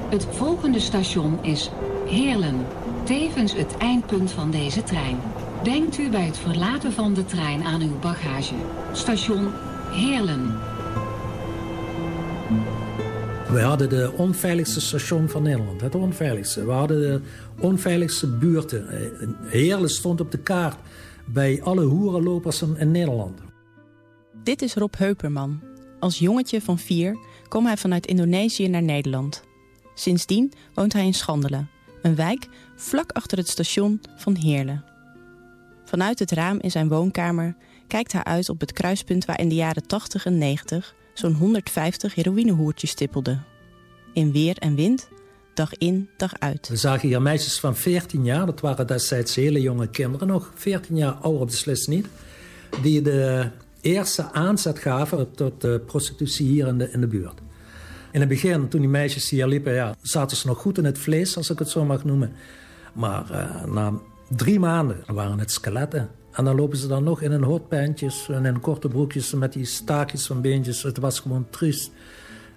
Het 0.08 0.26
volgende 0.30 0.80
station 0.80 1.44
is 1.44 1.70
Heerlen, 2.06 2.66
tevens 3.04 3.52
het 3.52 3.76
eindpunt 3.76 4.32
van 4.32 4.50
deze 4.50 4.82
trein. 4.82 5.18
Denkt 5.66 5.98
u 5.98 6.10
bij 6.10 6.24
het 6.24 6.38
verlaten 6.38 6.92
van 6.92 7.14
de 7.14 7.24
trein 7.24 7.62
aan 7.62 7.80
uw 7.80 7.98
bagage. 7.98 8.54
Station 8.92 9.52
Heerlen. 9.90 10.46
We 13.52 13.60
hadden 13.60 13.88
de 13.88 14.12
onveiligste 14.16 14.80
station 14.80 15.28
van 15.28 15.42
Nederland. 15.42 15.80
Het 15.80 15.94
onveiligste. 15.94 16.64
We 16.64 16.72
hadden 16.72 17.00
de 17.00 17.20
onveiligste 17.60 18.26
buurten. 18.26 18.86
Heerlen 19.42 19.88
stond 19.88 20.20
op 20.20 20.30
de 20.30 20.38
kaart 20.38 20.76
bij 21.24 21.62
alle 21.62 21.84
hoerenlopers 21.84 22.62
in 22.62 22.90
Nederland. 22.90 23.40
Dit 24.42 24.62
is 24.62 24.74
Rob 24.74 24.94
Heuperman. 24.98 25.62
Als 26.00 26.18
jongetje 26.18 26.60
van 26.60 26.78
vier 26.78 27.16
kwam 27.48 27.66
hij 27.66 27.76
vanuit 27.76 28.06
Indonesië 28.06 28.68
naar 28.68 28.82
Nederland. 28.82 29.42
Sindsdien 29.94 30.52
woont 30.74 30.92
hij 30.92 31.04
in 31.04 31.14
Schandelen, 31.14 31.70
een 32.02 32.14
wijk 32.14 32.46
vlak 32.76 33.12
achter 33.12 33.38
het 33.38 33.48
station 33.48 34.00
van 34.16 34.34
Heerlen. 34.34 34.94
Vanuit 35.86 36.18
het 36.18 36.30
raam 36.30 36.58
in 36.60 36.70
zijn 36.70 36.88
woonkamer 36.88 37.56
kijkt 37.86 38.12
hij 38.12 38.24
uit 38.24 38.48
op 38.48 38.60
het 38.60 38.72
kruispunt 38.72 39.24
waar 39.24 39.40
in 39.40 39.48
de 39.48 39.54
jaren 39.54 39.86
80 39.86 40.26
en 40.26 40.38
90 40.38 40.94
zo'n 41.14 41.34
150 41.34 42.14
heroïnehoertjes 42.14 42.90
stippelden. 42.90 43.44
In 44.12 44.32
weer 44.32 44.56
en 44.58 44.74
wind, 44.74 45.08
dag 45.54 45.74
in, 45.74 46.08
dag 46.16 46.32
uit. 46.38 46.68
We 46.68 46.76
zagen 46.76 47.08
hier 47.08 47.22
meisjes 47.22 47.60
van 47.60 47.76
14 47.76 48.24
jaar, 48.24 48.46
dat 48.46 48.60
waren 48.60 48.86
destijds 48.86 49.34
hele 49.34 49.60
jonge 49.60 49.88
kinderen, 49.88 50.26
nog 50.26 50.52
14 50.54 50.96
jaar 50.96 51.12
ouder 51.12 51.46
beslist 51.46 51.88
niet, 51.88 52.06
die 52.82 53.02
de 53.02 53.50
eerste 53.80 54.32
aanzet 54.32 54.78
gaven 54.78 55.30
tot 55.30 55.60
de 55.60 55.80
prostitutie 55.86 56.46
hier 56.46 56.66
in 56.66 57.00
de, 57.00 57.06
buurt. 57.06 57.40
In 58.12 58.20
het 58.20 58.28
begin, 58.28 58.68
toen 58.68 58.80
die 58.80 58.90
meisjes 58.90 59.30
hier 59.30 59.46
liepen, 59.46 59.74
ja, 59.74 59.94
zaten 60.02 60.36
ze 60.36 60.46
nog 60.46 60.58
goed 60.58 60.78
in 60.78 60.84
het 60.84 60.98
vlees, 60.98 61.36
als 61.36 61.50
ik 61.50 61.58
het 61.58 61.70
zo 61.70 61.84
mag 61.84 62.04
noemen. 62.04 62.32
Maar 62.92 63.30
uh, 63.30 63.64
na 63.64 63.92
Drie 64.28 64.60
maanden 64.60 65.04
waren 65.06 65.38
het 65.38 65.50
skeletten. 65.50 66.10
En 66.32 66.44
dan 66.44 66.56
lopen 66.56 66.78
ze 66.78 66.86
dan 66.86 67.04
nog 67.04 67.22
in 67.22 67.30
hun 67.30 67.42
hotpantjes 67.42 68.28
en 68.28 68.44
in 68.44 68.60
korte 68.60 68.88
broekjes 68.88 69.34
met 69.34 69.52
die 69.52 69.64
staakjes 69.64 70.26
van 70.26 70.40
beentjes. 70.40 70.82
Het 70.82 70.98
was 70.98 71.20
gewoon 71.20 71.46
triest. 71.50 71.90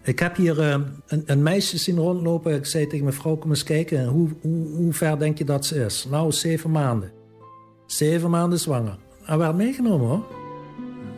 Ik 0.03 0.19
heb 0.19 0.35
hier 0.35 0.59
uh, 0.59 0.75
een, 1.07 1.23
een, 1.25 1.43
meisje 1.43 1.77
zien 1.77 1.97
rondlopen. 1.97 2.55
Ik 2.55 2.65
zei 2.65 2.87
tegen 2.87 3.05
mijn 3.05 3.15
vrouw, 3.15 3.35
kom 3.35 3.49
eens 3.49 3.63
kijken. 3.63 4.05
Hoe, 4.05 4.29
hoe, 4.41 4.67
hoe, 4.67 4.93
ver 4.93 5.19
denk 5.19 5.37
je 5.37 5.43
dat 5.43 5.65
ze 5.65 5.85
is? 5.85 6.07
Nou, 6.09 6.31
zeven 6.31 6.71
maanden. 6.71 7.11
Zeven 7.85 8.29
maanden 8.29 8.59
zwanger. 8.59 8.97
En 9.25 9.37
werd 9.37 9.55
meegenomen 9.55 10.07
hoor. 10.07 10.25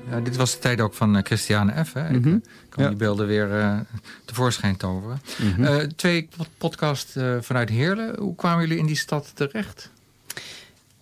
Ja, 0.09 0.19
dit 0.19 0.35
was 0.35 0.53
de 0.53 0.59
tijd 0.59 0.81
ook 0.81 0.93
van 0.93 1.15
uh, 1.15 1.21
Christiane 1.23 1.85
F. 1.85 1.93
Hè? 1.93 2.09
Ik 2.09 2.15
mm 2.15 2.23
-hmm. 2.23 2.43
kan 2.69 2.83
ja. 2.83 2.89
die 2.89 2.97
beelden 2.97 3.27
weer 3.27 3.49
uh, 3.49 3.79
tevoorschijn 4.25 4.77
toveren. 4.77 5.21
Mm 5.37 5.53
-hmm. 5.53 5.95
twee 5.95 6.29
podcast 6.57 7.15
vanuit 7.39 7.69
Heerlen. 7.69 8.19
Hoe 8.19 8.35
kwamen 8.35 8.61
jullie 8.61 8.77
in 8.77 8.85
die 8.85 8.95
stad 8.95 9.31
terecht? 9.33 9.91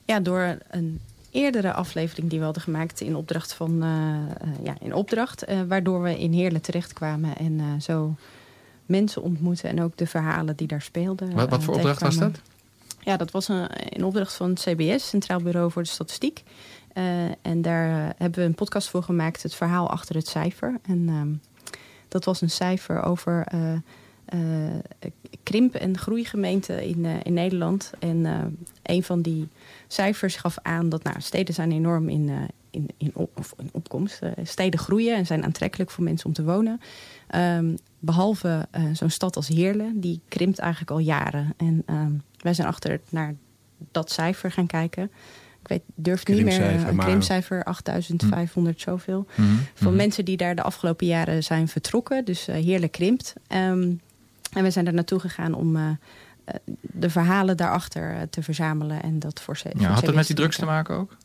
Ja, 0.10 0.20
door 0.20 0.58
een 0.70 1.00
eerdere 1.32 1.74
aflevering 1.74 2.30
die 2.30 2.40
we 2.40 2.46
hadden 2.46 2.64
gemaakt 2.64 3.02
in 3.02 3.16
opdracht 3.16 3.54
van 3.54 3.84
uh, 3.84 3.90
uh, 3.90 4.64
ja, 4.64 4.76
in 4.80 4.94
opdracht, 4.94 5.50
uh, 5.50 5.62
waardoor 5.68 6.02
we 6.02 6.20
in 6.20 6.34
Heerlen 6.34 6.62
terechtkwamen 6.62 7.38
en 7.38 7.82
zo 7.82 8.16
mensen 8.86 9.22
ontmoeten 9.22 9.70
en 9.70 9.82
ook 9.82 9.98
de 9.98 10.08
verhalen 10.08 10.56
die 10.56 10.68
daar 10.68 10.82
speelden. 10.82 11.34
Wat, 11.34 11.50
wat 11.50 11.64
voor 11.64 11.76
opdracht 11.76 12.02
was 12.02 12.18
dat? 12.18 12.42
Ja, 13.00 13.18
dat 13.18 13.32
was 13.32 13.48
een, 13.48 13.68
een 13.98 14.06
opdracht 14.06 14.34
van 14.34 14.50
het 14.50 14.60
CBS, 14.60 15.10
Centraal 15.10 15.42
Bureau 15.42 15.72
voor 15.72 15.84
de 15.84 15.90
Statistiek. 15.90 16.44
en 17.42 17.62
daar 17.62 18.14
hebben 18.18 18.40
we 18.40 18.46
een 18.46 18.56
podcast 18.56 18.90
voor 18.90 19.04
gemaakt, 19.04 19.44
het 19.44 19.56
verhaal 19.56 19.90
achter 19.90 20.16
het 20.16 20.28
cijfer. 20.28 20.80
En 20.82 21.06
ehm, 21.08 21.34
Dat 22.08 22.26
was 22.26 22.42
een 22.42 22.50
cijfer 22.50 23.04
over 23.04 23.48
krimp- 25.44 25.76
en 25.76 25.98
groeigemeenten 25.98 26.84
in, 26.84 27.06
in 27.06 27.34
Nederland. 27.34 27.92
En 28.00 28.26
een 28.84 29.04
van 29.04 29.22
die 29.22 29.48
cijfers 29.88 30.36
gaf 30.36 30.58
aan 30.62 30.90
dat 30.90 31.04
nou, 31.04 31.22
steden 31.22 31.54
zijn 31.54 31.72
enorm 31.72 32.10
in, 32.10 32.32
in, 32.70 32.88
in, 32.98 33.12
op, 33.14 33.38
of 33.38 33.54
in 33.58 33.70
opkomst. 33.72 34.20
steden 34.44 34.80
groeien 34.80 35.16
en 35.16 35.26
zijn 35.26 35.44
aantrekkelijk 35.44 35.92
voor 35.92 36.04
mensen 36.04 36.28
om 36.28 36.34
te 36.34 36.44
wonen. 36.44 36.82
Um, 37.36 37.78
behalve 38.00 38.68
zo'n 38.94 39.10
stad 39.10 39.36
als 39.36 39.48
Heerlen, 39.48 40.00
die 40.00 40.20
krimpt 40.28 40.60
eigenlijk 40.60 40.92
al 40.92 41.00
jaren. 41.00 41.54
En 41.58 41.84
um, 41.86 42.22
wij 42.38 42.54
zijn 42.54 42.68
achter 42.68 43.00
naar 43.10 43.36
dat 43.92 44.12
cijfer 44.12 44.52
gaan 44.52 44.68
kijken 44.68 45.12
weet, 45.70 45.84
durf 45.96 46.28
niet 46.28 46.44
meer 46.44 46.88
een 46.88 46.98
krimcijfer, 46.98 47.64
8500 47.64 48.84
hm. 48.84 48.90
zoveel. 48.90 49.26
Mm 49.36 49.60
Van 49.74 49.92
hm. 49.92 49.96
mensen 49.96 50.26
die 50.26 50.38
daar 50.38 50.56
de 50.56 50.64
afgelopen 50.64 51.08
jaren 51.08 51.44
zijn 51.44 51.68
vertrokken. 51.68 52.26
Dus 52.26 52.50
uh, 52.50 52.56
heerlijk 52.56 52.92
krimpt. 52.92 53.34
Um, 53.48 54.02
en 54.54 54.64
we 54.64 54.72
zijn 54.72 54.88
er 54.88 54.94
naartoe 54.94 55.20
gegaan 55.20 55.54
om 55.54 55.76
uh, 55.76 55.90
de 56.82 57.10
verhalen 57.10 57.58
daarachter 57.58 58.30
te 58.30 58.44
verzamelen. 58.44 59.04
En 59.04 59.20
dat 59.20 59.42
voor 59.42 59.58
ze. 59.58 59.70
Ja, 59.78 59.90
had 59.90 60.06
het 60.06 60.16
met 60.16 60.28
die 60.28 60.36
drugs 60.36 60.58
te 60.58 60.66
maken 60.66 60.96
ook? 60.96 61.18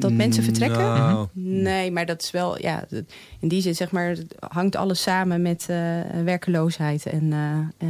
Dat 0.00 0.12
mensen 0.12 0.42
vertrekken? 0.42 0.78
Nou. 0.78 1.26
Nee, 1.32 1.92
maar 1.92 2.06
dat 2.06 2.22
is 2.22 2.30
wel, 2.30 2.60
ja, 2.60 2.84
in 3.38 3.48
die 3.48 3.62
zin 3.62 3.74
zeg 3.74 3.90
maar, 3.90 4.16
hangt 4.48 4.76
alles 4.76 5.02
samen 5.02 5.42
met 5.42 5.66
uh, 5.70 5.76
werkeloosheid 6.24 7.06
en 7.06 7.24
uh, 7.80 7.88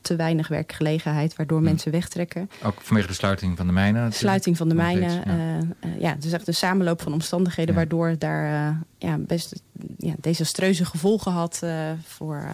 te 0.00 0.16
weinig 0.16 0.48
werkgelegenheid, 0.48 1.36
waardoor 1.36 1.58
hm. 1.58 1.64
mensen 1.64 1.92
wegtrekken. 1.92 2.50
Ook 2.62 2.80
vanwege 2.80 3.08
de 3.08 3.14
sluiting 3.14 3.56
van 3.56 3.66
de 3.66 3.72
mijnen? 3.72 4.12
Sluiting 4.12 4.56
van 4.56 4.68
de 4.68 4.74
mijnen. 4.74 5.10
ja. 5.10 5.58
ja, 5.98 6.14
het 6.14 6.24
is 6.24 6.32
echt 6.32 6.48
een 6.48 6.54
samenloop 6.54 7.02
van 7.02 7.12
omstandigheden, 7.12 7.74
waardoor 7.74 8.14
daar 8.18 8.76
ja, 8.98 9.18
best 9.18 9.62
ja, 9.98 10.14
desastreuze 10.20 10.84
gevolgen 10.84 11.32
had 11.32 11.62
voor 12.04 12.44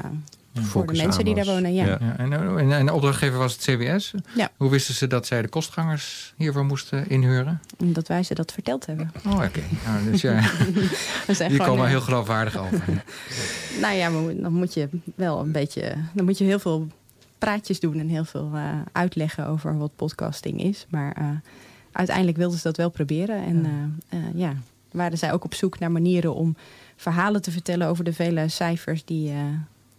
voor 0.62 0.86
de 0.86 1.02
mensen 1.02 1.24
die 1.24 1.34
daar 1.34 1.44
wonen. 1.44 1.74
Ja. 1.74 1.86
ja. 1.86 2.16
En, 2.16 2.32
en, 2.72 2.86
de 2.86 2.92
opdrachtgever 2.92 3.38
was 3.38 3.52
het 3.52 3.62
CBS. 3.62 4.12
Ja. 4.34 4.50
Hoe 4.56 4.70
wisten 4.70 4.94
ze 4.94 5.06
dat 5.06 5.26
zij 5.26 5.42
de 5.42 5.48
kostgangers 5.48 6.34
hiervoor 6.36 6.64
moesten 6.64 7.08
inhuren? 7.08 7.60
Omdat 7.78 8.08
wij 8.08 8.22
ze 8.22 8.34
dat 8.34 8.52
verteld 8.52 8.86
hebben. 8.86 9.12
Oh, 9.26 9.32
oké. 9.32 9.60
Nou, 9.84 10.10
dus 10.10 10.20
ja, 10.20 10.50
die 11.48 11.58
komen 11.58 11.88
heel 11.88 12.00
geloofwaardig 12.00 12.56
over. 12.56 12.82
nou 13.82 13.94
ja, 13.94 14.10
dan 14.34 14.52
moet 14.52 14.74
je 14.74 14.88
wel 15.14 15.40
een 15.40 15.52
beetje... 15.52 15.94
Dan 16.12 16.24
moet 16.24 16.38
je 16.38 16.44
heel 16.44 16.58
veel 16.58 16.88
praatjes 17.38 17.80
doen 17.80 17.98
en 17.98 18.08
heel 18.08 18.24
veel 18.24 18.50
uh, 18.54 18.62
uitleggen 18.92 19.46
over 19.46 19.78
wat 19.78 19.96
podcasting 19.96 20.62
is. 20.62 20.86
Maar 20.88 21.16
uh, 21.20 21.28
uiteindelijk 21.92 22.36
wilden 22.36 22.58
ze 22.58 22.62
dat 22.62 22.76
wel 22.76 22.90
proberen. 22.90 23.44
En 23.44 23.66
ja. 24.08 24.18
ja, 24.34 24.54
waren 24.90 25.18
zij 25.18 25.32
ook 25.32 25.44
op 25.44 25.54
zoek 25.54 25.78
naar 25.78 25.92
manieren 25.92 26.34
om 26.34 26.56
verhalen 26.96 27.42
te 27.42 27.50
vertellen 27.50 27.88
over 27.88 28.04
de 28.04 28.12
vele 28.12 28.48
cijfers 28.48 29.04
die 29.04 29.32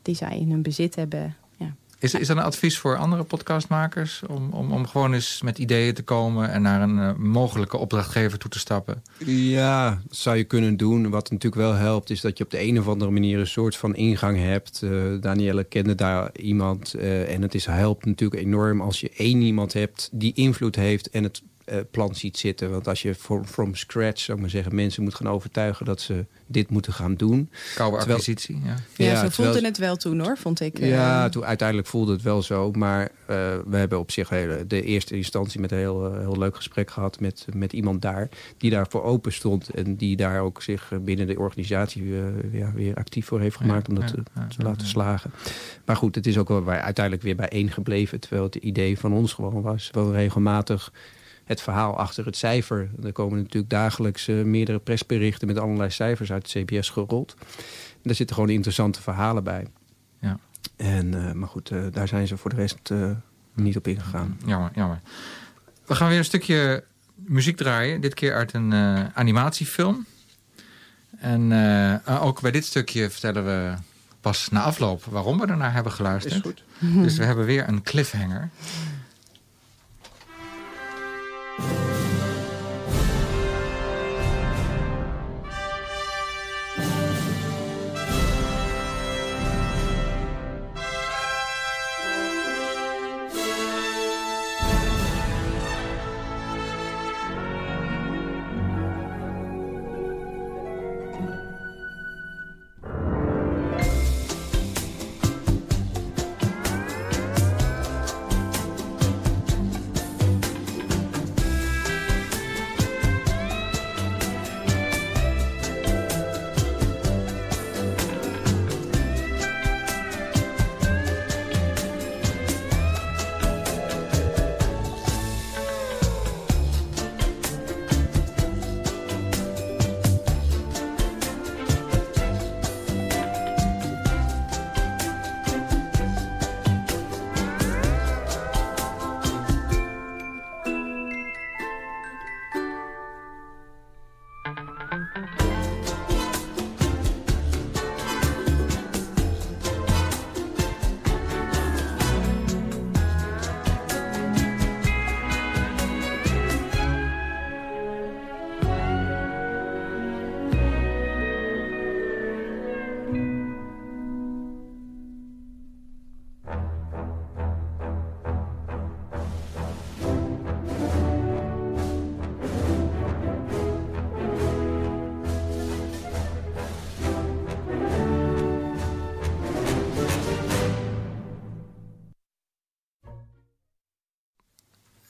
die 0.10 0.18
zij 0.18 0.40
in 0.40 0.52
hun 0.52 0.62
bezit 0.62 0.96
hebben. 0.96 1.36
Ja. 1.58 1.76
Is, 2.00 2.14
is 2.14 2.30
er 2.30 2.38
een 2.38 2.44
advies 2.44 2.78
voor 2.78 2.98
andere 2.98 3.24
podcastmakers 3.24 4.22
om, 4.28 4.52
om, 4.52 4.72
om 4.72 4.88
gewoon 4.88 5.14
eens 5.14 5.42
met 5.42 5.58
ideeën 5.58 5.94
te 5.94 6.04
komen 6.04 6.50
en 6.50 6.62
naar 6.62 6.82
een 6.82 6.98
uh, 6.98 7.14
mogelijke 7.14 7.78
opdrachtgever 7.78 8.38
toe 8.38 8.50
te 8.50 8.60
stappen? 8.60 9.04
Ja, 9.26 9.90
dat 10.08 10.18
zou 10.18 10.38
je 10.38 10.44
kunnen 10.44 10.78
doen. 10.78 11.10
Wat 11.10 11.32
natuurlijk 11.32 11.62
wel 11.62 11.74
helpt, 11.74 12.10
is 12.10 12.22
dat 12.22 12.38
je 12.38 12.44
op 12.44 12.52
de 12.52 12.62
een 12.62 12.80
of 12.80 12.88
andere 12.88 13.12
manier 13.12 13.40
een 13.40 13.48
soort 13.48 13.76
van 13.76 13.96
ingang 13.96 14.38
hebt. 14.38 14.82
Uh, 14.84 15.22
Danielle 15.22 15.64
kende 15.64 15.96
daar 15.96 16.30
iemand. 16.38 16.96
Uh, 16.96 17.34
en 17.34 17.42
het 17.42 17.56
is, 17.56 17.66
helpt 17.66 18.06
natuurlijk 18.06 18.42
enorm 18.42 18.82
als 18.82 19.00
je 19.00 19.12
één 19.18 19.42
iemand 19.42 19.74
hebt 19.74 20.10
die 20.12 20.34
invloed 20.34 20.76
heeft 20.76 21.10
en 21.10 21.24
het 21.24 21.42
plan 21.92 22.16
ziet 22.16 22.38
zitten. 22.38 22.72
Want 22.72 22.88
als 22.88 23.02
je 23.02 23.16
from, 23.16 23.46
from 23.46 23.76
scratch, 23.76 24.22
zou 24.22 24.38
ik 24.38 24.44
maar 24.44 24.54
zeggen, 24.54 24.76
mensen 24.76 25.04
moet 25.04 25.16
gaan 25.16 25.30
overtuigen 25.30 25.86
dat 25.86 26.02
ze 26.02 26.26
dit 26.48 26.70
moeten 26.70 26.94
gaan 26.94 27.16
doen. 27.16 27.50
Koude 27.76 27.98
acquisitie, 27.98 28.60
ja. 28.64 28.76
Ja, 28.96 29.06
ja 29.06 29.24
ze 29.24 29.32
voelden 29.32 29.64
het 29.64 29.78
wel 29.78 29.96
toen 29.96 30.20
hoor, 30.20 30.38
vond 30.38 30.60
ik. 30.60 30.80
Ja, 30.80 31.26
uh, 31.26 31.32
toen, 31.32 31.46
uiteindelijk 31.46 31.88
voelde 31.88 32.12
het 32.12 32.22
wel 32.22 32.42
zo. 32.42 32.72
Maar 32.72 33.02
uh, 33.02 33.08
we 33.66 33.78
hebben 33.78 34.00
op 34.00 34.12
zich 34.12 34.30
hele, 34.30 34.68
de 34.68 34.82
eerste 34.84 35.16
instantie 35.16 35.60
met 35.60 35.72
een 35.72 35.78
heel, 35.78 36.20
heel 36.20 36.38
leuk 36.38 36.56
gesprek 36.56 36.92
gehad 36.92 37.20
met, 37.20 37.46
met 37.54 37.74
iemand 37.74 38.02
daar. 38.02 38.30
Die 38.58 38.72
daarvoor 38.72 39.04
open 39.04 39.34
stond 39.34 39.70
en 39.70 39.96
die 39.96 40.16
daar 40.16 40.42
ook 40.42 40.62
zich 40.62 40.92
binnen 41.02 41.28
de 41.28 41.40
organisatie 41.40 42.04
ja, 42.52 42.72
weer 42.74 42.96
actief 42.96 43.26
voor 43.26 43.40
heeft 43.40 43.58
gemaakt 43.58 43.88
om 43.88 43.96
dat 43.96 44.08
te, 44.08 44.24
te 44.58 44.64
laten 44.64 44.88
slagen. 44.88 45.32
Maar 45.86 45.96
goed, 45.96 46.16
het 46.16 46.28
is 46.28 46.38
ook 46.38 46.48
wel 46.48 46.68
uiteindelijk 46.68 47.24
weer 47.26 47.36
bijeen 47.36 47.72
gebleven. 47.72 48.20
Terwijl 48.20 48.44
het 48.44 48.56
idee 48.56 49.00
van 49.00 49.14
ons 49.14 49.34
gewoon 49.34 49.62
was. 49.62 49.90
Wel 49.92 50.14
regelmatig 50.14 50.92
het 51.50 51.62
verhaal 51.62 51.98
achter 51.98 52.26
het 52.26 52.38
cijfer. 52.38 52.90
Er 53.04 53.12
komen 53.12 53.38
natuurlijk 53.38 53.72
dagelijks 53.72 54.28
uh, 54.28 54.44
meerdere 54.44 54.80
persberichten 54.80 55.48
met 55.48 55.58
allerlei 55.58 55.90
cijfers 55.90 56.32
uit 56.32 56.52
het 56.52 56.64
CBS 56.66 56.90
gerold. 56.90 57.36
En 57.40 58.02
daar 58.04 58.16
zitten 58.16 58.36
gewoon 58.36 58.52
interessante 58.52 59.02
verhalen 59.02 59.44
bij. 59.44 59.68
Ja. 60.20 60.40
En, 60.76 61.14
uh, 61.14 61.32
maar 61.32 61.48
goed, 61.48 61.72
uh, 61.72 61.82
daar 61.92 62.08
zijn 62.08 62.28
ze 62.28 62.38
voor 62.38 62.50
de 62.50 62.56
rest 62.56 62.92
niet 63.54 63.78
op 63.78 63.88
ingegaan. 63.88 64.38
Jammer, 64.46 64.72
jammer. 64.76 65.00
We 65.86 65.96
gaan 65.96 66.10
weer 66.10 66.18
een 66.18 66.26
stukje 66.26 66.84
muziek 67.16 67.58
draaien. 67.58 68.02
Dit 68.02 68.14
keer 68.14 68.36
uit 68.36 68.54
een 68.54 68.74
animatiefilm. 69.14 70.06
En 71.20 71.52
ook 72.06 72.42
bij 72.42 72.52
dit 72.52 72.66
stukje 72.66 73.10
vertellen 73.10 73.46
we 73.46 73.74
pas 74.22 74.50
na 74.50 74.62
afloop 74.62 75.04
waarom 75.04 75.40
we 75.40 75.46
ernaar 75.46 75.74
hebben 75.74 75.92
geluisterd. 75.92 76.34
Is 76.34 76.42
goed. 76.42 76.64
Dus 76.80 77.18
we 77.18 77.24
hebben 77.24 77.46
weer 77.46 77.68
een 77.68 77.84
cliffhanger. 77.84 78.50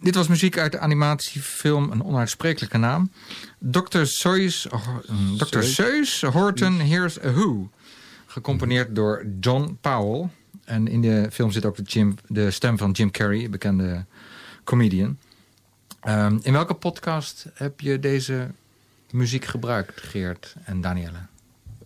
Dit 0.09 0.17
was 0.17 0.27
muziek 0.27 0.57
uit 0.57 0.71
de 0.71 0.79
animatiefilm, 0.79 1.91
een 1.91 2.03
onuitsprekelijke 2.03 2.77
naam. 2.77 3.11
Dr. 3.57 4.03
Seuss, 4.03 4.67
Dr. 5.37 5.61
Seuss 5.61 6.21
Horton 6.21 6.79
Here's 6.79 7.19
a 7.23 7.31
Who. 7.31 7.69
Gecomponeerd 8.25 8.95
door 8.95 9.25
John 9.39 9.77
Powell. 9.81 10.29
En 10.63 10.87
in 10.87 11.01
de 11.01 11.27
film 11.31 11.51
zit 11.51 11.65
ook 11.65 11.75
de, 11.75 11.81
Jim, 11.83 12.15
de 12.27 12.51
stem 12.51 12.77
van 12.77 12.91
Jim 12.91 13.11
Carrey, 13.11 13.49
bekende 13.49 14.05
comedian. 14.63 15.17
Um, 16.07 16.39
in 16.41 16.53
welke 16.53 16.73
podcast 16.73 17.45
heb 17.53 17.79
je 17.79 17.99
deze 17.99 18.51
muziek 19.11 19.45
gebruikt, 19.45 20.01
Geert 20.01 20.55
en 20.63 20.81
Danielle? 20.81 21.19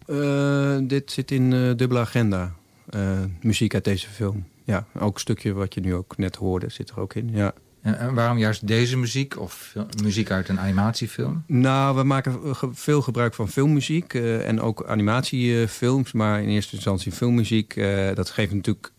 Uh, 0.07 0.77
dit 0.87 1.11
zit 1.11 1.31
in 1.31 1.51
uh, 1.51 1.75
dubbele 1.75 1.99
agenda. 1.99 2.53
Uh, 2.89 3.19
muziek 3.41 3.73
uit 3.73 3.83
deze 3.83 4.09
film. 4.09 4.47
Ja, 4.63 4.85
ook 4.99 5.13
een 5.13 5.19
stukje 5.19 5.53
wat 5.53 5.73
je 5.73 5.81
nu 5.81 5.93
ook 5.95 6.17
net 6.17 6.35
hoorde 6.35 6.69
zit 6.69 6.89
er 6.89 6.99
ook 6.99 7.13
in. 7.13 7.29
Ja. 7.33 7.53
En, 7.83 8.13
waarom 8.13 8.37
juist 8.37 8.67
deze 8.67 8.97
muziek 8.97 9.39
of 9.39 9.75
muziek 10.03 10.31
uit 10.31 10.49
een 10.49 10.59
animatiefilm? 10.59 11.43
Nou, 11.47 11.95
we 11.95 12.03
maken 12.03 12.55
veel 12.75 13.01
gebruik 13.01 13.33
van 13.33 13.49
filmmuziek 13.49 14.13
en 14.13 14.61
ook 14.61 14.85
animatiefilms. 14.85 16.11
Maar 16.11 16.41
in 16.41 16.49
eerste 16.49 16.75
instantie 16.75 17.11
filmmuziek. 17.11 17.75
dat 18.15 18.29
geeft 18.29 18.53
natuurlijk 18.53 18.91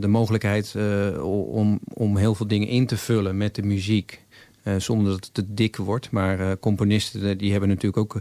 de 0.00 0.08
mogelijkheid 0.08 0.76
om, 1.22 1.80
om 1.94 2.16
heel 2.16 2.34
veel 2.34 2.46
dingen 2.46 2.68
in 2.68 2.86
te 2.86 2.96
vullen 2.96 3.36
met 3.36 3.54
de 3.54 3.62
muziek. 3.62 4.20
Zonder 4.78 5.12
dat 5.12 5.24
het 5.24 5.34
te 5.34 5.54
dik 5.54 5.76
wordt. 5.76 6.10
Maar 6.10 6.58
componisten 6.58 7.38
die 7.38 7.50
hebben 7.50 7.68
natuurlijk 7.68 7.96
ook... 7.96 8.20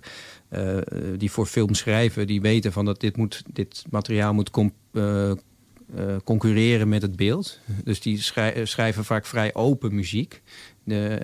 Die 1.18 1.32
voor 1.32 1.46
film 1.46 1.74
schrijven, 1.74 2.28
die 2.28 2.42
weten 2.42 2.72
van 2.72 2.86
dat 2.86 3.00
dit, 3.00 3.18
moet, 3.18 3.44
dit 3.54 3.84
materiaal 3.90 4.34
moet 4.34 4.52
concurreren 6.24 6.90
met 6.90 7.02
het 7.02 7.16
beeld. 7.16 7.60
Dus 7.84 8.00
die 8.00 8.22
schrijven 8.64 9.06
vaak 9.06 9.26
vrij 9.26 9.54
open 9.54 9.96
muziek. 9.96 10.42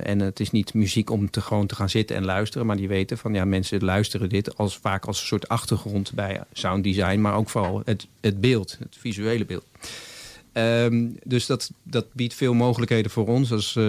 en 0.03 0.19
het 0.19 0.39
is 0.39 0.51
niet 0.51 0.73
muziek 0.73 1.09
om 1.09 1.29
te, 1.29 1.41
gewoon 1.41 1.67
te 1.67 1.75
gaan 1.75 1.89
zitten 1.89 2.15
en 2.15 2.25
luisteren. 2.25 2.67
Maar 2.67 2.77
die 2.77 2.87
weten 2.87 3.17
van 3.17 3.33
ja, 3.33 3.45
mensen 3.45 3.83
luisteren 3.83 4.29
dit 4.29 4.57
als, 4.57 4.77
vaak 4.77 5.05
als 5.05 5.19
een 5.19 5.27
soort 5.27 5.47
achtergrond 5.47 6.13
bij 6.13 6.41
sounddesign. 6.53 7.21
Maar 7.21 7.35
ook 7.35 7.49
vooral 7.49 7.81
het, 7.85 8.07
het 8.21 8.41
beeld, 8.41 8.77
het 8.79 8.95
visuele 8.99 9.45
beeld. 9.45 9.65
Um, 10.57 11.17
dus 11.23 11.45
dat, 11.45 11.71
dat 11.83 12.13
biedt 12.13 12.33
veel 12.33 12.53
mogelijkheden 12.53 13.11
voor 13.11 13.27
ons 13.27 13.51
als 13.51 13.75
uh, 13.75 13.83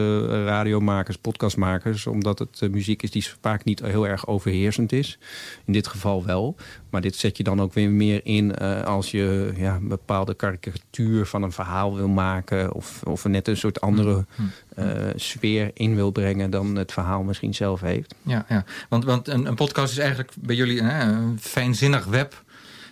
radiomakers, 0.45 1.17
podcastmakers. 1.17 2.07
Omdat 2.07 2.39
het 2.39 2.61
uh, 2.63 2.71
muziek 2.71 3.03
is 3.03 3.11
die 3.11 3.27
vaak 3.41 3.65
niet 3.65 3.81
heel 3.81 4.07
erg 4.07 4.27
overheersend 4.27 4.93
is. 4.93 5.19
In 5.65 5.73
dit 5.73 5.87
geval 5.87 6.25
wel. 6.25 6.57
Maar 6.91 7.01
dit 7.01 7.17
zet 7.17 7.37
je 7.37 7.43
dan 7.43 7.61
ook 7.61 7.73
weer 7.73 7.91
meer 7.91 8.21
in 8.25 8.55
uh, 8.63 8.85
als 8.85 9.11
je 9.11 9.53
ja, 9.57 9.75
een 9.75 9.89
bepaalde 9.89 10.35
karikatuur 10.35 11.27
van 11.27 11.43
een 11.43 11.53
verhaal 11.53 11.97
wil 11.97 12.09
maken. 12.09 12.73
Of, 12.73 13.03
of 13.03 13.25
net 13.25 13.49
een 13.49 13.57
soort 13.57 13.81
andere 13.81 14.27
sfeer 15.17 15.71
in 15.75 15.95
wil 15.95 16.11
brengen 16.11 16.51
dan 16.51 16.77
het 16.77 16.93
verhaal 16.93 17.23
misschien 17.23 17.55
zelf 17.55 17.81
heeft. 17.81 18.15
Ja, 18.23 18.45
ja. 18.49 18.65
want, 18.89 19.05
want 19.05 19.29
een, 19.29 19.47
een 19.47 19.55
podcast 19.55 19.93
is 19.93 19.99
eigenlijk 19.99 20.33
bij 20.41 20.57
jullie 20.57 20.81
een 20.81 21.39
fijnzinnig 21.41 22.05
web 22.05 22.43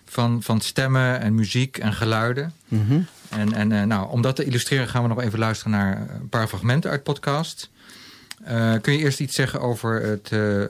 van, 0.05 0.43
van 0.43 0.61
stemmen 0.61 1.21
en 1.21 1.35
muziek 1.35 1.79
en 1.79 1.93
geluiden. 1.93 2.53
Mm 2.69 2.87
-hmm. 2.89 3.07
En, 3.31 3.53
en 3.53 3.71
uh, 3.71 3.83
nou, 3.83 4.11
om 4.11 4.23
dat 4.23 4.37
te 4.37 4.45
illustreren 4.45 4.89
gaan 4.89 5.03
we 5.03 5.09
nog 5.09 5.21
even 5.21 5.39
luisteren 5.39 5.73
naar 5.73 6.11
een 6.11 6.29
paar 6.29 6.49
fragmenten 6.49 6.91
uit 6.91 7.03
podcast. 7.03 7.71
Uh, 8.49 8.75
kun 8.81 8.93
je 8.93 8.99
eerst 8.99 9.21
iets 9.21 9.35
zeggen 9.35 9.61
over 9.61 10.03
het 10.03 10.31
uh, 10.31 10.65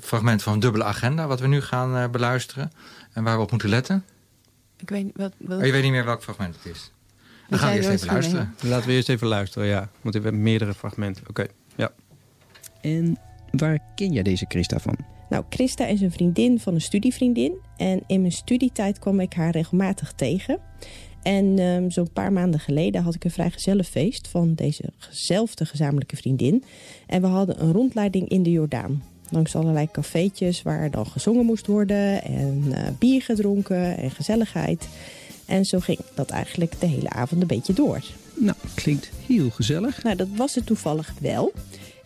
fragment 0.00 0.42
van 0.42 0.60
Dubbele 0.60 0.84
Agenda... 0.84 1.26
wat 1.26 1.40
we 1.40 1.46
nu 1.46 1.60
gaan 1.60 2.10
beluisteren 2.10 2.72
en 3.12 3.24
waar 3.24 3.36
we 3.36 3.42
op 3.42 3.50
moeten 3.50 3.68
letten? 3.68 4.04
Ik 4.76 4.90
weet, 4.90 5.10
wat, 5.14 5.32
wat... 5.38 5.58
Oh, 5.58 5.64
je 5.64 5.72
weet 5.72 5.82
niet 5.82 5.92
meer 5.92 6.04
welk 6.04 6.22
fragment 6.22 6.56
het 6.62 6.74
is. 6.74 6.90
Dan 7.48 7.58
gaan 7.58 7.70
we 7.70 7.76
eerst 7.76 7.88
even 7.88 8.06
luisteren. 8.06 8.54
Laten 8.60 8.86
we 8.88 8.92
eerst 8.92 9.08
even 9.08 9.26
luisteren, 9.26 9.68
ja. 9.68 9.88
Want 10.00 10.14
we 10.14 10.20
hebben 10.20 10.42
meerdere 10.42 10.74
fragmenten. 10.74 11.22
Oké, 11.28 11.30
okay. 11.30 11.54
ja. 11.76 11.92
En 12.80 13.18
waar 13.50 13.78
ken 13.94 14.12
jij 14.12 14.22
deze 14.22 14.44
Christa 14.48 14.78
van? 14.78 14.96
Nou, 15.28 15.44
Christa 15.48 15.86
is 15.86 16.00
een 16.00 16.12
vriendin 16.12 16.60
van 16.60 16.74
een 16.74 16.80
studievriendin. 16.80 17.56
En 17.76 18.02
in 18.06 18.20
mijn 18.20 18.32
studietijd 18.32 18.98
kwam 18.98 19.20
ik 19.20 19.32
haar 19.32 19.50
regelmatig 19.50 20.12
tegen. 20.12 20.58
En 21.22 21.58
um, 21.58 21.90
zo'n 21.90 22.12
paar 22.12 22.32
maanden 22.32 22.60
geleden 22.60 23.02
had 23.02 23.14
ik 23.14 23.24
een 23.24 23.30
vrijgezellenfeest 23.30 24.28
van 24.28 24.54
dezezelfde 24.54 25.64
gezamenlijke 25.64 26.16
vriendin. 26.16 26.64
En 27.06 27.20
we 27.20 27.26
hadden 27.26 27.62
een 27.62 27.72
rondleiding 27.72 28.28
in 28.28 28.42
de 28.42 28.50
Jordaan. 28.50 29.02
Langs 29.30 29.56
allerlei 29.56 29.88
cafeetjes 29.92 30.62
waar 30.62 30.90
dan 30.90 31.06
gezongen 31.06 31.44
moest 31.44 31.66
worden 31.66 32.22
en 32.24 32.64
uh, 32.66 32.78
bier 32.98 33.22
gedronken 33.22 33.96
en 33.96 34.10
gezelligheid. 34.10 34.88
En 35.46 35.64
zo 35.64 35.80
ging 35.80 35.98
dat 36.14 36.30
eigenlijk 36.30 36.80
de 36.80 36.86
hele 36.86 37.10
avond 37.10 37.40
een 37.40 37.46
beetje 37.46 37.72
door. 37.72 38.04
Nou, 38.34 38.56
klinkt 38.74 39.10
heel 39.26 39.50
gezellig. 39.50 40.02
Nou, 40.02 40.16
dat 40.16 40.28
was 40.36 40.54
het 40.54 40.66
toevallig 40.66 41.14
wel. 41.20 41.52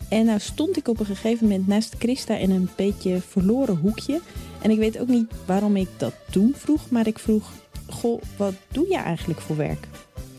En 0.09 0.25
nou 0.25 0.39
stond 0.39 0.77
ik 0.77 0.87
op 0.87 0.99
een 0.99 1.05
gegeven 1.05 1.47
moment 1.47 1.67
naast 1.67 1.95
Christa 1.99 2.35
in 2.35 2.51
een 2.51 2.69
beetje 2.75 3.21
verloren 3.27 3.75
hoekje. 3.75 4.21
En 4.61 4.71
ik 4.71 4.77
weet 4.77 4.99
ook 4.99 5.07
niet 5.07 5.31
waarom 5.45 5.75
ik 5.75 5.89
dat 5.97 6.13
toen 6.29 6.53
vroeg, 6.55 6.89
maar 6.89 7.07
ik 7.07 7.19
vroeg... 7.19 7.51
Goh, 7.89 8.21
wat 8.37 8.53
doe 8.67 8.87
je 8.89 8.97
eigenlijk 8.97 9.41
voor 9.41 9.55
werk? 9.55 9.87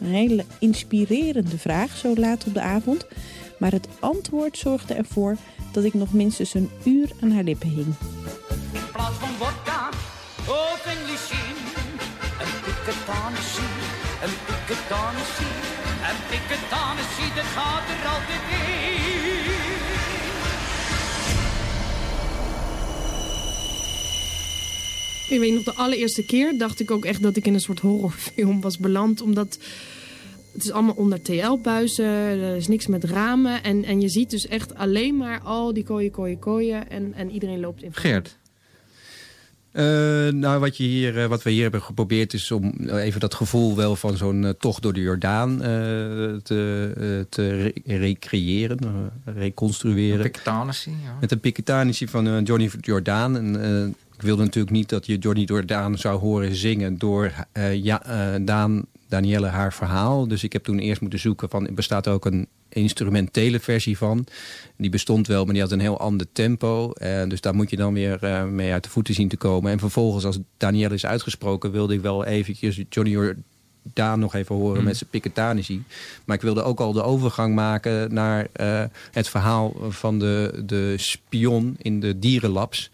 Een 0.01 0.07
hele 0.07 0.45
inspirerende 0.59 1.59
vraag 1.59 1.97
zo 1.97 2.15
laat 2.15 2.47
op 2.47 2.55
de 2.55 2.61
avond. 2.61 3.07
Maar 3.59 3.73
het 3.73 3.89
antwoord 4.01 4.59
zorgde 4.59 4.95
ervoor 4.95 5.37
dat 5.73 5.85
ik 5.85 5.95
nog 5.95 6.13
minstens 6.13 6.55
een 6.55 6.71
uur 6.85 7.11
aan 7.23 7.31
haar 7.31 7.43
lippen 7.43 7.69
hing. 7.69 7.95
In 8.73 8.91
plaats 8.93 9.17
van 9.17 9.29
vodka 9.29 9.89
of 10.47 10.87
Englishin, 10.87 11.57
een 12.43 12.55
piketanissie, 12.65 13.73
een 14.25 14.37
piketanissie, 14.47 15.55
een 16.09 16.21
piketanissie, 16.31 17.35
dat 17.35 17.45
gaat 17.45 17.89
er 17.89 18.09
altijd 18.15 18.45
in. 18.51 19.18
Ik 25.29 25.39
weet 25.39 25.55
nog, 25.55 25.63
de 25.63 25.75
allereerste 25.75 26.25
keer 26.25 26.59
dacht 26.59 26.81
ik 26.81 26.91
ook 26.91 27.05
echt 27.05 27.23
dat 27.23 27.37
ik 27.37 27.47
in 27.47 27.55
een 27.55 27.61
soort 27.61 27.81
horrorfilm 27.81 28.61
was 28.61 28.79
beland. 28.79 29.21
Omdat 29.21 29.59
het 30.53 30.65
is 30.65 30.71
allemaal 30.71 30.95
onder 30.95 31.23
TL-buizen, 31.23 32.05
er 32.05 32.57
is 32.57 32.69
niks 32.69 32.87
met 32.87 33.05
ramen. 33.05 33.63
En, 33.63 33.85
en 33.85 34.01
je 34.01 34.09
ziet 34.09 34.31
dus 34.31 34.47
echt 34.47 34.75
alleen 34.75 35.17
maar 35.17 35.41
al 35.41 35.73
die 35.73 35.85
kooien, 35.85 36.11
kooien, 36.11 36.39
kooien. 36.39 36.91
En, 36.91 37.15
en 37.15 37.31
iedereen 37.31 37.61
loopt 37.61 37.83
in. 37.83 37.95
Geert? 37.95 38.37
Uh, 39.73 39.85
nou, 40.33 40.61
wat, 40.61 40.77
je 40.77 40.85
hier, 40.85 41.17
uh, 41.17 41.27
wat 41.27 41.43
we 41.43 41.51
hier 41.51 41.63
hebben 41.63 41.83
geprobeerd 41.83 42.33
is 42.33 42.51
om 42.51 42.73
even 42.89 43.21
dat 43.21 43.35
gevoel 43.35 43.77
wel 43.77 43.97
van 43.97 44.17
zo'n 44.17 44.43
uh, 44.43 44.51
tocht 44.51 44.83
door 44.83 44.93
de 44.93 45.01
Jordaan 45.01 45.59
te, 46.43 47.27
te 47.29 47.49
re 47.49 47.73
recreëren, 47.85 48.79
reconstrueren. 49.25 50.31
Een. 50.45 50.95
Met 51.21 51.33
een 51.33 51.41
piketanisie 51.41 52.11
van 52.11 52.43
Johnny 52.43 52.71
Jordaan. 52.81 53.37
En, 53.37 53.95
ik 54.19 54.25
wilde 54.25 54.43
natuurlijk 54.43 54.75
niet 54.75 54.89
dat 54.89 55.07
je 55.07 55.19
Johnny 55.19 55.45
Jordaan 55.45 55.99
zou 55.99 56.21
horen 56.21 56.55
zingen 56.55 56.99
door 56.99 57.33
ja, 57.73 58.03
Daan, 58.39 58.87
Danielle 59.09 59.47
haar 59.47 59.73
verhaal. 59.73 60.29
Dus 60.29 60.45
ik 60.45 60.53
heb 60.53 60.65
toen 60.65 60.79
eerst 60.79 61.01
moeten 61.01 61.19
zoeken 61.19 61.49
van, 61.49 61.69
bestaat 61.75 62.07
er 62.07 62.13
ook 62.13 62.25
een 62.25 62.49
instrumentele 62.69 63.61
versie 63.61 63.99
van. 63.99 64.27
Die 64.77 64.91
bestond 64.91 65.27
wel, 65.27 65.45
maar 65.45 65.53
die 65.53 65.63
had 65.63 65.73
een 65.73 65.81
heel 65.81 66.01
ander 66.01 66.27
tempo. 66.33 66.93
Uh, 67.03 67.23
dus 67.29 67.41
daar 67.41 67.55
moet 67.55 67.71
je 67.71 67.77
dan 67.77 67.95
weer 67.95 68.19
uh, 68.25 68.45
mee 68.45 68.73
uit 68.73 68.85
de 68.85 68.91
voeten 68.91 69.15
zien 69.15 69.29
te 69.29 69.37
komen. 69.37 69.73
En 69.73 69.79
vervolgens, 69.79 70.25
als 70.25 70.39
Danielle 70.57 70.95
is 70.95 71.07
uitgesproken... 71.07 71.71
wilde 71.71 71.95
ik 71.95 72.01
wel 72.01 72.25
eventjes 72.25 72.83
Johnny 72.89 73.13
Jordaan 73.13 74.21
nog 74.21 74.35
even 74.35 74.55
horen 74.55 74.79
mm. 74.79 74.85
met 74.85 74.97
zijn 74.97 75.11
piketanici. 75.11 75.83
Maar 76.25 76.37
ik 76.37 76.43
wilde 76.43 76.63
ook 76.63 76.81
al 76.81 76.93
de 76.93 77.03
overgang 77.03 77.55
maken 77.55 78.15
naar 78.15 78.47
uh, 78.61 78.85
het 79.11 79.29
verhaal 79.29 79.77
van 79.89 80.19
de, 80.19 80.63
de 80.67 80.95
spion 80.97 81.77
in 81.79 82.01
de 82.01 82.19
dierenlabs... 82.19 82.91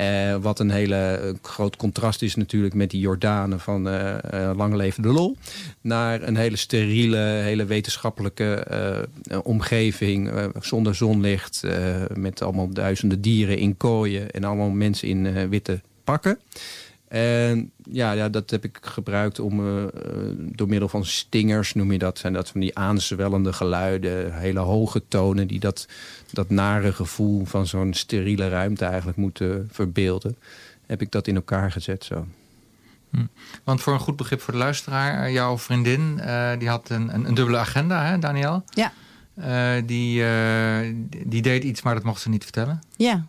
Uh, 0.00 0.36
wat 0.36 0.58
een 0.58 0.70
hele 0.70 1.34
groot 1.42 1.76
contrast 1.76 2.22
is 2.22 2.34
natuurlijk 2.34 2.74
met 2.74 2.90
die 2.90 3.00
Jordanen 3.00 3.60
van 3.60 3.88
uh, 3.88 4.16
Lang 4.56 4.74
Leven 4.74 5.02
de 5.02 5.08
Lol. 5.08 5.36
Naar 5.80 6.22
een 6.22 6.36
hele 6.36 6.56
steriele, 6.56 7.16
hele 7.16 7.64
wetenschappelijke 7.64 8.66
omgeving 9.42 10.30
zonder 10.60 10.94
zonlicht. 10.94 11.62
met 12.14 12.42
allemaal 12.42 12.68
duizenden 12.68 13.20
dieren 13.20 13.58
in 13.58 13.76
kooien 13.76 14.30
en 14.30 14.44
allemaal 14.44 14.70
mensen 14.70 15.08
in 15.08 15.48
witte 15.48 15.80
pakken. 16.04 16.38
En 17.08 17.70
ja, 17.90 18.12
ja, 18.12 18.28
dat 18.28 18.50
heb 18.50 18.64
ik 18.64 18.78
gebruikt 18.80 19.38
om 19.38 19.56
door 20.38 20.68
middel 20.68 20.88
van 20.88 21.04
stingers, 21.04 21.74
noem 21.74 21.92
je 21.92 21.98
dat. 21.98 22.18
Zijn 22.18 22.32
dat 22.32 22.48
van 22.48 22.60
die 22.60 22.78
aanzwellende 22.78 23.52
geluiden, 23.52 24.38
hele 24.38 24.60
hoge 24.60 25.02
tonen... 25.08 25.46
die 25.46 25.60
dat, 25.60 25.88
dat 26.34 26.50
nare 26.50 26.92
gevoel 26.92 27.44
van 27.44 27.66
zo'n 27.66 27.94
steriele 27.94 28.48
ruimte 28.48 28.84
eigenlijk 28.84 29.16
moeten 29.16 29.68
verbeelden. 29.72 30.36
Heb 30.86 31.00
ik 31.00 31.10
dat 31.10 31.26
in 31.26 31.34
elkaar 31.34 31.72
gezet 31.72 32.04
zo. 32.04 32.26
Hm. 33.10 33.26
Want 33.64 33.80
voor 33.80 33.92
een 33.92 34.00
goed 34.00 34.16
begrip 34.16 34.40
voor 34.40 34.52
de 34.52 34.58
luisteraar... 34.58 35.30
jouw 35.30 35.58
vriendin, 35.58 36.18
uh, 36.18 36.50
die 36.58 36.68
had 36.68 36.90
een, 36.90 37.14
een, 37.14 37.24
een, 37.24 37.34
dubbele 37.34 37.58
agenda, 37.58 38.04
hè, 38.04 38.18
Daniel? 38.18 38.64
Ja. 38.68 38.92
Uh, 39.38 39.82
die, 39.86 40.24
die 41.26 41.42
deed 41.42 41.64
iets, 41.64 41.82
maar 41.82 41.94
dat 41.94 42.02
mocht 42.02 42.20
ze 42.20 42.28
niet 42.28 42.42
vertellen? 42.42 42.82
Ja, 42.96 43.26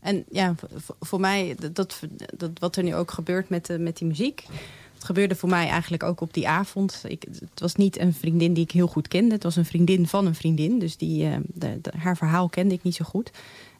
en 0.00 0.24
ja, 0.30 0.54
voor 1.00 1.20
mij, 1.20 1.56
dat, 1.72 2.00
dat, 2.36 2.50
wat 2.58 2.76
er 2.76 2.82
nu 2.82 2.94
ook 2.94 3.10
gebeurt 3.10 3.48
met, 3.48 3.66
de, 3.66 3.78
met 3.78 3.96
die 3.96 4.08
muziek... 4.08 4.46
Gebeurde 5.06 5.34
voor 5.34 5.48
mij 5.48 5.68
eigenlijk 5.68 6.02
ook 6.02 6.20
op 6.20 6.34
die 6.34 6.48
avond. 6.48 7.04
Ik, 7.08 7.24
het 7.50 7.60
was 7.60 7.74
niet 7.74 7.98
een 7.98 8.14
vriendin 8.14 8.54
die 8.54 8.64
ik 8.64 8.70
heel 8.70 8.86
goed 8.86 9.08
kende. 9.08 9.34
Het 9.34 9.42
was 9.42 9.56
een 9.56 9.64
vriendin 9.64 10.06
van 10.06 10.26
een 10.26 10.34
vriendin. 10.34 10.78
Dus 10.78 10.96
die, 10.96 11.24
uh, 11.24 11.36
de, 11.46 11.80
haar 11.98 12.16
verhaal 12.16 12.48
kende 12.48 12.74
ik 12.74 12.82
niet 12.82 12.94
zo 12.94 13.04
goed. 13.04 13.30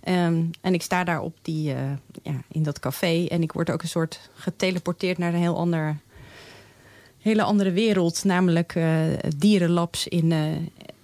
Um, 0.09 0.51
en 0.61 0.75
ik 0.75 0.83
sta 0.83 1.05
daar 1.05 1.21
op 1.21 1.37
die, 1.43 1.75
uh, 1.75 1.81
ja, 2.23 2.43
in 2.49 2.63
dat 2.63 2.79
café. 2.79 3.27
En 3.29 3.43
ik 3.43 3.53
word 3.53 3.71
ook 3.71 3.83
een 3.83 3.89
soort 3.89 4.31
geteleporteerd 4.35 5.19
naar 5.19 5.35
een 5.35 5.41
heel 5.41 5.57
ander, 5.57 5.97
hele 7.19 7.43
andere 7.43 7.73
wereld. 7.73 8.25
Namelijk 8.25 8.75
uh, 8.75 8.97
dierenlabs 9.37 10.09
in, 10.09 10.33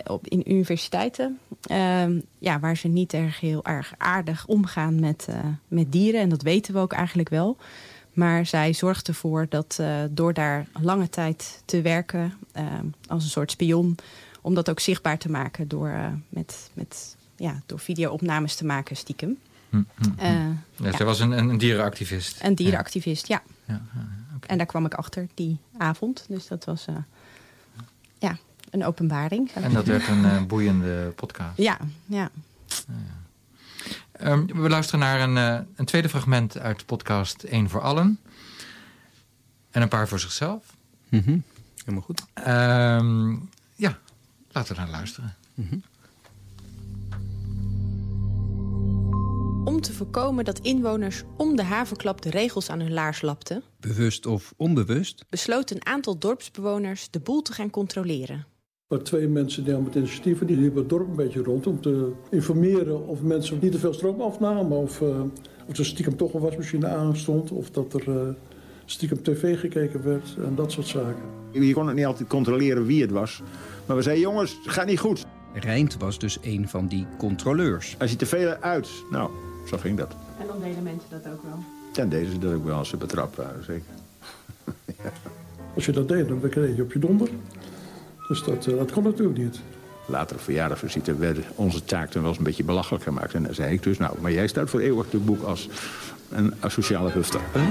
op, 0.07 0.27
in 0.27 0.51
universiteiten. 0.51 1.39
ehm, 1.63 2.21
ja, 2.39 2.61
waar 2.61 2.77
ze 2.77 2.89
niet 2.89 3.13
erg 3.13 3.41
heel 3.41 3.65
erg 3.65 3.95
aardig 3.99 4.47
omgaan 4.47 5.01
met, 5.01 5.27
eh, 5.29 5.37
met 5.69 5.93
dieren. 5.93 6.21
En 6.21 6.29
dat 6.29 6.43
weten 6.43 6.75
we 6.75 6.81
ook 6.81 6.93
eigenlijk 6.93 7.29
wel. 7.29 7.57
Maar 8.13 8.47
zij 8.47 8.73
zorgt 8.73 9.09
ervoor 9.09 9.47
dat 9.49 9.77
eh, 9.81 9.97
door 10.11 10.35
daar 10.35 10.67
lange 10.81 11.09
tijd 11.09 11.63
te 11.65 11.83
werken 11.83 12.33
ehm, 12.53 12.87
als 13.09 13.25
een 13.25 13.31
soort 13.31 13.51
spion, 13.51 13.97
om 14.41 14.55
dat 14.55 14.71
ook 14.71 14.81
zichtbaar 14.81 15.19
te 15.19 15.31
maken 15.31 15.69
door, 15.69 15.89
eh, 15.89 16.07
met, 16.29 16.71
met, 16.73 17.17
ja, 17.37 17.63
door 17.67 17.79
video-opnames 17.79 18.55
te 18.55 18.65
maken 18.65 18.97
stiekem. 18.97 19.39
Hm, 19.73 19.83
hm, 19.95 20.05
hm. 20.05 20.19
Eh, 20.19 20.31
ja, 20.31 20.55
ja. 20.77 20.97
Zij 20.97 21.07
was 21.07 21.21
een, 21.21 21.31
een, 21.31 21.59
dierenactivist. 21.59 22.39
Een 22.43 22.55
dierenactivist, 22.55 23.27
ja. 23.27 23.43
Ja, 23.65 23.83
En 24.47 24.57
daar 24.57 24.67
kwam 24.67 24.85
ik 24.85 24.95
achter 24.95 25.29
die 25.35 25.59
avond. 25.77 26.25
Dus 26.29 26.47
dat 26.47 26.65
was 26.65 26.87
eh, 26.87 26.95
ja, 28.19 28.37
een 28.71 28.85
openbaring. 28.85 29.51
En 29.51 29.73
dat 29.73 29.87
werd 29.87 30.09
een 30.09 30.25
eh, 30.25 30.43
boeiende 30.43 31.13
podcast. 31.17 31.57
Ja, 31.57 31.79
ja. 32.07 32.31
Ehm, 34.23 34.47
we 34.47 34.69
luisteren 34.69 35.01
naar 35.01 35.21
een, 35.21 35.37
eh, 35.37 35.67
een 35.77 35.85
tweede 35.85 36.09
fragment 36.09 36.59
uit 36.59 36.79
de 36.79 36.85
podcast 36.85 37.45
Eén 37.49 37.69
voor 37.69 37.81
Allen. 37.81 38.19
En 39.71 39.83
een 39.83 39.89
paar 39.89 40.09
voor 40.09 40.19
zichzelf. 40.19 40.77
Mhm. 41.09 41.39
Helemaal 41.79 42.03
goed. 42.03 42.25
Ehm, 42.33 43.31
ja, 43.75 43.99
laten 44.53 44.75
we 44.75 44.81
naar 44.81 44.91
luisteren. 44.91 45.37
Om 49.65 49.81
te 49.81 49.93
voorkomen 49.93 50.45
dat 50.45 50.59
inwoners 50.59 51.23
om 51.37 51.57
de 51.57 51.63
havenklap 51.63 52.23
de 52.23 52.31
regels 52.31 52.71
aan 52.71 52.81
hun 52.81 52.93
laars 52.93 53.23
lapten... 53.23 53.63
Bewust 53.81 54.27
of 54.27 54.53
onbewust. 54.57 55.25
besloot 55.29 55.71
een 55.71 55.87
aantal 55.87 56.19
dorpsbewoners 56.19 57.11
de 57.11 57.21
boel 57.21 57.43
te 57.43 57.53
gaan 57.53 57.71
controleren. 57.71 58.47
Maar 58.93 59.03
twee 59.03 59.29
mensen 59.29 59.65
die 59.65 59.77
met 59.77 59.95
initiatieven, 59.95 60.47
die 60.47 60.57
liepen 60.57 60.79
het 60.81 60.89
dorp 60.89 61.09
een 61.09 61.17
beetje 61.17 61.43
rond 61.43 61.67
om 61.67 61.81
te 61.81 62.13
informeren 62.31 63.07
of 63.07 63.23
mensen 63.23 63.59
niet 63.61 63.73
te 63.73 63.79
veel 63.79 63.93
stroom 63.93 64.21
afnamen. 64.21 64.77
Of, 64.77 65.01
eh, 65.01 65.21
of 65.69 65.79
er 65.79 65.85
stiekem 65.85 66.17
toch 66.17 66.35
een 66.35 66.41
wasmachine 66.41 66.87
aan 66.87 67.17
stond. 67.17 67.51
Of 67.51 67.71
dat 67.71 67.95
er 67.95 68.09
eh, 68.09 68.29
stiekem 68.85 69.23
tv 69.23 69.61
gekeken 69.61 70.05
werd 70.05 70.37
en 70.45 70.55
dat 70.55 70.73
soort 70.73 70.87
zaken. 70.87 71.23
Je 71.51 71.73
kon 71.73 71.87
het 71.87 71.97
niet 71.97 72.05
altijd 72.05 72.29
controleren 72.29 72.87
wie 72.87 73.03
het 73.03 73.11
was. 73.11 73.43
Maar 73.87 73.97
we 73.97 74.03
zeiden, 74.03 74.25
jongens, 74.25 74.59
het 74.63 74.73
gaat 74.73 74.87
niet 74.87 74.99
goed. 74.99 75.27
Rijnt 75.55 75.97
was 75.97 76.19
dus 76.19 76.39
een 76.43 76.69
van 76.69 76.87
die 76.87 77.07
controleurs. 77.19 77.97
Als 77.99 78.11
je 78.11 78.17
te 78.17 78.27
veel 78.27 78.49
uit, 78.49 78.89
nou, 79.11 79.31
zo 79.67 79.77
ging 79.77 79.99
dat. 79.99 80.17
En 80.41 80.47
dan 80.47 80.61
deden 80.61 80.83
mensen 80.83 81.09
dat 81.11 81.33
ook 81.33 81.43
wel. 81.43 81.59
Dan 81.93 82.09
deden 82.09 82.33
ze 82.33 82.39
dat 82.39 82.55
ook 82.55 82.65
wel 82.65 82.77
als 82.77 82.89
ze 82.89 82.97
betrapt 82.97 83.37
waren, 83.37 83.65
zeker. 83.65 83.93
Als 85.75 85.87
je 85.87 85.93
dat 85.93 86.09
deed, 86.09 86.29
dan 86.29 86.41
kreeg 86.49 86.77
je 86.77 86.83
op 86.83 86.93
je 86.93 86.99
donder. 86.99 87.29
Dus 88.33 88.43
dat, 88.43 88.67
eh, 88.67 88.77
dat 88.77 88.93
kon 88.93 89.03
natuurlijk 89.03 89.39
niet. 89.39 89.61
Later 90.07 90.39
verjaardagsvisite 90.39 91.17
werd 91.17 91.39
onze 91.55 91.85
taak 91.85 92.11
toen 92.11 92.21
wel 92.21 92.31
eens 92.31 92.39
een 92.39 92.45
beetje 92.45 92.65
belachelijk 92.65 93.05
gemaakt. 93.05 93.35
En 93.35 93.43
dan 93.43 93.55
zei 93.55 93.73
ik 93.73 93.83
dus, 93.83 93.99
nou, 93.99 94.21
maar 94.21 94.33
jij 94.33 94.47
staat 94.47 94.71
voor 94.71 94.81
eeuwig 94.81 95.07
te 95.09 95.19
boek 95.19 95.43
als 95.43 95.69
een 96.31 96.55
asociale 96.61 97.11
hufter. 97.11 97.41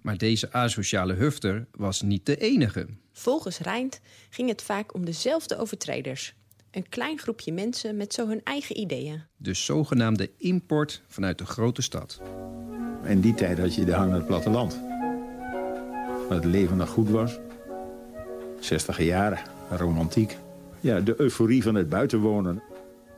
Maar 0.00 0.16
deze 0.16 0.52
asociale 0.52 1.14
hufter 1.14 1.66
was 1.70 2.02
niet 2.02 2.26
de 2.26 2.36
enige. 2.36 2.86
Volgens 3.12 3.58
Rijnd 3.58 4.00
ging 4.30 4.48
het 4.48 4.62
vaak 4.62 4.94
om 4.94 5.04
dezelfde 5.04 5.58
overtreders. 5.58 6.34
Een 6.70 6.88
klein 6.88 7.18
groepje 7.18 7.52
mensen 7.52 7.96
met 7.96 8.14
zo 8.14 8.28
hun 8.28 8.40
eigen 8.44 8.78
ideeën. 8.78 9.22
De 9.36 9.54
zogenaamde 9.54 10.30
import 10.38 11.02
vanuit 11.06 11.38
de 11.38 11.46
grote 11.46 11.82
stad. 11.82 12.20
In 13.04 13.20
die 13.20 13.34
tijd 13.34 13.58
had 13.58 13.74
je 13.74 13.84
de 13.84 13.92
hang 13.92 14.08
naar 14.08 14.18
het 14.18 14.26
platteland. 14.26 14.78
Waar 16.28 16.36
het 16.36 16.44
leven 16.44 16.76
nog 16.76 16.88
goed 16.88 17.10
was. 17.10 17.38
60 18.66 19.02
jaren, 19.02 19.38
romantiek. 19.70 20.36
Ja, 20.80 21.00
de 21.00 21.14
euforie 21.16 21.62
van 21.62 21.74
het 21.74 21.88
buitenwonen. 21.88 22.62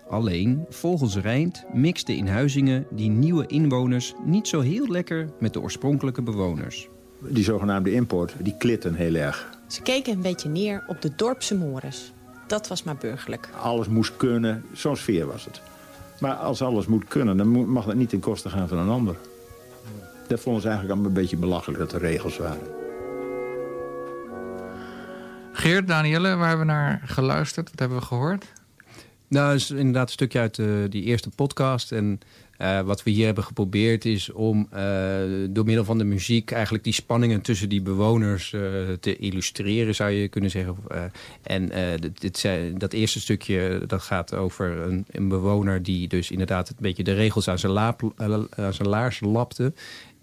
Alleen, 0.09 0.64
volgens 0.68 1.16
Rijnd 1.16 1.64
mixten 1.72 2.16
in 2.16 2.26
Huizingen 2.26 2.86
die 2.90 3.11
nieuwe 3.11 3.46
inwoners 3.46 4.14
niet 4.24 4.49
zo 4.49 4.61
heel 4.61 4.86
lekker 4.86 5.30
met 5.38 5.53
de 5.53 5.61
oorspronkelijke 5.61 6.22
bewoners. 6.22 6.88
Die 7.20 7.44
zogenaamde 7.44 7.92
import, 7.92 8.34
die 8.38 8.55
klitten 8.59 8.94
heel 8.94 9.14
erg. 9.14 9.51
Ze 9.66 9.82
keken 9.82 10.12
een 10.12 10.22
beetje 10.22 10.49
neer 10.49 10.84
op 10.86 11.03
de 11.03 11.11
dorpse 11.16 11.57
mores. 11.57 12.12
Dat 12.46 12.68
was 12.68 12.82
maar 12.82 12.96
burgerlijk. 12.96 13.49
Alles 13.61 13.88
moest 13.88 14.16
kunnen, 14.16 14.64
zo'n 14.72 14.96
sfeer 14.96 15.26
was 15.26 15.44
het. 15.44 15.61
Maar 16.20 16.34
als 16.34 16.62
alles 16.62 16.86
moet 16.86 17.09
kunnen, 17.09 17.36
dan 17.36 17.70
mag 17.70 17.84
dat 17.84 17.94
niet 17.94 18.09
ten 18.09 18.20
koste 18.20 18.51
gaan 18.51 18.68
van 18.68 18.78
een 18.78 18.88
ander. 18.88 19.16
Dat 20.26 20.40
vonden 20.40 20.62
ze 20.62 20.68
eigenlijk 20.68 20.99
allemaal 20.99 21.16
een 21.16 21.22
beetje 21.22 21.36
belachelijk 21.36 21.78
dat 21.78 21.92
er 21.92 22.01
regels 22.01 22.38
waren. 22.38 22.77
Geert, 25.59 25.88
Danielle, 25.88 26.36
waar 26.36 26.48
hebben 26.48 26.66
we 26.66 26.72
naar 26.72 27.02
geluisterd? 27.04 27.70
Wat 27.70 27.78
hebben 27.78 27.98
we 27.98 28.04
gehoord? 28.04 28.52
Nou, 29.28 29.54
is 29.54 29.70
inderdaad 29.70 30.06
een 30.06 30.12
stukje 30.12 30.38
uit 30.38 30.59
eh, 30.59 30.66
die 30.88 31.02
eerste 31.02 31.30
podcast. 31.30 31.92
En 31.92 32.20
eh, 32.56 32.80
wat 32.80 33.02
we 33.02 33.11
hier 33.11 33.26
hebben 33.26 33.44
geprobeerd 33.44 34.04
is 34.04 34.32
om 34.32 34.68
eh, 34.70 34.82
door 35.50 35.64
middel 35.64 35.84
van 35.84 35.98
de 35.98 36.04
muziek... 36.04 36.50
eigenlijk 36.50 36.84
die 36.84 36.92
spanningen 36.92 37.40
tussen 37.40 37.68
die 37.68 37.82
bewoners 37.82 38.50
te 39.00 39.16
illustreren, 39.16 39.94
zou 39.94 40.11
je 40.11 40.28
kunnen 40.28 40.50
zeggen. 40.50 40.76
En 41.42 41.70
dit, 42.00 42.20
dit 42.20 42.38
zei- 42.38 42.76
dat 42.76 42.92
eerste 42.92 43.20
stukje 43.20 43.82
dat 43.86 44.02
gaat 44.02 44.34
over 44.34 44.78
een, 44.78 45.06
een 45.11 45.28
bewoner... 45.28 45.82
die 45.82 46.09
dus 46.09 46.30
inderdaad 46.30 46.68
een 46.68 46.76
beetje 46.78 47.04
de 47.04 47.14
regels 47.14 47.48
aan 47.48 47.59
zijn, 47.59 47.78
aan 47.78 48.74
zijn 48.74 48.88
laars 48.88 49.20
lapte... 49.20 49.72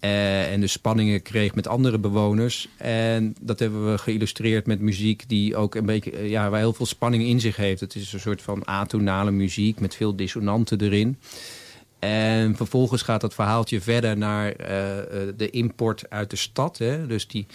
Eh, 0.00 0.52
en 0.52 0.60
de 0.60 0.66
spanningen 0.66 1.22
kreeg 1.22 1.54
met 1.54 1.68
andere 1.68 1.98
bewoners. 1.98 2.68
En 2.76 3.36
dat 3.40 3.58
hebben 3.58 3.90
we 3.90 3.98
geïllustreerd 3.98 4.66
met 4.66 4.80
muziek 4.80 5.28
die 5.28 5.56
ook 5.56 5.74
een 5.74 5.86
beetje, 5.86 6.10
eh, 6.10 6.30
ja, 6.30 6.50
waar 6.50 6.60
heel 6.60 6.72
veel 6.72 6.86
spanning 6.86 7.24
in 7.24 7.40
zich 7.40 7.56
heeft. 7.56 7.80
Het 7.80 7.94
is 7.94 8.12
een 8.12 8.20
soort 8.20 8.42
van 8.42 8.66
atonale 8.66 9.30
muziek 9.30 9.80
met 9.80 9.94
veel 9.94 10.16
dissonanten 10.16 10.80
erin. 10.80 11.18
En 11.98 12.56
vervolgens 12.56 13.02
gaat 13.02 13.20
dat 13.20 13.34
verhaaltje 13.34 13.80
verder 13.80 14.16
naar 14.16 14.52
eh, 14.52 14.78
de 15.36 15.50
import 15.50 16.10
uit 16.10 16.30
de 16.30 16.36
stad. 16.36 16.78
Hè? 16.78 17.06
Dus 17.06 17.26
die, 17.26 17.46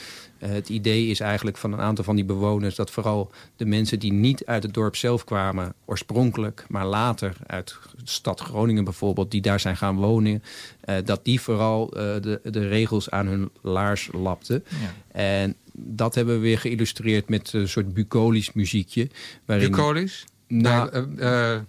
het 0.45 0.69
idee 0.69 1.07
is 1.07 1.19
eigenlijk 1.19 1.57
van 1.57 1.73
een 1.73 1.79
aantal 1.79 2.03
van 2.03 2.15
die 2.15 2.25
bewoners... 2.25 2.75
dat 2.75 2.91
vooral 2.91 3.31
de 3.55 3.65
mensen 3.65 3.99
die 3.99 4.13
niet 4.13 4.45
uit 4.45 4.63
het 4.63 4.73
dorp 4.73 4.95
zelf 4.95 5.23
kwamen... 5.23 5.73
oorspronkelijk, 5.85 6.65
maar 6.69 6.85
later 6.85 7.33
uit 7.47 7.77
de 7.97 8.01
stad 8.03 8.39
Groningen 8.39 8.83
bijvoorbeeld... 8.83 9.31
die 9.31 9.41
daar 9.41 9.59
zijn 9.59 9.77
gaan 9.77 9.95
wonen... 9.95 10.43
eh, 10.81 10.95
dat 11.05 11.25
die 11.25 11.41
vooral 11.41 11.91
eh, 11.91 12.21
de, 12.21 12.39
de 12.43 12.67
regels 12.67 13.09
aan 13.09 13.27
hun 13.27 13.49
laars 13.61 14.09
lapten. 14.13 14.63
En 15.11 15.55
dat 15.73 16.15
hebben 16.15 16.35
we 16.35 16.41
weer 16.41 16.59
geïllustreerd 16.59 17.29
met 17.29 17.53
een 17.53 17.69
soort 17.69 17.93
bucolisch 17.93 18.53
muziekje. 18.53 19.07
waarin- 19.45 19.71
Bucolisch? 19.71 20.25
Nou, 20.47 20.89
Eh, 21.17 21.53
eh, 21.55 21.59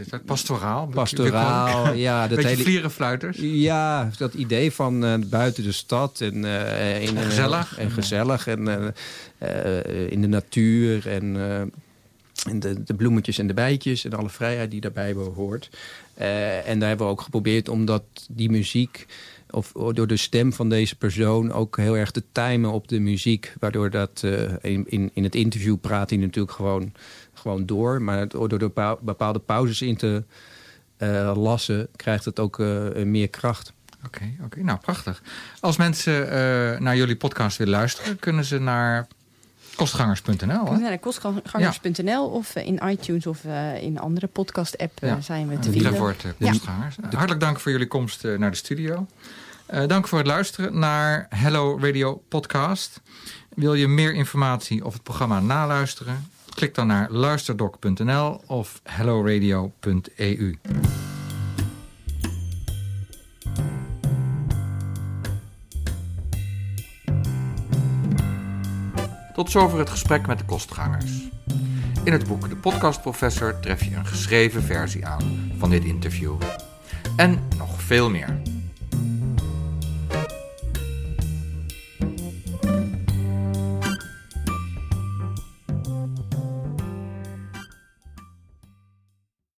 is 0.00 0.08
dat? 0.08 0.24
Pastoraal? 0.24 0.86
Pastoraal, 0.86 1.92
ja. 2.08 2.28
Dat 2.28 2.42
hele- 2.42 2.62
vlierenfluiters? 2.62 3.38
Ja, 3.40 4.10
dat 4.18 4.34
idee 4.34 4.72
van 4.72 5.04
eh, 5.04 5.14
buiten 5.26 5.62
de 5.64 5.72
stad 5.72 6.20
en, 6.20 6.44
eh, 6.44 7.02
in, 7.02 7.16
En 7.16 7.24
gezellig. 7.24 7.78
En 7.78 7.90
gezellig 7.90 8.46
en 8.46 8.68
eh, 8.68 9.78
eh, 9.78 10.10
in 10.10 10.20
de 10.20 10.26
natuur 10.28 11.08
en, 11.08 11.36
eh, 11.36 11.60
en 12.52 12.60
de, 12.60 12.82
de 12.82 12.94
bloemetjes 12.94 13.38
en 13.38 13.46
de 13.46 13.54
bijtjes 13.54 14.04
en 14.04 14.12
alle 14.12 14.28
vrijheid 14.30 14.70
die 14.70 14.80
daarbij 14.80 15.14
behoort. 15.14 15.70
Eh, 16.14 16.68
en 16.68 16.78
daar 16.78 16.88
hebben 16.88 17.06
we 17.06 17.12
ook 17.12 17.20
geprobeerd 17.20 17.68
omdat 17.68 18.02
die 18.30 18.50
muziek 18.50 19.06
of 19.50 19.72
door 19.92 20.06
de 20.06 20.16
stem 20.16 20.52
van 20.52 20.68
deze 20.68 20.96
persoon 20.96 21.52
ook 21.52 21.76
heel 21.76 21.96
erg 21.96 22.10
te 22.10 22.22
timen 22.32 22.70
op 22.72 22.88
de 22.88 23.00
muziek. 23.00 23.54
Waardoor 23.58 23.90
dat 23.90 24.20
eh, 24.24 24.32
in, 24.72 24.84
in, 24.88 25.10
in 25.14 25.24
het 25.24 25.34
interview 25.34 25.76
praat 25.80 26.10
hij 26.10 26.18
natuurlijk 26.18 26.54
gewoon, 26.54 26.92
gewoon 27.40 27.66
door. 27.66 28.02
Maar 28.02 28.28
door 28.28 28.48
door 28.48 28.58
bepaal- 28.58 28.98
bepaalde 29.00 29.38
pauzes 29.38 29.82
in 29.82 29.96
te 29.96 30.24
eh, 30.96 31.32
lassen 31.36 31.88
krijgt 31.96 32.24
het 32.24 32.38
ook 32.38 32.58
eh, 32.60 33.02
meer 33.04 33.28
kracht. 33.28 33.72
Oké, 34.06 34.22
oké. 34.44 34.62
nou 34.62 34.78
prachtig. 34.78 35.22
Als 35.60 35.76
mensen 35.76 36.30
eh, 36.30 36.80
naar 36.80 36.96
jullie 36.96 37.16
podcast 37.16 37.56
willen 37.56 37.72
luisteren, 37.72 38.18
kunnen 38.18 38.44
ze 38.44 38.58
naar 38.58 39.06
kostgangers.nl. 39.76 40.72
hè? 40.72 40.78
Naar 40.78 40.98
kostgangers.nl 40.98 42.26
of 42.28 42.54
in 42.56 42.80
iTunes 42.88 43.26
of 43.26 43.44
eh, 43.44 43.82
in 43.82 43.98
andere 43.98 44.26
podcast-app 44.26 44.98
Ja. 45.00 45.20
zijn 45.20 45.48
we 45.48 45.58
te 45.58 45.70
vinden. 45.70 45.92
eh, 45.92 46.16
Ja. 46.38 46.50
kostgangers. 46.50 46.96
Hartelijk 47.10 47.40
dank 47.40 47.60
voor 47.60 47.72
jullie 47.72 47.86
komst 47.86 48.24
eh, 48.24 48.38
naar 48.38 48.50
de 48.50 48.56
studio. 48.56 49.06
Eh, 49.66 49.86
dank 49.86 50.08
voor 50.08 50.18
het 50.18 50.26
luisteren 50.26 50.78
naar 50.78 51.26
Hello 51.28 51.78
Radio 51.80 52.22
Podcast. 52.28 53.00
Wil 53.54 53.74
je 53.74 53.88
meer 53.88 54.14
informatie 54.14 54.84
of 54.84 54.92
het 54.92 55.02
programma 55.02 55.40
naluisteren? 55.40 56.26
Klik 56.54 56.74
dan 56.74 56.86
naar 56.86 57.10
luisterdoc.nl 57.10 58.40
of 58.46 58.80
helloradio.eu. 58.84 60.58
Tot 69.34 69.50
zover 69.50 69.78
het 69.78 69.90
gesprek 69.90 70.26
met 70.26 70.38
de 70.38 70.44
kostgangers. 70.44 71.28
In 72.04 72.12
het 72.12 72.28
boek 72.28 72.48
De 72.48 72.56
Podcastprofessor 72.56 73.60
tref 73.60 73.84
je 73.84 73.94
een 73.96 74.06
geschreven 74.06 74.62
versie 74.62 75.06
aan 75.06 75.52
van 75.58 75.70
dit 75.70 75.84
interview. 75.84 76.36
En 77.16 77.48
nog 77.56 77.82
veel 77.82 78.10
meer. 78.10 78.59